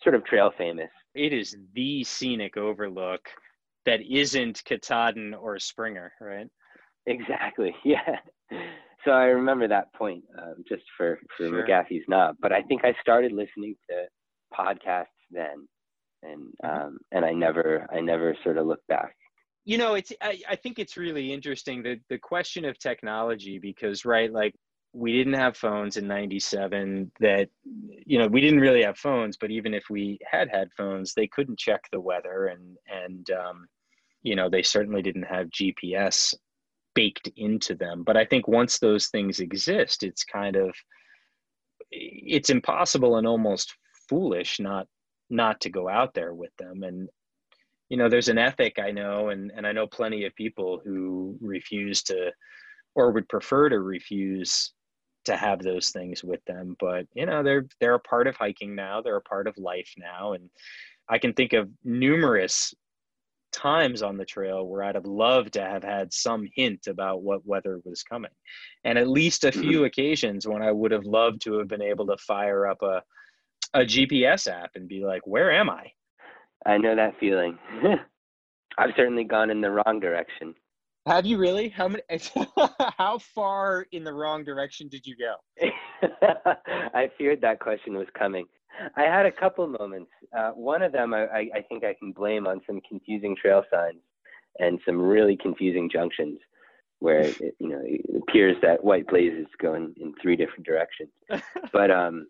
sort 0.03 0.15
of 0.15 0.25
trail 0.25 0.51
famous. 0.57 0.91
It 1.15 1.33
is 1.33 1.57
the 1.75 2.03
scenic 2.05 2.57
overlook 2.57 3.21
that 3.87 4.01
isn't 4.03 4.63
Katahdin 4.65 5.35
or 5.35 5.59
Springer, 5.59 6.13
right? 6.21 6.49
Exactly. 7.07 7.75
Yeah. 7.85 8.17
So 9.05 9.13
I 9.13 9.27
remember 9.27 9.67
that 9.69 9.95
point 9.95 10.25
um, 10.39 10.57
just 10.69 10.83
for 10.97 11.19
for 11.37 11.47
sure. 11.49 11.67
McAfee's 11.67 12.05
Knob. 12.09 12.37
But 12.43 12.53
I 12.53 12.63
think 12.63 12.85
I 12.85 12.95
started 13.01 13.33
listening 13.33 13.75
to 13.89 14.05
podcasts 14.53 15.07
then, 15.31 15.67
and 16.23 16.49
mm-hmm. 16.63 16.87
um, 16.87 16.99
and 17.13 17.25
I 17.25 17.33
never 17.33 17.87
I 17.95 18.01
never 18.01 18.37
sort 18.43 18.59
of 18.59 18.67
looked 18.67 18.87
back 18.89 19.15
you 19.65 19.79
know 19.79 19.95
it's 19.95 20.13
I, 20.21 20.41
I 20.49 20.57
think 20.57 20.79
it's 20.79 20.97
really 20.97 21.33
interesting 21.33 21.83
the 21.83 22.01
the 22.09 22.19
question 22.19 22.65
of 22.65 22.79
technology 22.79 23.59
because 23.59 24.05
right 24.05 24.33
like 24.33 24.55
we 24.93 25.13
didn't 25.13 25.35
have 25.35 25.57
phones 25.57 25.97
in 25.97 26.09
97 26.09 27.13
that 27.21 27.49
you 28.07 28.19
know 28.19 28.27
we 28.27 28.41
didn't 28.41 28.61
really 28.61 28.83
have 28.83 28.99
phones 28.99 29.37
but 29.37 29.51
even 29.51 29.75
if 29.75 29.85
we 29.91 30.19
had 30.29 30.49
had 30.51 30.73
phones 30.77 31.15
they 31.15 31.27
couldn't 31.27 31.59
check 31.59 31.83
the 31.93 32.01
weather 32.01 32.47
and 32.47 32.77
and 32.89 33.31
um, 33.31 33.69
you 34.23 34.35
know 34.35 34.49
they 34.49 34.63
certainly 34.63 35.03
didn't 35.03 35.23
have 35.23 35.49
gps 35.49 36.35
baked 36.93 37.31
into 37.37 37.75
them. 37.77 38.03
But 38.03 38.17
i 38.17 38.25
think 38.25 38.49
once 38.49 38.79
those 38.79 39.09
things 39.09 39.41
exist 39.41 40.03
it's 40.03 40.25
kind 40.25 40.57
of 40.57 40.75
it's 41.93 42.51
impossible 42.51 43.17
and 43.17 43.27
almost 43.27 43.75
foolish 44.09 44.59
not 44.59 44.87
not 45.31 45.61
to 45.61 45.71
go 45.71 45.89
out 45.89 46.13
there 46.13 46.35
with 46.35 46.55
them. 46.59 46.83
And 46.83 47.09
you 47.91 47.97
know 47.97 48.09
there's 48.09 48.29
an 48.29 48.39
ethic 48.39 48.79
i 48.79 48.91
know 48.91 49.29
and, 49.29 49.53
and 49.55 49.67
i 49.67 49.73
know 49.73 49.87
plenty 49.87 50.25
of 50.25 50.35
people 50.37 50.81
who 50.83 51.37
refuse 51.41 52.03
to 52.03 52.31
or 52.95 53.11
would 53.11 53.29
prefer 53.29 53.69
to 53.69 53.81
refuse 53.81 54.73
to 55.27 55.37
have 55.37 55.61
those 55.61 55.91
things 55.91 56.25
with 56.25 56.43
them 56.47 56.75
but 56.81 57.05
you 57.15 57.27
know 57.27 57.43
they're 57.43 57.67
they're 57.81 57.95
a 57.95 58.01
part 58.01 58.27
of 58.27 58.37
hiking 58.37 58.75
now 58.75 59.03
they're 59.03 59.17
a 59.17 59.23
part 59.23 59.47
of 59.47 59.59
life 59.59 59.93
now 59.99 60.33
and 60.33 60.49
i 61.11 61.19
can 61.19 61.35
think 61.35 61.53
of 61.53 61.69
numerous 61.85 62.73
times 63.53 64.01
on 64.01 64.17
the 64.17 64.25
trail 64.25 64.65
where 64.65 64.85
i'd 64.85 64.95
have 64.95 65.05
loved 65.05 65.53
to 65.53 65.61
have 65.61 65.83
had 65.83 66.13
some 66.13 66.49
hint 66.55 66.87
about 66.87 67.23
what 67.23 67.45
weather 67.45 67.81
was 67.85 68.03
coming 68.05 68.31
and 68.85 68.97
at 68.97 69.09
least 69.09 69.45
a 69.45 69.53
few 69.53 69.79
mm-hmm. 69.79 69.85
occasions 69.85 70.47
when 70.47 70.63
i 70.63 70.71
would 70.71 70.93
have 70.93 71.05
loved 71.05 71.43
to 71.43 71.59
have 71.59 71.69
been 71.69 71.83
able 71.83 72.07
to 72.07 72.17
fire 72.19 72.67
up 72.67 72.81
a 72.83 73.03
a 73.75 73.81
gps 73.81 74.51
app 74.51 74.71
and 74.77 74.89
be 74.89 75.05
like 75.05 75.27
where 75.27 75.51
am 75.51 75.69
i 75.69 75.91
I 76.67 76.79
know 76.79 76.95
that 76.95 77.19
feeling. 77.19 77.59
I've 78.79 78.91
certainly 78.97 79.25
gone 79.25 79.51
in 79.51 79.61
the 79.61 79.71
wrong 79.71 80.01
direction. 80.01 80.55
Have 81.07 81.25
you 81.25 81.39
really? 81.39 81.69
How 81.69 81.89
many? 81.89 82.03
how 82.99 83.19
far 83.35 83.87
in 83.93 84.05
the 84.05 84.13
wrong 84.13 84.45
direction 84.45 84.89
did 84.89 85.07
you 85.07 85.17
go? 85.17 85.35
I 86.95 87.11
feared 87.17 87.41
that 87.41 87.59
question 87.59 87.95
was 87.95 88.07
coming. 88.19 88.47
I 88.97 89.03
had 89.03 89.27
a 89.27 89.33
couple 89.33 89.67
moments. 89.67 90.11
Uh, 90.37 90.51
one 90.51 90.83
of 90.83 90.93
them, 90.93 91.13
I, 91.13 91.49
I 91.55 91.63
think 91.69 91.85
I 91.85 91.95
can 91.99 92.13
blame 92.13 92.47
on 92.47 92.61
some 92.67 92.81
confusing 92.89 93.35
trail 93.41 93.65
signs 93.73 94.01
and 94.59 94.79
some 94.87 95.01
really 95.01 95.37
confusing 95.37 95.91
junctions, 95.91 96.39
where 96.99 97.21
it, 97.23 97.55
you 97.59 97.69
know 97.69 97.81
it 97.83 98.23
appears 98.23 98.57
that 98.63 98.85
white 98.85 99.07
blaze 99.09 99.33
is 99.33 99.47
going 99.61 99.95
in 100.01 100.15
three 100.21 100.37
different 100.37 100.67
directions. 100.67 101.11
But 101.73 101.91
um, 101.91 102.27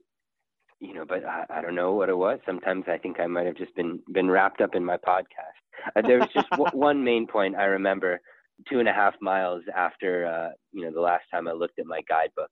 you 0.80 0.94
know, 0.94 1.04
but 1.06 1.24
I, 1.24 1.44
I 1.50 1.62
don't 1.62 1.74
know 1.74 1.92
what 1.92 2.08
it 2.08 2.16
was. 2.16 2.38
Sometimes 2.46 2.84
I 2.88 2.96
think 2.98 3.20
I 3.20 3.26
might 3.26 3.46
have 3.46 3.56
just 3.56 3.74
been 3.76 4.00
been 4.12 4.30
wrapped 4.30 4.60
up 4.60 4.74
in 4.74 4.84
my 4.84 4.96
podcast. 4.96 5.60
Uh, 5.94 6.02
there 6.02 6.18
was 6.18 6.28
just 6.34 6.48
w- 6.50 6.70
one 6.72 7.04
main 7.04 7.26
point 7.26 7.56
I 7.56 7.64
remember 7.64 8.20
two 8.68 8.80
and 8.80 8.88
a 8.88 8.92
half 8.92 9.14
miles 9.20 9.62
after 9.74 10.26
uh, 10.26 10.50
you 10.72 10.84
know 10.84 10.92
the 10.92 11.00
last 11.00 11.24
time 11.30 11.46
I 11.46 11.52
looked 11.52 11.78
at 11.78 11.86
my 11.86 12.00
guidebook, 12.08 12.50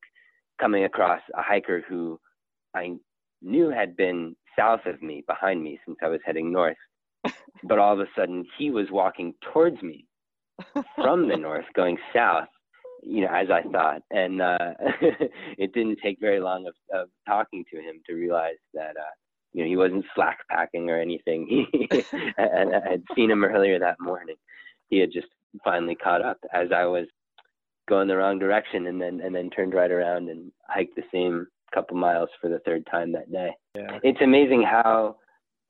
coming 0.61 0.85
across 0.85 1.20
a 1.35 1.43
hiker 1.43 1.83
who 1.89 2.20
I 2.74 2.97
knew 3.41 3.70
had 3.70 3.97
been 3.97 4.37
south 4.59 4.87
of 4.87 5.03
me, 5.03 5.24
behind 5.26 5.62
me 5.62 5.79
since 5.87 5.99
I 6.03 6.09
was 6.09 6.20
heading 6.24 6.53
north, 6.53 6.76
but 7.64 7.79
all 7.79 7.95
of 7.95 8.01
a 8.01 8.09
sudden 8.16 8.45
he 8.59 8.70
was 8.70 8.87
walking 8.91 9.35
towards 9.53 9.83
me 9.83 10.05
from 10.97 11.29
the 11.29 11.37
north, 11.37 11.66
going 11.74 11.97
south, 12.14 12.49
you 13.03 13.22
know, 13.22 13.32
as 13.32 13.49
I 13.51 13.62
thought. 13.70 14.03
And 14.11 14.40
uh, 14.40 14.74
it 15.59 15.72
didn't 15.72 15.99
take 16.03 16.18
very 16.20 16.40
long 16.40 16.66
of, 16.66 16.74
of 16.92 17.09
talking 17.26 17.64
to 17.72 17.80
him 17.80 18.01
to 18.07 18.14
realize 18.14 18.59
that, 18.74 18.96
uh, 18.96 19.14
you 19.53 19.62
know, 19.62 19.68
he 19.68 19.76
wasn't 19.76 20.05
slack 20.14 20.38
packing 20.51 20.90
or 20.90 21.01
anything. 21.01 21.66
and 22.38 22.74
I 22.74 22.90
had 22.90 23.03
seen 23.14 23.30
him 23.30 23.44
earlier 23.44 23.78
that 23.78 24.01
morning. 24.01 24.36
He 24.88 24.99
had 24.99 25.12
just 25.12 25.28
finally 25.64 25.94
caught 25.94 26.22
up 26.22 26.38
as 26.53 26.68
I 26.74 26.84
was 26.84 27.07
going 27.88 28.09
the 28.09 28.16
wrong 28.16 28.38
direction 28.38 28.86
and 28.86 29.01
then 29.01 29.20
and 29.22 29.34
then 29.34 29.49
turned 29.51 29.72
right 29.72 29.90
around 29.90 30.28
and 30.28 30.53
hiked 30.68 30.94
the 30.94 31.03
same 31.12 31.46
couple 31.72 31.96
miles 31.96 32.28
for 32.40 32.49
the 32.49 32.61
third 32.61 32.86
time 32.90 33.12
that 33.12 33.32
day. 33.32 33.51
Yeah. 33.74 33.99
It's 34.03 34.20
amazing 34.20 34.62
how 34.62 35.16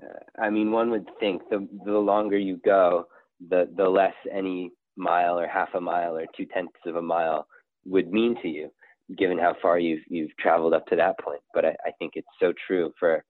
uh, 0.02 0.42
I 0.42 0.50
mean 0.50 0.72
one 0.72 0.90
would 0.90 1.08
think 1.20 1.42
the 1.48 1.66
the 1.84 1.98
longer 1.98 2.36
you 2.36 2.60
go 2.64 3.06
the 3.48 3.68
the 3.76 3.88
less 3.88 4.14
any 4.32 4.72
mile 4.98 5.38
or 5.38 5.46
half 5.46 5.70
a 5.74 5.80
mile 5.80 6.16
or 6.16 6.26
two 6.36 6.46
tenths 6.46 6.80
of 6.86 6.96
a 6.96 7.02
mile 7.02 7.46
would 7.86 8.10
mean 8.10 8.36
to 8.42 8.48
you, 8.48 8.70
given 9.16 9.38
how 9.38 9.54
far 9.62 9.78
you've 9.78 10.02
you've 10.08 10.36
traveled 10.38 10.74
up 10.74 10.86
to 10.86 10.96
that 10.96 11.18
point. 11.20 11.40
But 11.54 11.64
I, 11.64 11.76
I 11.86 11.90
think 11.98 12.12
it's 12.14 12.26
so 12.40 12.52
true 12.66 12.92
for 12.98 13.24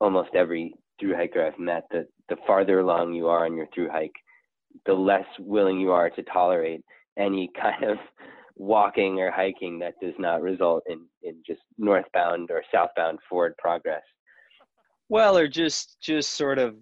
almost 0.00 0.30
every 0.34 0.74
through 1.00 1.16
hiker 1.16 1.44
I've 1.44 1.58
met 1.58 1.84
that 1.90 2.06
the 2.28 2.36
farther 2.46 2.80
along 2.80 3.14
you 3.14 3.28
are 3.28 3.44
on 3.44 3.56
your 3.56 3.66
through 3.74 3.90
hike, 3.90 4.14
the 4.86 4.94
less 4.94 5.26
willing 5.38 5.80
you 5.80 5.92
are 5.92 6.10
to 6.10 6.22
tolerate 6.24 6.82
any 7.18 7.50
kind 7.60 7.84
of 7.84 7.98
walking 8.56 9.20
or 9.20 9.30
hiking 9.30 9.78
that 9.78 9.94
does 10.02 10.14
not 10.18 10.42
result 10.42 10.82
in, 10.88 11.04
in 11.22 11.42
just 11.46 11.60
northbound 11.78 12.50
or 12.50 12.62
southbound 12.72 13.18
forward 13.28 13.54
progress. 13.58 14.02
Well, 15.08 15.36
or 15.38 15.46
just 15.46 15.98
just 16.00 16.32
sort 16.32 16.58
of 16.58 16.74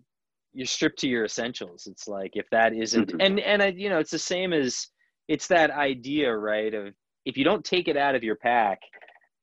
you're 0.54 0.66
stripped 0.66 0.98
to 1.00 1.08
your 1.08 1.24
essentials 1.24 1.86
it's 1.86 2.08
like 2.08 2.30
if 2.34 2.48
that 2.50 2.72
isn't 2.72 3.08
mm-hmm. 3.08 3.20
and 3.20 3.40
and 3.40 3.62
I, 3.62 3.66
you 3.68 3.88
know 3.88 3.98
it's 3.98 4.10
the 4.10 4.18
same 4.18 4.52
as 4.52 4.88
it's 5.28 5.46
that 5.48 5.70
idea 5.70 6.34
right 6.34 6.72
of 6.72 6.94
if 7.24 7.36
you 7.36 7.44
don't 7.44 7.64
take 7.64 7.88
it 7.88 7.96
out 7.96 8.14
of 8.14 8.24
your 8.24 8.36
pack 8.36 8.80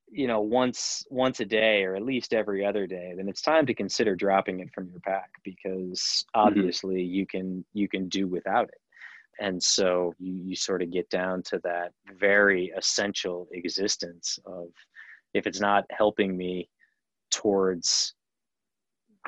you 0.10 0.28
know 0.28 0.42
once 0.42 1.04
once 1.10 1.40
a 1.40 1.46
day 1.46 1.84
or 1.84 1.96
at 1.96 2.04
least 2.04 2.34
every 2.34 2.66
other 2.66 2.88
day 2.88 3.14
then 3.16 3.30
it's 3.30 3.42
time 3.42 3.66
to 3.66 3.74
consider 3.74 4.16
dropping 4.16 4.60
it 4.60 4.70
from 4.74 4.90
your 4.90 5.00
pack 5.02 5.30
because 5.44 6.26
mm-hmm. 6.36 6.48
obviously 6.48 6.98
mm-hmm. 6.98 7.14
you 7.14 7.28
can 7.28 7.66
you 7.74 7.88
can 7.88 8.08
do 8.08 8.28
without 8.28 8.68
it 8.70 8.82
and 9.40 9.62
so 9.62 10.14
you, 10.20 10.34
you 10.34 10.56
sort 10.56 10.82
of 10.82 10.92
get 10.92 11.10
down 11.10 11.42
to 11.44 11.60
that 11.64 11.92
very 12.20 12.72
essential 12.78 13.48
existence 13.54 14.38
of 14.46 14.68
if 15.34 15.48
it's 15.48 15.60
not 15.60 15.86
helping 15.90 16.36
me 16.36 16.70
towards 17.32 18.14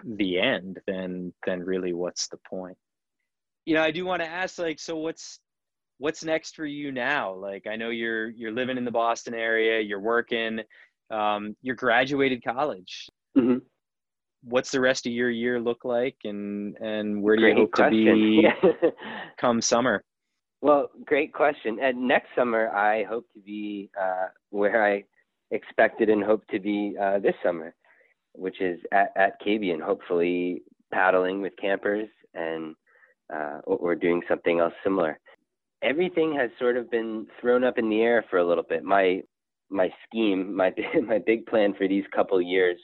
the 0.04 0.39
end, 0.39 0.80
then 0.88 1.34
then 1.46 1.62
really 1.62 1.94
what's 1.94 2.28
the 2.28 2.38
point? 2.50 2.78
You 3.66 3.76
know, 3.76 3.84
I 3.84 3.91
do 3.91 4.06
want 4.06 4.22
to 4.22 4.28
ask 4.28 4.60
like 4.60 4.80
so 4.80 4.98
what's 4.98 5.39
what's 5.98 6.24
next 6.24 6.56
for 6.56 6.66
you 6.66 6.91
now? 6.91 7.34
Like 7.34 7.68
I 7.68 7.76
know 7.76 7.89
you're 7.89 8.30
you're 8.30 8.52
living 8.52 8.78
in 8.78 8.86
the 8.86 8.91
Boston 8.91 9.34
area, 9.34 9.80
you're 9.80 10.00
working, 10.00 10.60
um, 11.10 11.56
you're 11.62 11.76
graduated 11.76 12.44
college. 12.44 13.08
Mm-hmm. 13.38 13.60
What's 14.44 14.72
the 14.72 14.82
rest 14.82 15.06
of 15.06 15.14
your 15.14 15.30
year 15.30 15.60
look 15.60 15.86
like, 15.86 16.18
and 16.24 16.76
and 16.78 17.22
where 17.22 17.36
do 17.36 17.44
great 17.44 17.58
you 17.58 17.64
hope 17.64 17.72
question. 17.72 18.06
to 18.06 18.14
be 18.14 18.89
come 19.39 19.62
summer? 19.62 20.04
Well, 20.62 20.89
great 21.06 21.34
question. 21.34 21.78
And 21.82 22.08
next 22.08 22.30
summer, 22.38 22.70
I 22.70 23.04
hope 23.04 23.26
to 23.34 23.39
be 23.41 23.89
uh, 24.02 24.28
where 24.50 24.86
I 24.86 25.04
expected 25.52 26.10
and 26.10 26.24
hope 26.24 26.46
to 26.48 26.60
be 26.60 26.96
uh, 27.00 27.20
this 27.20 27.36
summer 27.44 27.76
which 28.34 28.62
is 28.62 28.80
at, 28.92 29.12
at 29.16 29.42
Kabeyun, 29.42 29.82
hopefully 29.82 30.64
paddling 30.94 31.42
with 31.42 31.54
campers 31.60 32.10
and 32.34 32.76
uh, 33.34 33.60
or 33.66 33.96
doing 33.96 34.22
something 34.28 34.60
else 34.60 34.74
similar. 34.84 35.20
Everything 35.82 36.34
has 36.36 36.50
sort 36.60 36.78
of 36.78 36.90
been 36.92 37.28
thrown 37.42 37.64
up 37.64 37.78
in 37.78 37.90
the 37.90 38.02
air 38.02 38.24
for 38.30 38.40
a 38.40 38.48
little 38.48 38.64
bit. 38.64 38.84
My 38.84 39.22
my 39.70 39.90
scheme, 40.08 40.56
my 40.56 40.74
my 41.08 41.20
big 41.26 41.46
plan 41.46 41.74
for 41.78 41.88
these 41.88 42.06
couple 42.16 42.42
years 42.42 42.78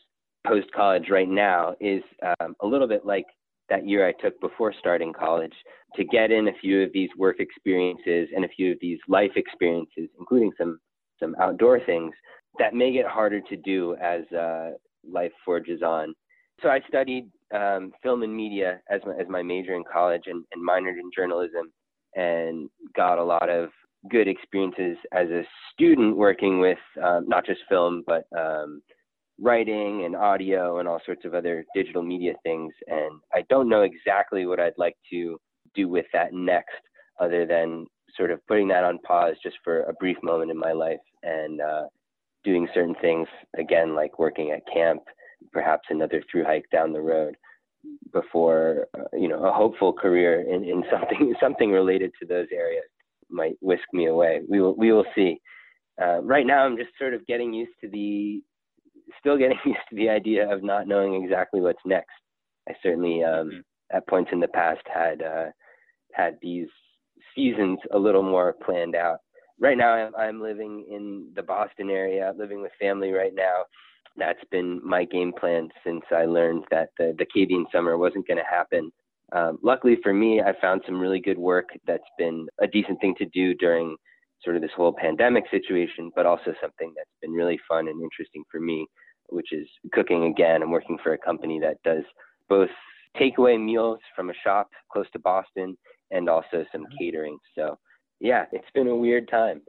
post 0.48 0.72
college 0.72 1.10
right 1.10 1.30
now 1.30 1.76
is 1.82 2.02
um, 2.40 2.56
a 2.62 2.68
little 2.68 2.88
bit 2.88 3.06
like 3.06 3.26
that 3.70 3.88
year 3.88 4.08
I 4.08 4.14
took 4.14 4.40
before 4.40 4.74
starting 4.80 5.14
college 5.14 5.54
to 5.96 6.04
get 6.04 6.32
in 6.32 6.48
a 6.48 6.54
few 6.62 6.82
of 6.82 6.92
these 6.94 7.10
work 7.18 7.40
experiences 7.40 8.30
and 8.36 8.46
a 8.46 8.50
few 8.50 8.72
of 8.72 8.78
these 8.82 9.00
life 9.08 9.32
experiences, 9.36 10.10
including 10.18 10.52
some 10.58 10.80
some 11.20 11.36
outdoor 11.40 11.80
things 11.86 12.14
that 12.58 12.74
may 12.74 12.92
get 12.92 13.06
harder 13.06 13.42
to 13.42 13.56
do 13.58 13.96
as 14.02 14.22
uh, 14.32 14.72
life 15.12 15.32
forges 15.46 15.82
on. 15.82 16.14
So 16.62 16.70
I 16.70 16.82
studied 16.88 17.30
um, 17.54 17.92
film 18.04 18.24
and 18.24 18.36
media 18.36 18.82
as 18.90 19.02
my, 19.06 19.14
as 19.20 19.28
my 19.30 19.42
major 19.42 19.74
in 19.76 19.84
college 19.92 20.24
and, 20.28 20.44
and 20.54 20.68
minored 20.68 21.00
in 21.00 21.10
journalism 21.16 21.72
and 22.16 22.70
got 22.96 23.18
a 23.18 23.24
lot 23.24 23.50
of 23.50 23.70
good 24.10 24.28
experiences 24.28 24.98
as 25.14 25.30
a 25.30 25.44
student 25.74 26.16
working 26.16 26.60
with 26.60 26.78
um, 27.04 27.26
not 27.28 27.46
just 27.46 27.62
film, 27.70 28.04
but 28.08 28.26
um, 28.38 28.82
writing 29.40 30.06
and 30.06 30.16
audio 30.16 30.80
and 30.80 30.88
all 30.88 31.02
sorts 31.06 31.26
of 31.26 31.34
other 31.34 31.66
digital 31.76 32.04
media 32.04 32.34
things. 32.44 32.74
And 32.88 33.20
I 33.34 33.44
don't 33.50 33.70
know 33.70 33.84
exactly 33.84 34.46
what 34.46 34.60
I'd 34.60 34.74
like 34.78 34.96
to 35.12 35.38
do 35.76 35.88
with 35.88 36.06
that 36.14 36.34
next, 36.34 36.82
other 37.20 37.46
than 37.46 37.86
sort 38.18 38.32
of 38.32 38.46
putting 38.48 38.68
that 38.70 38.84
on 38.84 39.00
pause 39.00 39.36
just 39.44 39.58
for 39.64 39.84
a 39.84 39.94
brief 39.94 40.18
moment 40.24 40.52
in 40.52 40.58
my 40.58 40.72
life 40.72 40.98
and 41.24 41.62
uh, 41.62 41.84
doing 42.44 42.68
certain 42.74 42.96
things 43.02 43.28
again, 43.58 43.96
like 43.96 44.20
working 44.20 44.52
at 44.52 44.62
camp, 44.72 45.02
perhaps 45.52 45.88
another 45.90 46.24
through 46.32 46.46
hike 46.46 46.70
down 46.72 46.94
the 46.94 47.02
road 47.02 47.36
before 48.12 48.88
uh, 48.98 49.04
you 49.14 49.28
know 49.30 49.46
a 49.46 49.54
hopeful 49.54 49.94
career 49.94 50.42
in, 50.42 50.64
in 50.64 50.84
something 50.92 51.34
something 51.40 51.72
related 51.72 52.12
to 52.20 52.26
those 52.26 52.48
areas 52.54 52.84
might 53.30 53.56
whisk 53.62 53.84
me 53.94 54.08
away. 54.08 54.42
We 54.48 54.62
will 54.62 54.76
we 54.76 54.92
will 54.92 55.06
see. 55.16 55.40
Uh, 56.02 56.22
right 56.22 56.46
now, 56.46 56.66
I'm 56.66 56.78
just 56.78 56.92
sort 56.98 57.14
of 57.14 57.26
getting 57.28 57.54
used 57.54 57.74
to 57.82 57.90
the 57.90 58.42
still 59.20 59.38
getting 59.38 59.58
used 59.66 59.80
to 59.90 59.96
the 59.96 60.10
idea 60.10 60.52
of 60.52 60.64
not 60.64 60.88
knowing 60.88 61.22
exactly 61.24 61.62
what's 61.62 61.80
next. 61.86 62.12
I 62.68 62.74
certainly 62.84 63.24
um, 63.24 63.48
mm-hmm. 63.48 63.98
at 63.98 64.08
points 64.08 64.32
in 64.32 64.40
the 64.40 64.48
past 64.50 64.82
had 64.94 65.22
uh, 65.22 65.46
had 66.14 66.38
these 66.42 66.68
seasons 67.36 67.80
a 67.92 68.00
little 68.00 68.24
more 68.24 68.56
planned 68.66 68.96
out. 68.96 69.20
Right 69.60 69.78
now, 69.78 69.94
I'm, 69.94 70.16
I'm 70.16 70.42
living 70.42 70.86
in 70.90 71.32
the 71.36 71.44
Boston 71.44 71.90
area, 71.90 72.34
living 72.38 72.62
with 72.62 72.72
family 72.80 73.12
right 73.12 73.34
now. 73.36 73.64
That's 74.18 74.44
been 74.52 74.82
my 74.84 75.06
game 75.06 75.34
plan 75.38 75.70
since 75.86 76.04
I 76.12 76.26
learned 76.26 76.66
that 76.72 76.90
the, 76.98 77.16
the 77.18 77.26
Kabeyun 77.26 77.66
summer 77.72 77.98
wasn't 77.98 78.28
going 78.28 78.38
to 78.38 78.44
happen. 78.44 78.92
Um, 79.32 79.60
luckily 79.62 79.98
for 80.02 80.14
me, 80.14 80.42
I 80.42 80.54
found 80.60 80.82
some 80.86 81.00
really 81.00 81.20
good 81.20 81.38
work 81.38 81.70
that's 81.86 82.04
been 82.18 82.48
a 82.60 82.68
decent 82.68 83.00
thing 83.00 83.16
to 83.20 83.26
do 83.26 83.54
during 83.54 83.96
sort 84.44 84.56
of 84.56 84.62
this 84.62 84.72
whole 84.76 84.94
pandemic 84.94 85.44
situation, 85.52 86.12
but 86.16 86.26
also 86.26 86.54
something 86.62 86.94
that's 86.96 87.10
been 87.22 87.32
really 87.32 87.60
fun 87.68 87.88
and 87.88 88.02
interesting 88.02 88.44
for 88.50 88.60
me, 88.60 88.88
which 89.30 89.52
is 89.52 89.68
cooking 89.94 90.26
again. 90.26 90.64
I'm 90.64 90.72
working 90.72 90.98
for 91.04 91.14
a 91.14 91.18
company 91.18 91.60
that 91.60 91.78
does 91.84 92.04
both 92.48 92.70
takeaway 93.20 93.64
meals 93.64 94.00
from 94.16 94.30
a 94.30 94.34
shop 94.44 94.70
close 94.92 95.08
to 95.14 95.20
Boston 95.20 95.78
and 96.12 96.30
also 96.30 96.66
some 96.72 96.82
mm-hmm. 96.82 96.98
catering. 97.00 97.38
So, 97.56 97.78
yeah, 98.20 98.46
it's 98.52 98.70
been 98.74 98.88
a 98.88 98.96
weird 98.96 99.30
time. 99.30 99.62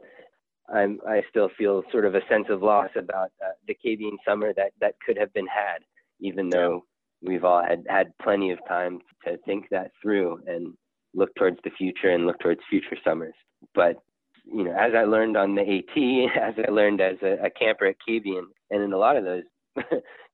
I'm, 0.73 0.99
I 1.07 1.21
still 1.29 1.49
feel 1.57 1.83
sort 1.91 2.05
of 2.05 2.15
a 2.15 2.25
sense 2.29 2.47
of 2.49 2.61
loss 2.61 2.89
about 2.95 3.31
uh, 3.43 3.51
the 3.67 3.75
Kabeyun 3.85 4.17
summer 4.27 4.53
that, 4.53 4.71
that 4.79 4.95
could 5.05 5.17
have 5.17 5.33
been 5.33 5.47
had, 5.47 5.79
even 6.19 6.49
though 6.49 6.85
we've 7.21 7.43
all 7.43 7.61
had, 7.61 7.83
had 7.89 8.13
plenty 8.21 8.51
of 8.51 8.59
time 8.67 8.99
to 9.25 9.37
think 9.45 9.65
that 9.71 9.91
through 10.01 10.39
and 10.47 10.73
look 11.13 11.33
towards 11.35 11.57
the 11.63 11.71
future 11.71 12.09
and 12.11 12.25
look 12.25 12.39
towards 12.39 12.61
future 12.69 12.97
summers. 13.03 13.33
But 13.75 13.97
you 14.45 14.63
know, 14.63 14.71
as 14.71 14.93
I 14.95 15.03
learned 15.03 15.37
on 15.37 15.55
the 15.55 15.61
AT, 15.61 16.41
as 16.41 16.55
I 16.67 16.71
learned 16.71 17.01
as 17.01 17.17
a, 17.21 17.45
a 17.45 17.49
camper 17.49 17.85
at 17.85 17.95
Kabeyun, 18.07 18.43
and 18.69 18.83
in 18.83 18.93
a 18.93 18.97
lot 18.97 19.17
of 19.17 19.23
those 19.23 19.43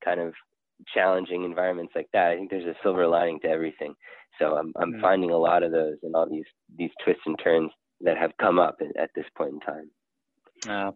kind 0.06 0.20
of 0.20 0.34
challenging 0.94 1.44
environments 1.44 1.94
like 1.96 2.08
that, 2.14 2.32
I 2.32 2.36
think 2.36 2.50
there's 2.50 2.66
a 2.66 2.76
silver 2.84 3.08
lining 3.08 3.40
to 3.42 3.50
everything. 3.50 3.94
So 4.40 4.56
I'm 4.56 4.72
I'm 4.80 4.94
mm-hmm. 4.94 5.02
finding 5.02 5.32
a 5.32 5.38
lot 5.38 5.64
of 5.64 5.72
those 5.72 5.98
and 6.04 6.16
all 6.16 6.30
these 6.30 6.46
these 6.78 6.92
twists 7.04 7.24
and 7.26 7.38
turns 7.44 7.72
that 8.02 8.18
have 8.18 8.32
come 8.38 8.60
up 8.60 8.80
at, 8.98 9.10
this 9.16 9.26
point 9.36 9.54
in 9.54 9.60
time. 9.60 9.90
Uh, 10.68 10.92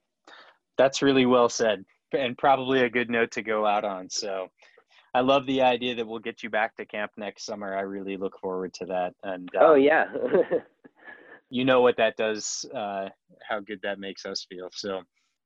that's 0.77 1.01
really 1.01 1.25
well 1.25 1.49
said, 1.49 1.83
and 2.17 2.37
probably 2.37 2.81
a 2.81 2.89
good 2.89 3.09
note 3.09 3.31
to 3.31 3.41
go 3.41 3.65
out 3.65 3.83
on. 3.83 4.09
So. 4.09 4.47
I 5.13 5.19
love 5.19 5.45
the 5.45 5.61
idea 5.61 5.93
that 5.95 6.07
we'll 6.07 6.19
get 6.19 6.41
you 6.41 6.49
back 6.49 6.77
to 6.77 6.85
camp 6.85 7.11
next 7.17 7.45
summer. 7.45 7.75
I 7.75 7.81
really 7.81 8.15
look 8.15 8.39
forward 8.39 8.73
to 8.75 8.85
that. 8.85 9.13
And 9.23 9.49
uh, 9.53 9.59
oh 9.61 9.73
yeah, 9.73 10.05
you 11.49 11.65
know 11.65 11.81
what 11.81 11.97
that 11.97 12.15
does, 12.15 12.65
uh, 12.73 13.09
how 13.47 13.59
good 13.59 13.81
that 13.83 13.99
makes 13.99 14.25
us 14.25 14.47
feel. 14.49 14.69
So 14.71 15.01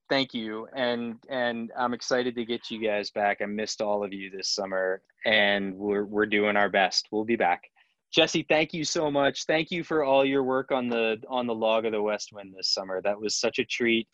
thank 0.08 0.34
you. 0.34 0.68
And, 0.76 1.16
and 1.30 1.72
I'm 1.78 1.94
excited 1.94 2.36
to 2.36 2.46
get 2.46 2.70
you 2.70 2.80
guys 2.80 3.10
back. 3.10 3.42
I 3.42 3.46
missed 3.46 3.82
all 3.82 4.04
of 4.04 4.14
you 4.14 4.30
this 4.30 4.50
summer 4.50 5.02
and 5.26 5.76
we're, 5.76 6.06
we're 6.06 6.28
doing 6.28 6.56
our 6.56 6.70
best. 6.70 7.08
We'll 7.12 7.26
be 7.26 7.36
back. 7.36 7.64
Jesse, 8.12 8.46
thank 8.48 8.74
you 8.74 8.84
so 8.84 9.12
much. 9.12 9.46
Thank 9.46 9.72
you 9.72 9.84
for 9.84 10.04
all 10.04 10.24
your 10.24 10.44
work 10.44 10.72
on 10.72 10.88
the, 10.88 11.18
on 11.30 11.48
the 11.48 11.56
log 11.56 11.86
of 11.86 11.92
the 11.92 12.02
West 12.02 12.32
Wind 12.32 12.54
this 12.56 12.70
summer. 12.70 13.02
That 13.02 13.20
was 13.20 13.36
such 13.36 13.60
a 13.60 13.66
treat. 13.66 14.08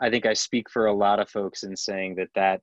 I 0.00 0.10
think 0.10 0.26
I 0.26 0.34
speak 0.34 0.70
for 0.70 0.86
a 0.86 0.92
lot 0.92 1.20
of 1.20 1.28
folks 1.28 1.62
in 1.62 1.76
saying 1.76 2.16
that 2.16 2.28
that, 2.34 2.60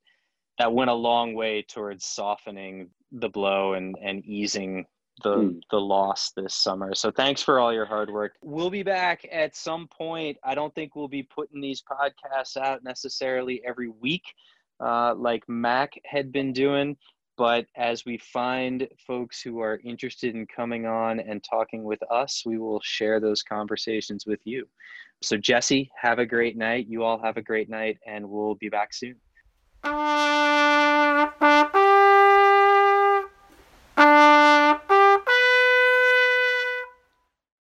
that 0.59 0.73
went 0.73 0.89
a 0.89 0.93
long 0.93 1.33
way 1.33 1.63
towards 1.63 2.05
softening 2.05 2.89
the 3.11 3.29
blow 3.29 3.73
and, 3.73 3.95
and 4.01 4.23
easing 4.25 4.85
the 5.23 5.35
mm. 5.35 5.61
the 5.71 5.79
loss 5.79 6.31
this 6.35 6.53
summer. 6.53 6.93
So 6.93 7.11
thanks 7.11 7.41
for 7.41 7.59
all 7.59 7.73
your 7.73 7.85
hard 7.85 8.09
work. 8.09 8.33
We'll 8.41 8.69
be 8.69 8.83
back 8.83 9.27
at 9.31 9.55
some 9.55 9.87
point. 9.87 10.37
I 10.43 10.55
don't 10.55 10.73
think 10.75 10.95
we'll 10.95 11.07
be 11.07 11.23
putting 11.23 11.61
these 11.61 11.81
podcasts 11.81 12.57
out 12.57 12.83
necessarily 12.83 13.61
every 13.65 13.89
week, 13.89 14.23
uh, 14.79 15.15
like 15.15 15.43
Mac 15.47 15.93
had 16.05 16.31
been 16.31 16.53
doing. 16.53 16.97
But 17.37 17.67
as 17.75 18.03
we 18.03 18.17
find 18.17 18.87
folks 19.05 19.41
who 19.41 19.59
are 19.59 19.79
interested 19.83 20.35
in 20.35 20.47
coming 20.47 20.87
on 20.87 21.19
and 21.19 21.43
talking 21.43 21.83
with 21.83 22.01
us, 22.11 22.43
we 22.45 22.57
will 22.57 22.81
share 22.83 23.19
those 23.19 23.43
conversations 23.43 24.25
with 24.25 24.39
you. 24.43 24.67
So, 25.21 25.37
Jesse, 25.37 25.91
have 26.01 26.17
a 26.19 26.25
great 26.25 26.57
night. 26.57 26.87
You 26.87 27.03
all 27.03 27.21
have 27.21 27.37
a 27.37 27.41
great 27.41 27.69
night, 27.69 27.99
and 28.07 28.27
we'll 28.27 28.55
be 28.55 28.69
back 28.69 28.93
soon. 28.93 29.15